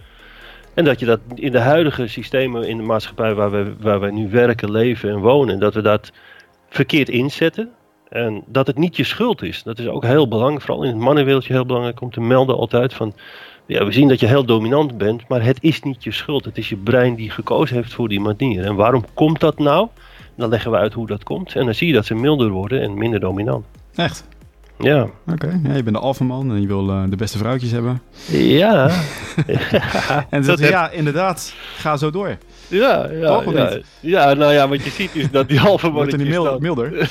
En 0.75 0.85
dat 0.85 1.01
je 1.01 1.07
dat 1.07 1.21
in 1.35 1.53
de 1.53 1.59
huidige 1.59 2.07
systemen 2.07 2.69
in 2.69 2.77
de 2.77 2.83
maatschappij 2.83 3.35
waar 3.35 3.51
wij, 3.51 3.75
waar 3.81 4.01
wij 4.01 4.11
nu 4.11 4.31
werken, 4.31 4.71
leven 4.71 5.11
en 5.11 5.19
wonen, 5.19 5.59
dat 5.59 5.75
we 5.75 5.83
dat 5.83 6.13
verkeerd 6.69 7.09
inzetten. 7.09 7.71
En 8.09 8.43
dat 8.47 8.67
het 8.67 8.79
niet 8.79 8.97
je 8.97 9.05
schuld 9.05 9.43
is. 9.43 9.63
Dat 9.63 9.79
is 9.79 9.87
ook 9.87 10.05
heel 10.05 10.29
belangrijk, 10.29 10.65
vooral 10.65 10.85
in 10.85 10.91
het 10.91 10.99
mannenwereldje 10.99 11.53
heel 11.53 11.67
belangrijk 11.67 12.01
om 12.01 12.11
te 12.11 12.21
melden 12.21 12.57
altijd 12.57 12.95
van 12.95 13.15
ja, 13.67 13.85
we 13.85 13.93
zien 13.93 14.09
dat 14.09 14.21
je 14.21 14.27
heel 14.27 14.45
dominant 14.45 14.99
bent, 14.99 15.29
maar 15.29 15.45
het 15.45 15.59
is 15.61 15.83
niet 15.83 16.05
je 16.05 16.13
schuld. 16.13 16.45
Het 16.45 16.59
is 16.59 16.69
je 16.69 16.77
brein 16.77 17.15
die 17.15 17.31
gekozen 17.31 17.77
heeft 17.77 17.93
voor 17.93 18.09
die 18.09 18.21
manier. 18.21 18.65
En 18.65 18.75
waarom 18.75 19.05
komt 19.15 19.41
dat 19.41 19.59
nou? 19.59 19.89
Dan 20.35 20.49
leggen 20.49 20.71
we 20.71 20.77
uit 20.77 20.93
hoe 20.93 21.07
dat 21.07 21.23
komt. 21.23 21.57
En 21.57 21.65
dan 21.65 21.75
zie 21.75 21.87
je 21.87 21.93
dat 21.93 22.07
ze 22.07 22.15
milder 22.15 22.49
worden 22.49 22.83
en 22.83 22.99
minder 22.99 23.21
dominant. 23.21 23.67
Echt? 23.95 24.29
Ja. 24.83 25.09
Oké, 25.33 25.61
ja, 25.65 25.75
je 25.75 25.83
bent 25.83 25.97
de 25.97 26.03
alfaman 26.03 26.51
en 26.51 26.61
je 26.61 26.67
wil 26.67 26.89
uh, 26.89 27.03
de 27.09 27.17
beste 27.17 27.39
vrouwtjes 27.39 27.71
hebben. 27.71 28.03
Ja. 28.31 28.91
en 30.31 30.43
dat, 30.43 30.59
ja, 30.59 30.91
inderdaad, 30.91 31.55
ga 31.77 31.97
zo 31.97 32.11
door. 32.11 32.37
Ja, 32.69 33.09
ja, 33.11 33.43
ja. 33.53 33.79
ja, 34.01 34.35
nou 34.35 34.53
ja, 34.53 34.69
wat 34.69 34.85
je 34.85 34.91
ziet 34.91 35.15
is 35.15 35.31
dat 35.31 35.49
die 35.49 35.61
alfamannetjes... 35.71 36.37
Wordt 36.37 36.53
niet 36.53 36.61
milder? 36.61 37.11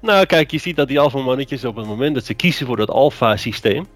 nou, 0.00 0.26
kijk, 0.26 0.50
je 0.50 0.58
ziet 0.58 0.76
dat 0.76 0.88
die 0.88 1.00
alfamannetjes 1.00 1.64
op 1.64 1.76
het 1.76 1.86
moment 1.86 2.14
dat 2.14 2.24
ze 2.24 2.34
kiezen 2.34 2.66
voor 2.66 2.76
dat 2.76 2.90
alfa-systeem 2.90 3.86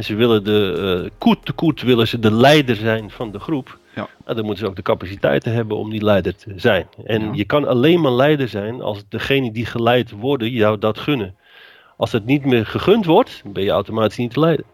ze 0.00 0.14
willen 0.14 0.44
de 0.44 1.00
uh, 1.04 1.10
koet 1.18 1.44
te 1.44 1.52
koet 1.52 1.82
willen 1.82 2.08
ze 2.08 2.18
de 2.18 2.32
leider 2.32 2.76
zijn 2.76 3.10
van 3.10 3.32
de 3.32 3.38
groep. 3.38 3.78
Ja. 3.94 4.08
Nou, 4.24 4.36
dan 4.36 4.44
moeten 4.44 4.64
ze 4.64 4.70
ook 4.70 4.76
de 4.76 4.82
capaciteiten 4.82 5.52
hebben 5.52 5.76
om 5.76 5.90
die 5.90 6.04
leider 6.04 6.36
te 6.36 6.52
zijn. 6.56 6.86
En 7.04 7.34
je 7.34 7.44
kan 7.44 7.68
alleen 7.68 8.00
maar 8.00 8.12
leider 8.12 8.48
zijn 8.48 8.82
als 8.82 9.04
degene 9.08 9.52
die 9.52 9.66
geleid 9.66 10.10
worden 10.10 10.50
jou 10.50 10.78
dat 10.78 10.98
gunnen. 10.98 11.34
Als 11.96 12.12
het 12.12 12.24
niet 12.24 12.44
meer 12.44 12.66
gegund 12.66 13.04
wordt, 13.04 13.42
ben 13.46 13.62
je 13.62 13.70
automatisch 13.70 14.16
niet 14.16 14.32
te 14.32 14.40
leiden. 14.40 14.64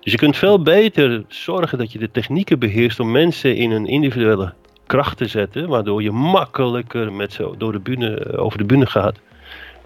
Dus 0.00 0.12
je 0.12 0.18
kunt 0.18 0.36
veel 0.36 0.62
beter 0.62 1.24
zorgen 1.28 1.78
dat 1.78 1.92
je 1.92 1.98
de 1.98 2.10
technieken 2.10 2.58
beheerst 2.58 3.00
om 3.00 3.10
mensen 3.10 3.56
in 3.56 3.70
hun 3.70 3.86
individuele 3.86 4.54
kracht 4.86 5.16
te 5.16 5.26
zetten, 5.26 5.68
waardoor 5.68 6.02
je 6.02 6.10
makkelijker 6.10 7.12
met 7.12 7.32
ze 7.32 7.54
door 7.58 7.72
de 7.72 7.78
bühne, 7.78 8.16
eh, 8.16 8.42
over 8.42 8.58
de 8.58 8.64
bühne 8.64 8.86
gaat. 8.86 9.16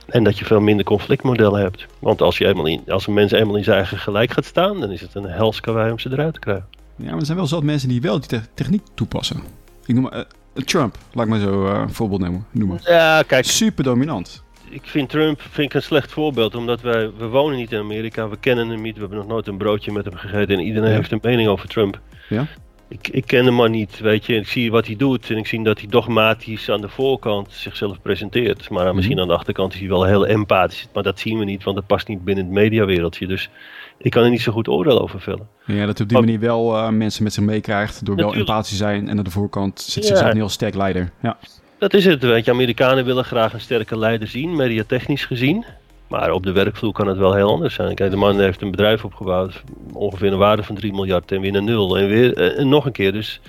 En 0.06 0.24
dat 0.24 0.38
je 0.38 0.44
veel 0.44 0.60
minder 0.60 0.84
conflictmodellen 0.84 1.60
hebt. 1.60 1.86
Want 1.98 2.22
als, 2.22 2.38
je 2.38 2.46
eenmaal 2.46 2.66
in, 2.66 2.82
als 2.88 3.06
een 3.06 3.14
mens 3.14 3.32
eenmaal 3.32 3.56
in 3.56 3.64
zijn 3.64 3.76
eigen 3.76 3.98
gelijk 3.98 4.32
gaat 4.32 4.44
staan, 4.44 4.80
dan 4.80 4.90
is 4.90 5.00
het 5.00 5.14
een 5.14 5.24
hels 5.24 5.60
om 5.60 5.98
ze 5.98 6.12
eruit 6.12 6.34
te 6.34 6.40
krijgen. 6.40 6.66
Ja, 6.96 7.10
maar 7.10 7.18
er 7.18 7.24
zijn 7.24 7.38
wel 7.38 7.46
zat 7.46 7.62
mensen 7.62 7.88
die 7.88 8.00
wel 8.00 8.20
die 8.20 8.40
techniek 8.54 8.82
toepassen. 8.94 9.42
Ik 9.86 9.94
noem 9.94 10.02
maar 10.02 10.26
uh, 10.54 10.64
Trump, 10.64 10.98
laat 11.12 11.24
ik 11.24 11.30
maar 11.30 11.40
zo 11.40 11.66
uh, 11.66 11.80
een 11.80 11.94
voorbeeld 11.94 12.20
nemen, 12.20 12.46
noemen. 12.50 12.80
Ja, 12.84 13.22
kijk. 13.22 13.44
Super 13.44 13.84
dominant. 13.84 14.42
Ik 14.72 14.86
vind 14.86 15.08
Trump 15.08 15.40
vind 15.40 15.68
ik 15.68 15.74
een 15.74 15.82
slecht 15.82 16.12
voorbeeld, 16.12 16.54
omdat 16.54 16.80
wij, 16.80 17.10
we 17.16 17.26
wonen 17.26 17.56
niet 17.56 17.72
in 17.72 17.78
Amerika, 17.78 18.28
we 18.28 18.36
kennen 18.36 18.68
hem 18.68 18.82
niet, 18.82 18.94
we 18.94 19.00
hebben 19.00 19.18
nog 19.18 19.26
nooit 19.26 19.46
een 19.46 19.56
broodje 19.56 19.92
met 19.92 20.04
hem 20.04 20.14
gegeten 20.14 20.58
en 20.58 20.64
iedereen 20.64 20.92
heeft 20.92 21.12
een 21.12 21.18
mening 21.22 21.48
over 21.48 21.68
Trump. 21.68 22.00
Ja? 22.28 22.46
ik, 22.92 23.08
ik 23.08 23.26
ken 23.26 23.44
de 23.44 23.50
man 23.50 23.70
niet, 23.70 23.98
weet 23.98 24.26
je. 24.26 24.34
Ik 24.34 24.48
zie 24.48 24.70
wat 24.70 24.86
hij 24.86 24.96
doet 24.96 25.30
en 25.30 25.36
ik 25.36 25.46
zie 25.46 25.64
dat 25.64 25.78
hij 25.78 25.88
dogmatisch 25.88 26.70
aan 26.70 26.80
de 26.80 26.88
voorkant 26.88 27.48
zichzelf 27.50 28.00
presenteert. 28.02 28.70
Maar 28.70 28.86
mhm. 28.86 28.94
misschien 28.94 29.20
aan 29.20 29.28
de 29.28 29.34
achterkant 29.34 29.74
is 29.74 29.80
hij 29.80 29.88
wel 29.88 30.04
heel 30.04 30.26
empathisch. 30.26 30.88
Maar 30.92 31.02
dat 31.02 31.18
zien 31.18 31.38
we 31.38 31.44
niet, 31.44 31.64
want 31.64 31.76
dat 31.76 31.86
past 31.86 32.08
niet 32.08 32.24
binnen 32.24 32.44
het 32.44 32.54
mediawereldje. 32.54 33.26
Dus 33.26 33.50
ik 33.98 34.10
kan 34.10 34.24
er 34.24 34.30
niet 34.30 34.40
zo 34.40 34.52
goed 34.52 34.68
oordeel 34.68 35.00
over 35.00 35.20
vellen. 35.20 35.48
Ja, 35.66 35.86
dat 35.86 36.00
op 36.00 36.08
die 36.08 36.18
manier 36.18 36.40
wel 36.40 36.76
uh, 36.76 36.88
mensen 36.88 37.22
met 37.22 37.32
zich 37.32 37.44
meekrijgt 37.44 38.04
door 38.04 38.16
wel 38.16 38.34
empathisch 38.34 38.68
te 38.70 38.76
zijn. 38.76 39.08
En 39.08 39.18
aan 39.18 39.24
de 39.24 39.30
voorkant 39.30 39.80
zit 39.80 40.04
zichzelf 40.04 40.30
een 40.30 40.36
heel 40.36 40.48
sterk 40.48 40.74
leider. 40.74 41.12
Ja. 41.22 41.38
Dat 41.82 41.94
is 41.94 42.04
het, 42.04 42.22
weet 42.22 42.44
je. 42.44 42.50
Amerikanen 42.50 43.04
willen 43.04 43.24
graag 43.24 43.52
een 43.52 43.60
sterke 43.60 43.98
leider 43.98 44.28
zien, 44.28 44.56
mediatechnisch 44.56 45.24
gezien. 45.24 45.64
Maar 46.08 46.32
op 46.32 46.42
de 46.42 46.52
werkvloer 46.52 46.92
kan 46.92 47.06
het 47.06 47.16
wel 47.16 47.34
heel 47.34 47.50
anders 47.50 47.74
zijn. 47.74 47.94
Kijk, 47.94 48.10
de 48.10 48.16
man 48.16 48.40
heeft 48.40 48.62
een 48.62 48.70
bedrijf 48.70 49.04
opgebouwd, 49.04 49.62
ongeveer 49.92 50.32
een 50.32 50.38
waarde 50.38 50.62
van 50.62 50.74
3 50.74 50.92
miljard 50.92 51.32
en 51.32 51.40
weer 51.40 51.54
een 51.54 51.64
nul. 51.64 51.98
En 51.98 52.08
weer 52.08 52.36
eh, 52.36 52.58
en 52.58 52.68
nog 52.68 52.84
een 52.86 52.92
keer. 52.92 53.12
Dus 53.12 53.40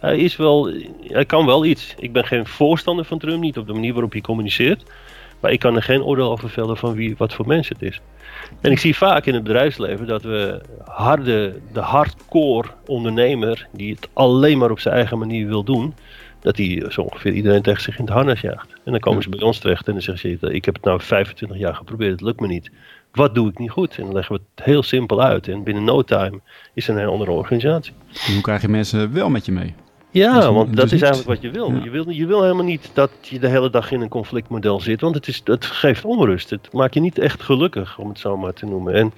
hij, 0.00 0.18
is 0.18 0.36
wel, 0.36 0.70
hij 1.02 1.24
kan 1.24 1.46
wel 1.46 1.64
iets. 1.64 1.94
Ik 1.98 2.12
ben 2.12 2.24
geen 2.24 2.46
voorstander 2.46 3.04
van 3.04 3.18
Trump, 3.18 3.40
niet 3.40 3.58
op 3.58 3.66
de 3.66 3.72
manier 3.72 3.92
waarop 3.92 4.12
hij 4.12 4.20
communiceert. 4.20 4.82
Maar 5.40 5.52
ik 5.52 5.60
kan 5.60 5.76
er 5.76 5.82
geen 5.82 6.02
oordeel 6.02 6.30
over 6.30 6.50
vellen 6.50 6.76
van 6.76 6.94
wie, 6.94 7.14
wat 7.16 7.34
voor 7.34 7.46
mens 7.46 7.68
het 7.68 7.82
is. 7.82 8.00
En 8.60 8.70
ik 8.70 8.78
zie 8.78 8.96
vaak 8.96 9.26
in 9.26 9.34
het 9.34 9.42
bedrijfsleven 9.42 10.06
dat 10.06 10.22
we 10.22 10.60
harde, 10.84 11.60
de 11.72 11.80
hardcore 11.80 12.68
ondernemer, 12.86 13.66
die 13.72 13.94
het 13.94 14.08
alleen 14.12 14.58
maar 14.58 14.70
op 14.70 14.80
zijn 14.80 14.94
eigen 14.94 15.18
manier 15.18 15.46
wil 15.46 15.64
doen, 15.64 15.94
dat 16.40 16.56
hij 16.56 16.84
zo 16.88 17.00
ongeveer 17.00 17.32
iedereen 17.32 17.62
tegen 17.62 17.82
zich 17.82 17.98
in 17.98 18.04
het 18.04 18.14
harnas 18.14 18.40
jaagt. 18.40 18.72
En 18.84 18.92
dan 18.92 19.00
komen 19.00 19.22
ze 19.22 19.28
bij 19.28 19.40
ons 19.40 19.58
terecht 19.58 19.86
en 19.86 19.92
dan 19.92 20.02
zeggen 20.02 20.38
ze, 20.40 20.52
ik 20.52 20.64
heb 20.64 20.74
het 20.74 20.84
nou 20.84 21.00
25 21.00 21.58
jaar 21.58 21.74
geprobeerd, 21.74 22.10
het 22.10 22.20
lukt 22.20 22.40
me 22.40 22.46
niet. 22.46 22.70
Wat 23.12 23.34
doe 23.34 23.48
ik 23.48 23.58
niet 23.58 23.70
goed? 23.70 23.96
En 23.96 24.04
dan 24.04 24.12
leggen 24.12 24.34
we 24.34 24.40
het 24.54 24.64
heel 24.64 24.82
simpel 24.82 25.22
uit. 25.22 25.48
En 25.48 25.62
binnen 25.62 25.84
no 25.84 26.02
time 26.02 26.40
is 26.74 26.88
er 26.88 26.98
een 26.98 27.08
andere 27.08 27.30
organisatie. 27.30 27.92
hoe 28.32 28.40
krijg 28.40 28.62
je 28.62 28.68
mensen 28.68 29.12
wel 29.12 29.30
met 29.30 29.46
je 29.46 29.52
mee? 29.52 29.74
Ja, 30.10 30.52
want 30.52 30.76
dat 30.76 30.92
is 30.92 31.02
eigenlijk 31.02 31.28
wat 31.28 31.42
je 31.42 31.50
wil. 31.50 31.74
Je 31.82 31.90
wil. 31.90 32.10
Je 32.10 32.26
wil 32.26 32.42
helemaal 32.42 32.64
niet 32.64 32.90
dat 32.92 33.10
je 33.20 33.38
de 33.38 33.48
hele 33.48 33.70
dag 33.70 33.90
in 33.92 34.00
een 34.00 34.08
conflictmodel 34.08 34.80
zit, 34.80 35.00
want 35.00 35.14
het, 35.14 35.28
is, 35.28 35.40
het 35.44 35.64
geeft 35.64 36.04
onrust. 36.04 36.50
Het 36.50 36.72
maakt 36.72 36.94
je 36.94 37.00
niet 37.00 37.18
echt 37.18 37.42
gelukkig, 37.42 37.98
om 37.98 38.08
het 38.08 38.18
zo 38.18 38.36
maar 38.36 38.52
te 38.52 38.66
noemen. 38.66 38.94
En 38.94 39.12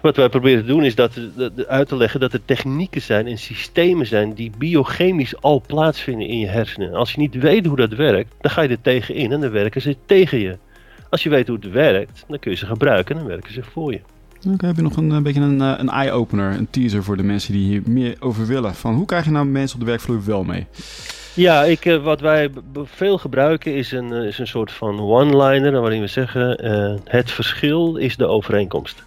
wat 0.00 0.16
wij 0.16 0.28
proberen 0.28 0.60
te 0.60 0.66
doen 0.66 0.84
is 0.84 0.94
dat, 0.94 1.20
uit 1.66 1.88
te 1.88 1.96
leggen 1.96 2.20
dat 2.20 2.32
er 2.32 2.44
technieken 2.44 3.02
zijn 3.02 3.26
en 3.26 3.38
systemen 3.38 4.06
zijn 4.06 4.34
die 4.34 4.50
biochemisch 4.58 5.42
al 5.42 5.62
plaatsvinden 5.66 6.26
in 6.26 6.38
je 6.38 6.48
hersenen. 6.48 6.94
Als 6.94 7.12
je 7.12 7.20
niet 7.20 7.34
weet 7.34 7.66
hoe 7.66 7.76
dat 7.76 7.92
werkt, 7.92 8.34
dan 8.40 8.50
ga 8.50 8.62
je 8.62 8.68
er 8.68 8.80
tegenin 8.80 9.32
en 9.32 9.40
dan 9.40 9.50
werken 9.50 9.80
ze 9.80 9.96
tegen 10.06 10.38
je. 10.38 10.56
Als 11.10 11.22
je 11.22 11.28
weet 11.28 11.48
hoe 11.48 11.56
het 11.60 11.70
werkt, 11.70 12.24
dan 12.28 12.38
kun 12.38 12.50
je 12.50 12.56
ze 12.56 12.66
gebruiken 12.66 13.14
en 13.14 13.20
dan 13.20 13.30
werken 13.30 13.52
ze 13.52 13.62
voor 13.62 13.92
je. 13.92 14.00
Oké, 14.46 14.66
heb 14.66 14.76
je 14.76 14.82
nog 14.82 14.96
een, 14.96 15.10
een 15.10 15.22
beetje 15.22 15.40
een, 15.40 15.60
eh, 15.60 15.74
een 15.76 15.88
eye-opener, 15.88 16.52
een 16.52 16.70
teaser 16.70 17.02
voor 17.02 17.16
de 17.16 17.22
mensen 17.22 17.52
die 17.52 17.64
hier 17.64 17.82
meer 17.86 18.16
over 18.20 18.46
willen? 18.46 18.74
Van 18.74 18.94
hoe 18.94 19.06
krijg 19.06 19.24
je 19.24 19.30
nou 19.30 19.46
mensen 19.46 19.78
op 19.78 19.84
de 19.84 19.90
werkvloer 19.90 20.24
wel 20.24 20.44
mee? 20.44 20.66
Ja, 21.34 21.64
ik, 21.64 21.84
eh, 21.84 22.02
wat 22.02 22.20
wij 22.20 22.50
veel 22.84 23.18
gebruiken 23.18 23.74
is 23.74 23.92
een, 23.92 24.12
eh, 24.12 24.26
is 24.26 24.38
een 24.38 24.46
soort 24.46 24.72
van 24.72 25.00
one-liner 25.00 25.80
waarin 25.80 26.00
we 26.00 26.06
zeggen: 26.06 26.64
het 27.04 27.30
verschil 27.30 27.96
is 27.96 28.16
de 28.16 28.26
overeenkomst. 28.26 29.04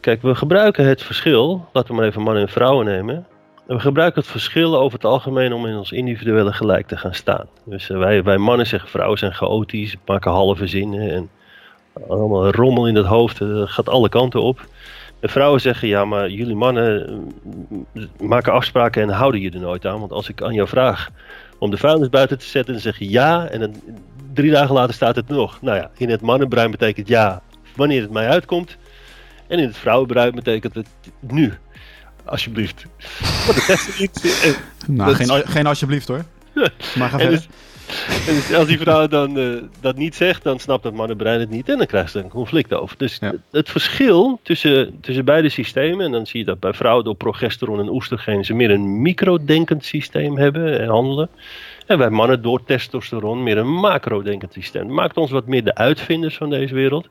Kijk, 0.00 0.22
we 0.22 0.34
gebruiken 0.34 0.86
het 0.86 1.02
verschil, 1.02 1.68
laten 1.72 1.90
we 1.90 1.96
maar 1.96 2.06
even 2.08 2.22
mannen 2.22 2.42
en 2.42 2.48
vrouwen 2.48 2.86
nemen. 2.86 3.26
We 3.66 3.78
gebruiken 3.78 4.20
het 4.20 4.30
verschil 4.30 4.78
over 4.78 4.98
het 4.98 5.06
algemeen 5.06 5.52
om 5.52 5.66
in 5.66 5.76
ons 5.76 5.92
individuele 5.92 6.52
gelijk 6.52 6.86
te 6.86 6.96
gaan 6.96 7.14
staan. 7.14 7.46
Dus 7.64 7.86
wij, 7.86 8.22
wij 8.22 8.38
mannen 8.38 8.66
zeggen 8.66 8.90
vrouwen 8.90 9.18
zijn 9.18 9.34
chaotisch, 9.34 9.96
maken 10.04 10.30
halve 10.30 10.66
zinnen 10.66 11.10
en 11.10 11.30
allemaal 12.08 12.50
rommel 12.50 12.88
in 12.88 12.94
het 12.94 13.06
hoofd, 13.06 13.40
eh, 13.40 13.62
gaat 13.64 13.88
alle 13.88 14.08
kanten 14.08 14.42
op. 14.42 14.66
De 15.20 15.28
vrouwen 15.28 15.60
zeggen, 15.60 15.88
ja, 15.88 16.04
maar 16.04 16.30
jullie 16.30 16.54
mannen 16.54 17.20
mm, 17.42 17.86
maken 18.20 18.52
afspraken 18.52 19.02
en 19.02 19.08
houden 19.08 19.40
je 19.40 19.50
er 19.50 19.60
nooit 19.60 19.86
aan. 19.86 20.00
Want 20.00 20.12
als 20.12 20.28
ik 20.28 20.42
aan 20.42 20.54
jou 20.54 20.68
vraag 20.68 21.10
om 21.58 21.70
de 21.70 21.76
vuilnis 21.76 22.08
buiten 22.08 22.38
te 22.38 22.44
zetten, 22.44 22.72
dan 22.72 22.82
zeg 22.82 22.98
je 22.98 23.10
ja. 23.10 23.46
En 23.48 23.60
dan 23.60 23.74
drie 24.34 24.50
dagen 24.50 24.74
later 24.74 24.94
staat 24.94 25.16
het 25.16 25.28
nog. 25.28 25.62
Nou 25.62 25.76
ja, 25.76 25.90
in 25.96 26.10
het 26.10 26.20
mannenbrein 26.20 26.70
betekent 26.70 27.08
ja 27.08 27.42
wanneer 27.76 28.02
het 28.02 28.10
mij 28.10 28.28
uitkomt. 28.28 28.76
En 29.46 29.58
in 29.58 29.66
het 29.66 29.76
vrouwenbrein 29.76 30.34
betekent 30.34 30.74
het 30.74 30.88
nu. 31.20 31.52
Alsjeblieft. 32.24 32.84
Wat 33.46 33.96
niet. 33.98 34.58
Nou, 34.86 35.14
geen, 35.14 35.46
geen 35.46 35.66
alsjeblieft 35.66 36.08
hoor. 36.08 36.24
Maar 36.98 37.08
ga 37.08 37.18
verder. 37.18 37.46
Dus 38.26 38.54
als 38.54 38.66
die 38.66 38.78
vrouw 38.78 39.06
dan 39.06 39.38
uh, 39.38 39.62
dat 39.80 39.96
niet 39.96 40.14
zegt, 40.14 40.42
dan 40.42 40.58
snapt 40.58 40.84
het 40.84 40.94
mannenbrein 40.94 41.40
het 41.40 41.50
niet 41.50 41.68
en 41.68 41.78
dan 41.78 41.86
krijgt 41.86 42.10
ze 42.10 42.18
een 42.18 42.28
conflict 42.28 42.74
over. 42.74 42.96
Dus 42.98 43.20
het, 43.50 43.70
verschil 43.70 44.40
tussen, 44.42 45.00
tussen 45.00 45.24
beide 45.24 45.48
systemen, 45.48 46.04
en 46.04 46.12
dan 46.12 46.26
zie 46.26 46.40
je 46.40 46.46
dat 46.46 46.60
bij 46.60 46.72
vrouwen 46.72 47.04
door 47.04 47.14
progesteron 47.14 47.80
en 47.80 47.88
oestrogeen 47.88 48.44
ze 48.44 48.54
meer 48.54 48.70
een 48.70 49.02
microdenkend 49.02 49.84
systeem 49.84 50.38
hebben 50.38 50.80
en 50.80 50.88
handelen. 50.88 51.28
En 51.86 51.98
bij 51.98 52.10
mannen 52.10 52.42
door 52.42 52.64
testosteron 52.64 53.42
meer 53.42 53.58
een 53.58 53.74
macrodenkend 53.74 54.52
systeem. 54.52 54.86
Dat 54.86 54.96
maakt 54.96 55.16
ons 55.16 55.30
wat 55.30 55.46
meer 55.46 55.64
de 55.64 55.74
uitvinders 55.74 56.36
van 56.36 56.50
deze 56.50 56.74
wereld. 56.74 57.08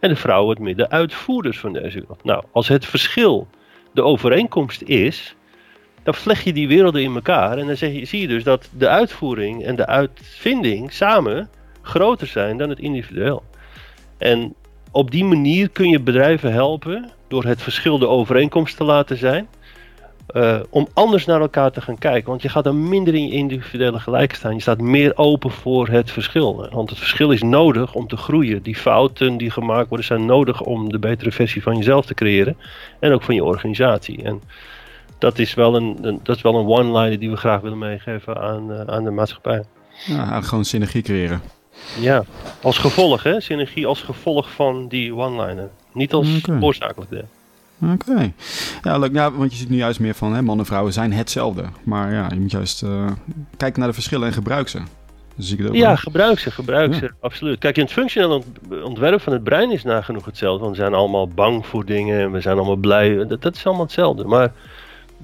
En 0.00 0.08
de 0.08 0.16
vrouwen 0.16 0.48
wat 0.48 0.58
meer 0.58 0.76
de 0.76 0.90
uitvoerders 0.90 1.58
van 1.58 1.72
deze 1.72 1.98
wereld. 2.00 2.24
Nou, 2.24 2.44
als 2.52 2.68
het 2.68 2.86
verschil 2.86 3.48
de 3.92 4.02
overeenkomst 4.02 4.82
is, 4.82 5.34
dan 6.08 6.16
vleg 6.16 6.44
je 6.44 6.52
die 6.52 6.68
werelden 6.68 7.02
in 7.02 7.14
elkaar. 7.14 7.58
En 7.58 7.66
dan 7.66 7.76
zie 7.76 8.20
je, 8.20 8.28
dus 8.28 8.44
dat 8.44 8.68
de 8.72 8.88
uitvoering 8.88 9.64
en 9.64 9.76
de 9.76 9.86
uitvinding 9.86 10.92
samen 10.92 11.48
groter 11.82 12.26
zijn 12.26 12.56
dan 12.56 12.68
het 12.68 12.78
individueel. 12.78 13.42
En 14.18 14.54
op 14.90 15.10
die 15.10 15.24
manier 15.24 15.68
kun 15.68 15.88
je 15.88 16.00
bedrijven 16.00 16.52
helpen 16.52 17.10
door 17.28 17.44
het 17.44 17.62
verschil 17.62 17.98
de 17.98 18.08
overeenkomst 18.08 18.76
te 18.76 18.84
laten 18.84 19.16
zijn. 19.16 19.48
Uh, 20.32 20.60
om 20.70 20.88
anders 20.94 21.24
naar 21.24 21.40
elkaar 21.40 21.70
te 21.70 21.80
gaan 21.80 21.98
kijken. 21.98 22.28
Want 22.28 22.42
je 22.42 22.48
gaat 22.48 22.64
dan 22.64 22.88
minder 22.88 23.14
in 23.14 23.26
je 23.26 23.32
individuele 23.32 23.98
gelijk 23.98 24.34
staan. 24.34 24.54
Je 24.54 24.60
staat 24.60 24.80
meer 24.80 25.16
open 25.16 25.50
voor 25.50 25.88
het 25.88 26.10
verschil. 26.10 26.68
Want 26.72 26.90
het 26.90 26.98
verschil 26.98 27.30
is 27.30 27.42
nodig 27.42 27.94
om 27.94 28.06
te 28.06 28.16
groeien. 28.16 28.62
Die 28.62 28.76
fouten 28.76 29.36
die 29.36 29.50
gemaakt 29.50 29.88
worden 29.88 30.06
zijn 30.06 30.26
nodig 30.26 30.60
om 30.60 30.90
de 30.90 30.98
betere 30.98 31.32
versie 31.32 31.62
van 31.62 31.76
jezelf 31.76 32.06
te 32.06 32.14
creëren. 32.14 32.56
En 33.00 33.12
ook 33.12 33.22
van 33.22 33.34
je 33.34 33.44
organisatie. 33.44 34.22
En 34.22 34.42
dat 35.18 35.38
is 35.38 35.54
wel 35.54 35.76
een, 35.76 35.98
een 36.02 36.20
dat 36.22 36.36
is 36.36 36.42
wel 36.42 36.54
een 36.54 36.66
one-liner 36.66 37.18
die 37.18 37.30
we 37.30 37.36
graag 37.36 37.60
willen 37.60 37.78
meegeven 37.78 38.40
aan, 38.40 38.70
uh, 38.70 38.80
aan 38.80 39.04
de 39.04 39.10
maatschappij. 39.10 39.64
Ja, 40.06 40.40
gewoon 40.40 40.64
synergie 40.64 41.02
creëren. 41.02 41.40
Ja, 42.00 42.24
als 42.62 42.78
gevolg 42.78 43.22
hè, 43.22 43.40
synergie 43.40 43.86
als 43.86 44.02
gevolg 44.02 44.50
van 44.50 44.88
die 44.88 45.14
one-liner. 45.14 45.68
Niet 45.92 46.12
als 46.12 46.36
okay. 46.36 46.60
oorzakelijk 46.60 47.10
deel. 47.10 47.28
Oké. 47.92 48.32
Ja, 48.82 48.98
leuk. 48.98 49.12
Ja, 49.12 49.32
want 49.32 49.52
je 49.52 49.58
ziet 49.58 49.68
nu 49.68 49.76
juist 49.76 50.00
meer 50.00 50.14
van 50.14 50.34
hè, 50.34 50.42
mannen 50.42 50.58
en 50.58 50.66
vrouwen 50.66 50.92
zijn 50.92 51.12
hetzelfde. 51.12 51.64
Maar 51.82 52.12
ja, 52.12 52.26
je 52.32 52.40
moet 52.40 52.50
juist 52.50 52.82
uh, 52.82 53.10
kijken 53.56 53.78
naar 53.78 53.88
de 53.88 53.94
verschillen 53.94 54.26
en 54.26 54.32
gebruik 54.32 54.68
ze. 54.68 54.80
Zie 55.36 55.58
ik 55.58 55.74
ja, 55.74 55.96
gebruik 55.96 56.38
ze, 56.38 56.50
gebruik 56.50 56.94
ze, 56.94 57.10
absoluut. 57.20 57.58
Kijk, 57.58 57.76
in 57.76 57.82
het 57.82 57.92
functioneel 57.92 58.44
ontwerp 58.82 59.20
van 59.20 59.32
het 59.32 59.44
brein 59.44 59.70
is 59.70 59.82
nagenoeg 59.82 60.24
hetzelfde. 60.24 60.64
Want 60.64 60.76
we 60.76 60.82
zijn 60.82 60.94
allemaal 60.94 61.28
bang 61.28 61.66
voor 61.66 61.84
dingen 61.84 62.20
en 62.20 62.32
we 62.32 62.40
zijn 62.40 62.56
allemaal 62.56 62.76
blij. 62.76 63.26
Dat, 63.26 63.42
dat 63.42 63.56
is 63.56 63.66
allemaal 63.66 63.84
hetzelfde. 63.84 64.24
Maar 64.24 64.52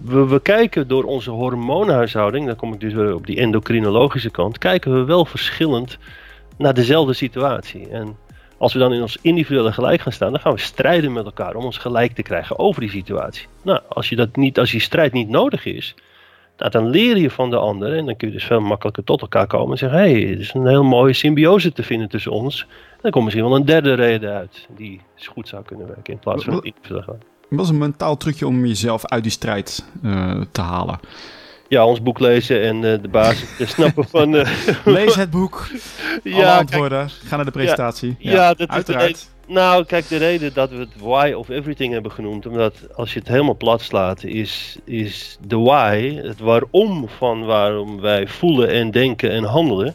we, 0.02 0.26
we, 0.26 0.40
kijken 0.40 0.88
door 0.88 1.04
onze 1.04 1.30
hormoonhuishouding, 1.30 2.46
dan 2.46 2.56
kom 2.56 2.72
ik 2.72 2.80
dus 2.80 2.92
weer 2.92 3.14
op 3.14 3.26
die 3.26 3.38
endocrinologische 3.38 4.30
kant, 4.30 4.58
kijken 4.58 4.94
we 4.94 5.04
wel 5.04 5.24
verschillend 5.24 5.98
naar 6.58 6.74
dezelfde 6.74 7.12
situatie. 7.12 7.88
En 7.88 8.16
als 8.58 8.72
we 8.72 8.78
dan 8.78 8.92
in 8.92 9.02
ons 9.02 9.18
individuele 9.20 9.72
gelijk 9.72 10.00
gaan 10.00 10.12
staan, 10.12 10.30
dan 10.30 10.40
gaan 10.40 10.52
we 10.52 10.60
strijden 10.60 11.12
met 11.12 11.24
elkaar 11.24 11.54
om 11.54 11.64
ons 11.64 11.78
gelijk 11.78 12.12
te 12.12 12.22
krijgen 12.22 12.58
over 12.58 12.80
die 12.80 12.90
situatie. 12.90 13.46
Nou, 13.62 13.80
als 13.88 14.08
je 14.08 14.16
dat 14.16 14.36
niet, 14.36 14.58
als 14.58 14.70
die 14.70 14.80
strijd 14.80 15.12
niet 15.12 15.28
nodig 15.28 15.64
is, 15.64 15.94
nou, 16.56 16.70
dan 16.70 16.88
leer 16.88 17.16
je 17.16 17.30
van 17.30 17.50
de 17.50 17.56
ander 17.56 17.96
en 17.96 18.06
dan 18.06 18.16
kun 18.16 18.28
je 18.28 18.34
dus 18.34 18.44
veel 18.44 18.60
makkelijker 18.60 19.04
tot 19.04 19.20
elkaar 19.20 19.46
komen 19.46 19.70
en 19.70 19.78
zeggen: 19.78 19.98
hé, 19.98 20.10
hey, 20.10 20.32
er 20.32 20.40
is 20.40 20.54
een 20.54 20.66
heel 20.66 20.84
mooie 20.84 21.12
symbiose 21.12 21.72
te 21.72 21.82
vinden 21.82 22.08
tussen 22.08 22.32
ons. 22.32 22.60
En 22.60 22.98
dan 23.00 23.10
komt 23.10 23.24
misschien 23.24 23.44
wel 23.44 23.56
een 23.56 23.64
derde 23.64 23.94
reden 23.94 24.32
uit 24.32 24.68
die 24.76 25.00
goed 25.28 25.48
zou 25.48 25.64
kunnen 25.64 25.86
werken 25.86 26.12
in 26.12 26.18
plaats 26.18 26.44
van 26.44 26.54
het 26.54 26.64
individuele 26.64 27.02
gelijk. 27.02 27.33
Wat 27.56 27.64
is 27.64 27.70
een 27.70 27.78
mentaal 27.78 28.16
trucje 28.16 28.46
om 28.46 28.66
jezelf 28.66 29.06
uit 29.06 29.22
die 29.22 29.32
strijd 29.32 29.84
uh, 30.02 30.40
te 30.52 30.60
halen? 30.60 31.00
Ja, 31.68 31.86
ons 31.86 32.02
boek 32.02 32.18
lezen 32.18 32.62
en 32.62 32.76
uh, 32.76 33.02
de 33.02 33.08
basis 33.08 33.56
te 33.56 33.66
snappen 33.66 34.08
van... 34.08 34.34
Uh, 34.34 34.48
Lees 34.84 35.14
het 35.14 35.30
boek, 35.30 35.66
ja, 36.22 36.58
antwoorden, 36.58 37.06
kijk, 37.06 37.28
ga 37.28 37.36
naar 37.36 37.44
de 37.44 37.50
presentatie. 37.50 38.16
Ja, 38.18 38.32
ja 38.32 38.54
dat 38.54 38.68
uiteraard. 38.68 39.10
Is 39.10 39.28
nou, 39.46 39.84
kijk, 39.84 40.08
de 40.08 40.16
reden 40.16 40.54
dat 40.54 40.70
we 40.70 40.76
het 40.76 40.96
why 40.98 41.32
of 41.36 41.48
everything 41.48 41.92
hebben 41.92 42.12
genoemd, 42.12 42.46
omdat 42.46 42.74
als 42.96 43.12
je 43.12 43.18
het 43.18 43.28
helemaal 43.28 43.56
plat 43.56 43.82
slaat, 43.82 44.24
is, 44.24 44.78
is 44.84 45.38
de 45.46 45.58
why, 45.58 46.20
het 46.22 46.38
waarom 46.38 47.08
van 47.08 47.44
waarom 47.44 48.00
wij 48.00 48.28
voelen 48.28 48.68
en 48.68 48.90
denken 48.90 49.30
en 49.30 49.44
handelen, 49.44 49.94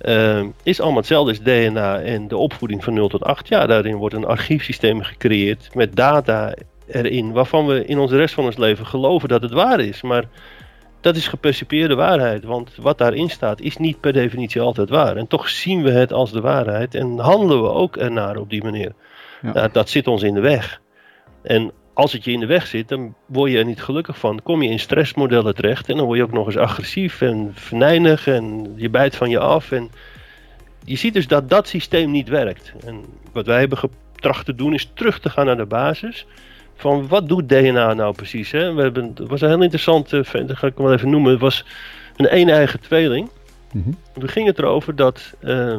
uh, 0.00 0.44
is 0.62 0.80
allemaal 0.80 0.98
hetzelfde 0.98 1.30
als 1.30 1.42
DNA 1.42 2.00
en 2.00 2.28
de 2.28 2.36
opvoeding 2.36 2.84
van 2.84 2.94
0 2.94 3.08
tot 3.08 3.24
8. 3.24 3.48
Ja, 3.48 3.66
daarin 3.66 3.96
wordt 3.96 4.14
een 4.14 4.24
archiefsysteem 4.24 5.02
gecreëerd 5.02 5.74
met 5.74 5.96
data 5.96 6.54
erin, 6.86 7.32
waarvan 7.32 7.66
we 7.66 7.84
in 7.84 7.98
onze 7.98 8.16
rest 8.16 8.34
van 8.34 8.44
ons 8.44 8.56
leven 8.56 8.86
geloven 8.86 9.28
dat 9.28 9.42
het 9.42 9.52
waar 9.52 9.80
is. 9.80 10.02
Maar 10.02 10.24
dat 11.00 11.16
is 11.16 11.28
gepercipieerde 11.28 11.94
waarheid, 11.94 12.44
want 12.44 12.70
wat 12.76 12.98
daarin 12.98 13.30
staat 13.30 13.60
is 13.60 13.76
niet 13.76 14.00
per 14.00 14.12
definitie 14.12 14.60
altijd 14.60 14.88
waar. 14.88 15.16
En 15.16 15.26
toch 15.26 15.48
zien 15.48 15.82
we 15.82 15.90
het 15.90 16.12
als 16.12 16.32
de 16.32 16.40
waarheid 16.40 16.94
en 16.94 17.18
handelen 17.18 17.62
we 17.62 17.68
ook 17.68 17.96
ernaar 17.96 18.36
op 18.36 18.50
die 18.50 18.62
manier. 18.62 18.92
Ja. 19.42 19.52
Nou, 19.52 19.68
dat 19.72 19.88
zit 19.88 20.06
ons 20.06 20.22
in 20.22 20.34
de 20.34 20.40
weg. 20.40 20.80
En 21.42 21.72
als 22.00 22.12
het 22.12 22.24
je 22.24 22.32
in 22.32 22.40
de 22.40 22.46
weg 22.46 22.66
zit, 22.66 22.88
dan 22.88 23.14
word 23.26 23.50
je 23.50 23.58
er 23.58 23.64
niet 23.64 23.82
gelukkig 23.82 24.18
van. 24.18 24.30
Dan 24.30 24.44
kom 24.44 24.62
je 24.62 24.70
in 24.70 24.78
stressmodellen 24.78 25.54
terecht 25.54 25.88
en 25.88 25.96
dan 25.96 26.06
word 26.06 26.18
je 26.18 26.24
ook 26.24 26.32
nog 26.32 26.46
eens 26.46 26.56
agressief 26.56 27.20
en 27.20 27.50
venijnig 27.54 28.26
en 28.26 28.72
je 28.76 28.90
bijt 28.90 29.16
van 29.16 29.30
je 29.30 29.38
af. 29.38 29.72
En 29.72 29.90
je 30.84 30.96
ziet 30.96 31.14
dus 31.14 31.26
dat 31.26 31.50
dat 31.50 31.68
systeem 31.68 32.10
niet 32.10 32.28
werkt. 32.28 32.72
En 32.86 33.04
wat 33.32 33.46
wij 33.46 33.58
hebben 33.58 33.78
getracht 33.78 34.44
te 34.44 34.54
doen 34.54 34.74
is 34.74 34.90
terug 34.94 35.20
te 35.20 35.30
gaan 35.30 35.46
naar 35.46 35.56
de 35.56 35.66
basis. 35.66 36.26
Van 36.76 37.08
wat 37.08 37.28
doet 37.28 37.48
DNA 37.48 37.94
nou 37.94 38.14
precies? 38.14 38.50
Hè? 38.50 38.74
We 38.74 38.82
hebben, 38.82 39.12
het 39.14 39.28
was 39.28 39.40
een 39.40 39.48
heel 39.48 39.62
interessant, 39.62 40.12
uh, 40.12 40.22
dat 40.46 40.56
ga 40.56 40.66
ik 40.66 40.76
wel 40.76 40.92
even 40.92 41.10
noemen. 41.10 41.30
Het 41.30 41.40
was 41.40 41.64
een 42.16 42.36
een-eigen 42.36 42.80
tweeling. 42.80 43.30
Mm 43.72 43.96
Toen 44.12 44.28
ging 44.28 44.46
het 44.46 44.58
erover 44.58 44.96
dat 44.96 45.34
uh, 45.40 45.78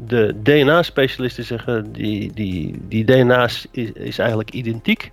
de 0.00 0.34
DNA-specialisten 0.42 1.44
zeggen: 1.44 1.92
die, 1.92 2.32
die, 2.32 2.80
die 2.88 3.04
DNA 3.04 3.44
is, 3.44 3.66
is 3.94 4.18
eigenlijk 4.18 4.50
identiek 4.50 5.12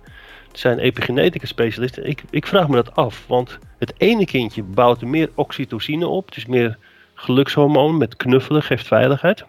zijn 0.52 0.78
epigenetica 0.78 1.46
specialisten. 1.46 2.06
Ik, 2.06 2.22
ik 2.30 2.46
vraag 2.46 2.68
me 2.68 2.74
dat 2.74 2.94
af, 2.94 3.26
want 3.26 3.58
het 3.78 3.94
ene 3.96 4.24
kindje 4.24 4.62
bouwt 4.62 5.02
meer 5.02 5.30
oxytocine 5.34 6.06
op, 6.06 6.34
dus 6.34 6.46
meer 6.46 6.78
gelukshormoon 7.14 7.96
met 7.96 8.16
knuffelen, 8.16 8.62
geeft 8.62 8.86
veiligheid. 8.86 9.44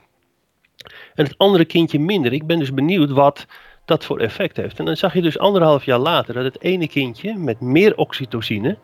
En 1.16 1.26
het 1.26 1.38
andere 1.38 1.66
kindje 1.66 2.00
minder. 2.00 2.34
Ik 2.34 2.48
ben 2.48 2.60
dus 2.60 2.74
benieuwd 2.74 3.10
wat 3.10 3.46
dat 3.86 4.06
voor 4.06 4.20
effect 4.20 4.58
heeft. 4.58 4.80
En 4.80 4.86
dan 4.86 4.98
zag 4.98 5.14
je 5.14 5.22
dus 5.22 5.40
anderhalf 5.40 5.86
jaar 5.86 6.00
later 6.00 6.34
dat 6.34 6.44
het 6.44 6.62
ene 6.62 6.88
kindje 6.88 7.38
met 7.38 7.60
meer 7.60 7.98
oxytocine, 7.98 8.78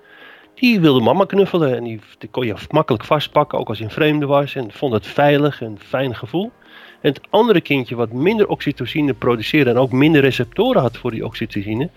die 0.54 0.80
wilde 0.80 1.02
mama 1.02 1.26
knuffelen 1.26 1.76
en 1.76 1.84
die, 1.84 2.00
die 2.18 2.30
kon 2.30 2.46
je 2.46 2.56
makkelijk 2.70 3.04
vastpakken, 3.04 3.60
ook 3.60 3.70
als 3.70 3.78
je 3.78 3.84
een 3.84 3.90
vreemde 3.92 4.26
was 4.26 4.56
en 4.56 4.72
vond 4.72 4.94
het 4.94 5.08
veilig 5.08 5.62
en 5.62 5.80
fijn 5.80 6.16
gevoel. 6.16 6.52
En 7.06 7.14
het 7.14 7.22
andere 7.30 7.62
kindje 7.62 7.96
wat 7.96 8.12
minder 8.12 8.48
oxytocine 8.48 9.14
produceerde 9.14 9.70
en 9.70 9.78
ook 9.78 9.92
minder 9.92 10.22
receptoren 10.22 10.82
had 10.82 10.98
voor 10.98 11.12
die 11.12 11.26
oxytocine, 11.26 11.90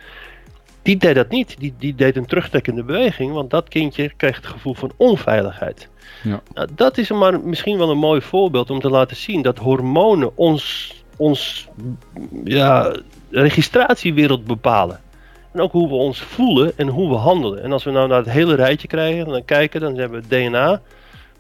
Die 0.83 0.97
deed 0.97 1.15
dat 1.15 1.29
niet. 1.29 1.57
Die, 1.59 1.75
die 1.79 1.95
deed 1.95 2.17
een 2.17 2.27
terugtrekkende 2.27 2.83
beweging, 2.83 3.33
want 3.33 3.51
dat 3.51 3.69
kindje 3.69 4.13
kreeg 4.17 4.37
het 4.37 4.47
gevoel 4.47 4.75
van 4.75 4.93
onveiligheid. 4.97 5.89
Ja. 6.23 6.41
Nou, 6.55 6.69
dat 6.75 6.99
is 6.99 7.11
maar 7.11 7.41
misschien 7.41 7.79
wel 7.79 7.91
een 7.91 7.99
mooi 7.99 8.21
voorbeeld 8.21 8.71
om 8.71 8.81
te 8.81 8.91
laten 8.91 9.17
zien 9.17 9.43
dat 9.43 9.59
hormonen 9.59 10.37
ons, 10.37 10.95
ons 11.17 11.69
ja, 12.45 12.97
registratiewereld 13.31 14.45
bepalen. 14.45 15.01
En 15.53 15.61
ook 15.61 15.73
hoe 15.73 15.89
we 15.89 15.95
ons 15.95 16.21
voelen 16.21 16.73
en 16.77 16.89
hoe 16.89 17.09
we 17.09 17.17
handelen. 17.17 17.63
En 17.63 17.73
als 17.73 17.85
we 17.85 17.91
nou 17.91 18.09
naar 18.09 18.19
het 18.19 18.31
hele 18.31 18.55
rijtje 18.55 18.89
krijgen, 18.89 19.27
dan 19.27 19.45
kijken, 19.45 19.81
dan 19.81 19.97
hebben 19.97 20.23
we 20.23 20.29
DNA. 20.29 20.81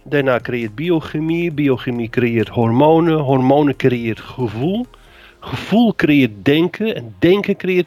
DNA 0.03 0.39
creëert 0.39 0.75
biochemie, 0.75 1.53
biochemie 1.53 2.09
creëert 2.09 2.49
hormonen, 2.49 3.19
hormonen 3.19 3.77
creëert 3.77 4.21
gevoel. 4.21 4.87
Gevoel 5.41 5.95
creëert 5.95 6.45
denken 6.45 6.95
en 6.95 7.15
denken 7.19 7.57
creëert, 7.57 7.87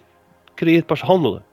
creëert 0.55 0.86
pas 0.86 1.01
handelen. 1.01 1.43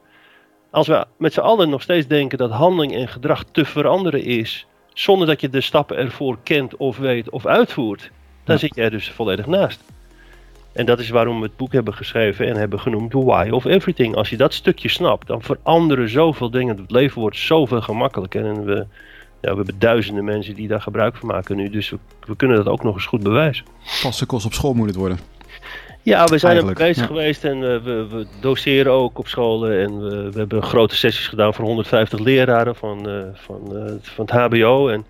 Als 0.71 0.87
we 0.87 1.05
met 1.17 1.33
z'n 1.33 1.41
allen 1.41 1.69
nog 1.71 1.83
steeds 1.83 2.07
denken 2.07 2.39
dat 2.39 2.51
handeling 2.51 2.95
en 2.95 3.09
gedrag 3.09 3.45
te 3.53 3.65
veranderen 3.65 4.25
is, 4.25 4.67
zonder 4.93 5.27
dat 5.27 5.41
je 5.41 5.49
de 5.49 5.61
stappen 5.61 5.97
ervoor 5.97 6.39
kent 6.43 6.77
of 6.77 6.97
weet 6.99 7.31
of 7.31 7.47
uitvoert, 7.47 8.11
dan 8.45 8.55
Ja. 8.55 8.61
zit 8.61 8.75
je 8.75 8.83
er 8.83 8.91
dus 8.91 9.11
volledig 9.11 9.47
naast. 9.47 9.85
En 10.73 10.87
dat 10.87 10.99
is 10.99 11.09
waarom 11.09 11.41
we 11.41 11.47
het 11.47 11.57
boek 11.57 11.73
hebben 11.73 11.95
geschreven 11.95 12.47
en 12.47 12.57
hebben 12.57 12.81
genoemd 12.81 13.11
The 13.11 13.25
Why 13.25 13.49
of 13.51 13.65
Everything. 13.65 14.15
Als 14.15 14.31
je 14.31 14.37
dat 14.37 14.55
stukje 14.55 14.89
snapt, 14.89 15.27
dan 15.27 15.43
veranderen 15.43 16.09
zoveel 16.09 16.51
dingen. 16.51 16.77
Het 16.77 16.91
leven 16.91 17.21
wordt 17.21 17.37
zoveel 17.37 17.81
gemakkelijker. 17.81 18.45
En 18.45 18.65
we, 18.65 18.87
ja, 19.41 19.51
we 19.51 19.57
hebben 19.57 19.79
duizenden 19.79 20.25
mensen 20.25 20.55
die 20.55 20.69
daar 20.69 20.81
gebruik 20.81 21.17
van 21.17 21.29
maken 21.29 21.57
nu. 21.57 21.71
Dus 21.71 21.91
we, 21.91 21.99
we 22.27 22.37
kunnen 22.37 22.57
dat 22.57 22.67
ook 22.67 22.83
nog 22.83 22.95
eens 22.95 23.07
goed 23.07 23.23
bewijzen. 23.23 23.65
Vaste 23.83 24.27
kost 24.27 24.47
op 24.47 24.53
school 24.53 24.75
moet 24.75 24.87
het 24.87 24.97
worden. 24.97 25.19
Ja, 26.03 26.25
we 26.25 26.39
zijn 26.39 26.57
er 26.57 26.75
bezig 26.75 27.03
ja. 27.03 27.07
geweest 27.07 27.45
en 27.45 27.55
eh, 27.55 27.83
we, 27.83 28.07
we 28.11 28.27
doseren 28.41 28.93
ook 28.93 29.19
op 29.19 29.29
scholen. 29.29 29.81
En 29.81 30.01
we, 30.01 30.31
we 30.31 30.39
hebben 30.39 30.63
grote 30.63 30.97
sessies 30.97 31.29
gedaan 31.29 31.55
voor 31.55 31.65
150 31.65 32.19
leraren 32.19 32.77
van, 32.77 33.09
eh, 33.09 33.23
van, 33.35 33.77
eh, 33.77 33.93
van 34.03 34.25
het 34.25 34.31
HBO. 34.31 34.89
En 34.89 35.05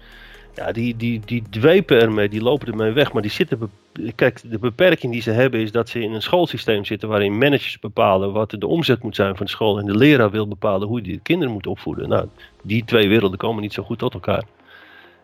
ja, 0.58 0.72
die, 0.72 0.96
die, 0.96 1.20
die 1.24 1.42
dwepen 1.50 2.00
ermee, 2.00 2.28
die 2.28 2.42
lopen 2.42 2.68
ermee 2.68 2.92
weg. 2.92 3.12
Maar 3.12 3.22
die 3.22 3.30
zitten. 3.30 3.70
Kijk, 4.14 4.40
de 4.50 4.58
beperking 4.58 5.12
die 5.12 5.22
ze 5.22 5.30
hebben 5.30 5.60
is 5.60 5.72
dat 5.72 5.88
ze 5.88 6.00
in 6.00 6.12
een 6.12 6.22
schoolsysteem 6.22 6.84
zitten 6.84 7.08
waarin 7.08 7.38
managers 7.38 7.78
bepalen 7.78 8.32
wat 8.32 8.50
de 8.50 8.66
omzet 8.66 9.02
moet 9.02 9.14
zijn 9.14 9.36
van 9.36 9.46
de 9.46 9.52
school. 9.52 9.78
En 9.78 9.86
de 9.86 9.96
leraar 9.96 10.30
wil 10.30 10.48
bepalen 10.48 10.88
hoe 10.88 11.00
hij 11.00 11.12
de 11.12 11.20
kinderen 11.22 11.52
moet 11.52 11.66
opvoeden. 11.66 12.08
Nou, 12.08 12.26
die 12.62 12.84
twee 12.84 13.08
werelden 13.08 13.38
komen 13.38 13.62
niet 13.62 13.72
zo 13.72 13.82
goed 13.82 13.98
tot 13.98 14.14
elkaar. 14.14 14.42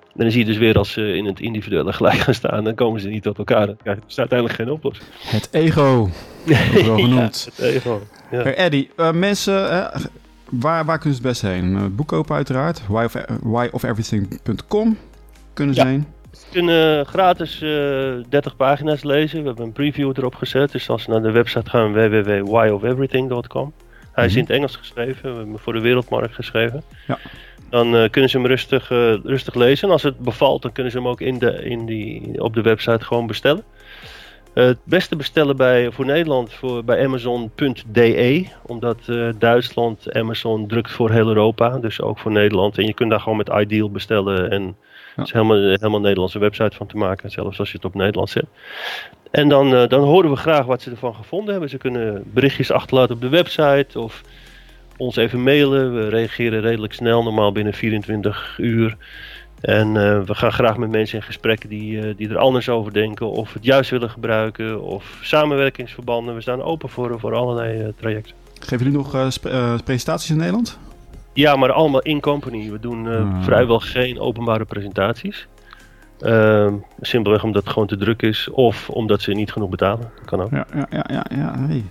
En 0.05 0.21
dan 0.21 0.31
zie 0.31 0.41
je 0.41 0.47
dus 0.47 0.57
weer 0.57 0.79
als 0.79 0.93
ze 0.93 1.17
in 1.17 1.25
het 1.25 1.41
individuele 1.41 1.93
gelijk 1.93 2.19
gaan 2.19 2.35
staan, 2.35 2.65
dan 2.65 2.75
komen 2.75 3.01
ze 3.01 3.09
niet 3.09 3.23
tot 3.23 3.39
elkaar. 3.39 3.67
Dan 3.67 3.77
krijg 3.77 3.97
je 3.97 4.05
dus 4.07 4.19
uiteindelijk 4.19 4.59
geen 4.59 4.71
oplossing. 4.71 5.09
Het 5.25 5.49
ego. 5.53 6.11
Wel 6.45 6.57
genoemd. 6.99 7.49
Ja, 7.57 7.65
het 7.65 7.75
ego. 7.75 8.03
Ja. 8.31 8.43
Hey, 8.43 8.55
Eddie, 8.55 8.91
eh, 8.97 9.13
mensen, 9.13 9.71
eh, 9.71 10.01
waar, 10.51 10.85
waar 10.85 10.99
kunnen 10.99 11.19
ze 11.19 11.29
het 11.29 11.33
best 11.33 11.43
heen? 11.43 11.77
Eh, 11.77 11.83
boek 11.91 12.09
kopen 12.09 12.35
uiteraard. 12.35 12.87
Why 12.87 13.05
of, 13.05 13.17
whyoferything.com 13.43 14.97
kunnen 15.55 15.75
Ja. 15.75 15.87
heen. 15.87 16.07
Ze 16.33 16.45
kunnen 16.53 17.07
gratis 17.07 17.63
eh 17.63 18.13
30 18.29 18.57
pagina's 18.57 19.03
lezen. 19.03 19.41
We 19.41 19.47
hebben 19.47 19.65
een 19.65 19.73
preview 19.73 20.13
erop 20.17 20.35
gezet. 20.35 20.73
Dus 20.73 20.89
als 20.89 21.03
ze 21.03 21.11
naar 21.11 21.23
de 21.23 21.31
website 21.31 21.71
gaan, 21.71 21.93
www.whyofeverything.com. 21.93 23.73
Hij 24.13 24.25
is 24.25 24.31
Mhm. 24.31 24.39
in 24.41 24.47
het 24.47 24.57
Engels 24.57 24.77
geschreven, 24.77 25.23
we 25.23 25.29
hebben 25.29 25.47
hem 25.49 25.59
voor 25.59 25.73
de 25.73 25.81
wereldmarkt 25.81 26.35
geschreven. 26.35 26.83
Ja. 27.07 27.19
Dan 27.71 27.97
eh, 27.97 28.11
kunnen 28.11 28.31
ze 28.31 28.37
hem 28.39 28.47
rustig, 28.47 28.91
eh, 28.91 29.15
rustig 29.25 29.55
lezen. 29.55 29.87
En 29.87 29.93
als 29.93 30.03
het 30.03 30.19
bevalt, 30.19 30.63
dan 30.63 30.73
kunnen 30.73 30.93
ze 30.93 30.99
hem 30.99 31.09
ook 31.09 31.21
in 31.21 31.39
de, 31.39 31.53
in 31.65 31.87
die, 31.87 32.43
op 32.43 32.55
de 32.55 32.61
website 32.63 33.05
gewoon 33.05 33.27
bestellen. 33.27 33.63
Eh, 34.55 34.65
het 34.65 34.79
beste 34.85 35.17
bestellen 35.17 35.57
bij, 35.57 35.91
voor 35.91 36.05
Nederland 36.07 36.53
voor, 36.53 36.85
bij 36.85 37.05
Amazon.de. 37.05 38.47
Omdat 38.67 38.99
eh, 39.07 39.29
Duitsland 39.39 40.13
Amazon 40.13 40.67
drukt 40.67 40.91
voor 40.91 41.11
heel 41.11 41.29
Europa. 41.29 41.79
Dus 41.79 42.01
ook 42.01 42.19
voor 42.19 42.33
Nederland. 42.33 42.79
En 42.79 42.87
je 42.87 42.95
kunt 42.95 43.11
daar 43.11 43.21
gewoon 43.21 43.39
met 43.39 43.49
Ideal 43.59 43.91
bestellen. 43.91 44.51
En 44.51 44.77
is 45.17 45.33
helemaal, 45.33 45.57
helemaal 45.57 45.95
een 45.95 46.03
Nederlandse 46.03 46.39
website 46.39 46.77
van 46.77 46.87
te 46.87 46.97
maken. 46.97 47.31
Zelfs 47.31 47.59
als 47.59 47.71
je 47.71 47.77
het 47.77 47.85
op 47.87 47.95
Nederland 47.95 48.31
zet. 48.31 48.47
En 49.31 49.49
dan, 49.49 49.75
eh, 49.75 49.89
dan 49.89 50.03
horen 50.03 50.31
we 50.31 50.37
graag 50.37 50.67
wat 50.67 50.83
ze 50.83 50.91
ervan 50.91 51.15
gevonden 51.15 51.51
hebben. 51.51 51.71
Ze 51.71 51.77
kunnen 51.79 52.23
berichtjes 52.27 52.71
achterlaten 52.71 53.15
op 53.15 53.21
de 53.21 53.29
website. 53.29 54.01
Of 54.01 54.23
ons 54.97 55.17
even 55.17 55.43
mailen. 55.43 55.95
We 55.95 56.09
reageren 56.09 56.61
redelijk 56.61 56.93
snel. 56.93 57.23
Normaal 57.23 57.53
binnen 57.53 57.75
24 57.75 58.55
uur. 58.59 58.97
En 59.61 59.87
eh, 59.97 60.21
we 60.21 60.35
gaan 60.35 60.53
graag 60.53 60.77
met 60.77 60.91
mensen 60.91 61.19
in 61.19 61.25
gesprek 61.25 61.69
die, 61.69 62.01
eh, 62.01 62.17
die 62.17 62.29
er 62.29 62.39
anders 62.39 62.69
over 62.69 62.93
denken. 62.93 63.31
Of 63.31 63.53
het 63.53 63.65
juist 63.65 63.91
willen 63.91 64.11
gebruiken. 64.11 64.83
Of 64.83 65.19
samenwerkingsverbanden. 65.23 66.35
We 66.35 66.41
staan 66.41 66.63
open 66.63 66.89
voor, 66.89 67.21
voor 67.21 67.35
allerlei 67.35 67.81
eh, 67.81 67.89
trajecten. 67.97 68.35
Geven 68.61 68.79
jullie 68.79 68.99
nog 69.01 69.15
eh, 69.15 69.31
sp- 69.31 69.47
eh, 69.47 69.79
presentaties 69.85 70.31
in 70.31 70.37
Nederland? 70.37 70.79
Ja, 71.35 71.57
maar 71.57 71.73
allemaal 71.73 72.01
in 72.01 72.21
company. 72.21 72.71
We 72.71 72.79
doen 72.81 73.09
eh, 73.11 73.21
Ah. 73.21 73.43
vrijwel 73.43 73.79
geen 73.79 74.21
openbare 74.21 74.65
presentaties. 74.65 75.47
Ehm, 76.21 76.75
simpelweg 77.01 77.43
omdat 77.45 77.63
het 77.65 77.73
gewoon 77.73 77.89
te 77.89 77.97
druk 77.97 78.23
is. 78.23 78.49
Of 78.51 78.91
omdat 78.91 79.23
ze 79.23 79.33
niet 79.33 79.53
genoeg 79.53 79.69
betalen. 79.69 80.11
Dat 80.17 80.25
kan 80.25 80.41
ook. 80.43 80.51
Ja, 80.51 80.67
ja, 80.75 80.87
ja, 80.91 81.05
ja. 81.09 81.25
ja 81.37 81.55
hey. 81.59 81.85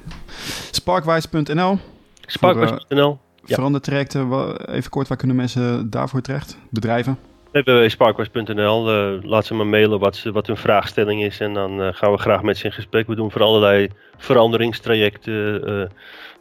Sparkwise.nl. 0.71 1.77
Sparkbus.nl 2.25 3.19
Ja. 3.45 3.55
Verandertrajecten, 3.55 4.27
wa- 4.27 4.55
even 4.57 4.89
kort, 4.89 5.07
waar 5.07 5.17
kunnen 5.17 5.35
mensen 5.35 5.89
daarvoor 5.89 6.21
terecht? 6.21 6.57
Bedrijven? 6.69 7.17
www.sparkwas.nl. 7.53 8.89
eh 8.89 9.23
laat 9.23 9.45
ze 9.45 9.53
maar 9.53 9.67
mailen 9.67 9.99
wat, 9.99 10.15
ze, 10.15 10.31
wat 10.31 10.47
hun 10.47 10.57
vraagstelling 10.57 11.23
is. 11.23 11.39
En 11.39 11.53
dan 11.53 11.81
eh, 11.81 11.87
gaan 11.91 12.11
we 12.11 12.17
graag 12.17 12.41
met 12.41 12.57
ze 12.57 12.65
in 12.65 12.71
gesprek. 12.71 13.07
We 13.07 13.15
doen 13.15 13.31
voor 13.31 13.43
allerlei 13.43 13.89
veranderingstrajecten. 14.17 15.67
eh, 15.67 15.89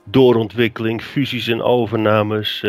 doorontwikkeling, 0.05 1.03
fusies 1.03 1.49
en 1.49 1.63
overnames. 1.63 2.65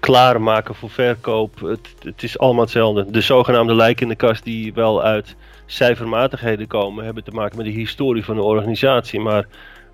klaarmaken 0.00 0.74
voor 0.74 0.90
verkoop. 0.90 1.60
Het, 1.60 1.94
het 2.02 2.22
is 2.22 2.38
allemaal 2.38 2.62
hetzelfde. 2.62 3.10
De 3.10 3.20
zogenaamde 3.20 3.74
lijken 3.74 4.02
in 4.02 4.08
de 4.08 4.14
kast 4.14 4.44
die 4.44 4.74
wel 4.74 5.02
uit 5.02 5.36
cijfermatigheden 5.66 6.66
komen. 6.66 7.04
Hebben 7.04 7.24
te 7.24 7.30
maken 7.30 7.56
met 7.56 7.66
de 7.66 7.72
historie 7.72 8.24
van 8.24 8.34
de 8.36 8.42
organisatie. 8.42 9.20
Maar 9.20 9.46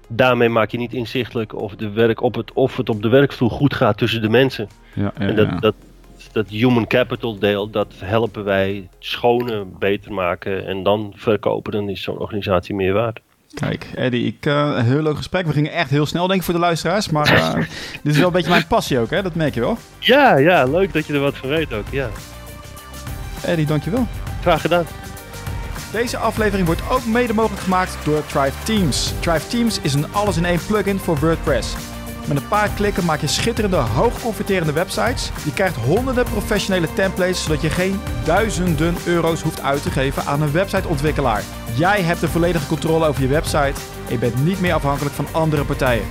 daarmee 0.08 0.48
maak 0.48 0.70
je 0.70 0.78
niet 0.78 0.92
inzichtelijk 0.92 1.54
of, 1.54 1.74
de 1.74 1.90
werk 1.90 2.20
op 2.22 2.34
het, 2.34 2.52
of 2.52 2.76
het 2.76 2.88
op 2.88 3.02
de 3.02 3.08
werkvloer 3.08 3.50
goed 3.50 3.74
gaat 3.74 3.98
tussen 3.98 4.22
de 4.22 4.28
mensen. 4.28 4.68
Ja, 4.92 5.02
ja, 5.02 5.26
En 5.26 5.36
dat, 5.36 5.46
ja. 5.46 5.56
dat, 5.58 5.74
dat 6.36 6.48
human 6.48 6.86
capital 6.86 7.38
deel, 7.38 7.70
dat 7.70 7.94
helpen 7.98 8.44
wij 8.44 8.88
schonen 8.98 9.78
beter 9.78 10.12
maken 10.12 10.66
en 10.66 10.82
dan 10.82 11.12
verkopen. 11.16 11.72
Dan 11.72 11.88
is 11.88 12.02
zo'n 12.02 12.18
organisatie 12.18 12.74
meer 12.74 12.92
waard. 12.92 13.20
Kijk, 13.54 13.90
Eddie, 13.94 14.26
ik, 14.26 14.46
eh, 14.46 14.78
heel 14.78 15.02
leuk 15.02 15.16
gesprek. 15.16 15.46
We 15.46 15.52
gingen 15.52 15.72
echt 15.72 15.90
heel 15.90 16.06
snel, 16.06 16.26
denk 16.26 16.38
ik, 16.38 16.44
voor 16.44 16.54
de 16.54 16.60
luisteraars. 16.60 17.08
Maar 17.08 17.32
eh, 17.32 17.54
dit 18.02 18.12
is 18.12 18.18
wel 18.18 18.26
een 18.26 18.32
beetje 18.32 18.50
mijn 18.50 18.66
passie 18.66 18.98
ook, 18.98 19.10
hè? 19.10 19.22
Dat 19.22 19.34
merk 19.34 19.54
je 19.54 19.60
wel. 19.60 19.78
Ja, 19.98 20.36
ja, 20.36 20.64
leuk 20.64 20.92
dat 20.92 21.06
je 21.06 21.12
er 21.12 21.20
wat 21.20 21.36
van 21.36 21.48
weet 21.48 21.72
ook. 21.72 21.86
Ja, 21.90 22.10
Eddie, 23.42 23.66
dankjewel. 23.66 24.06
graag 24.40 24.60
gedaan. 24.60 24.84
Deze 25.92 26.16
aflevering 26.16 26.66
wordt 26.66 26.90
ook 26.90 27.04
mede 27.04 27.32
mogelijk 27.32 27.62
gemaakt 27.62 27.98
door 28.04 28.26
Thrive 28.26 28.62
Teams. 28.64 29.12
Thrive 29.20 29.46
Teams 29.48 29.80
is 29.80 29.94
een 29.94 30.12
alles-in-één 30.12 30.60
plugin 30.66 30.98
voor 30.98 31.18
WordPress. 31.18 31.95
Met 32.28 32.36
een 32.36 32.48
paar 32.48 32.68
klikken 32.68 33.04
maak 33.04 33.20
je 33.20 33.26
schitterende, 33.26 33.76
hoogconverterende 33.76 34.72
websites. 34.72 35.30
Je 35.44 35.52
krijgt 35.52 35.76
honderden 35.76 36.24
professionele 36.24 36.92
templates, 36.92 37.42
zodat 37.42 37.60
je 37.60 37.70
geen 37.70 38.00
duizenden 38.24 38.94
euro's 39.06 39.42
hoeft 39.42 39.60
uit 39.60 39.82
te 39.82 39.90
geven 39.90 40.24
aan 40.24 40.42
een 40.42 40.52
websiteontwikkelaar. 40.52 41.42
Jij 41.74 42.02
hebt 42.02 42.20
de 42.20 42.28
volledige 42.28 42.66
controle 42.66 43.06
over 43.06 43.22
je 43.22 43.28
website 43.28 43.80
en 44.06 44.12
je 44.12 44.18
bent 44.18 44.44
niet 44.44 44.60
meer 44.60 44.72
afhankelijk 44.72 45.14
van 45.14 45.26
andere 45.32 45.64
partijen. 45.64 46.04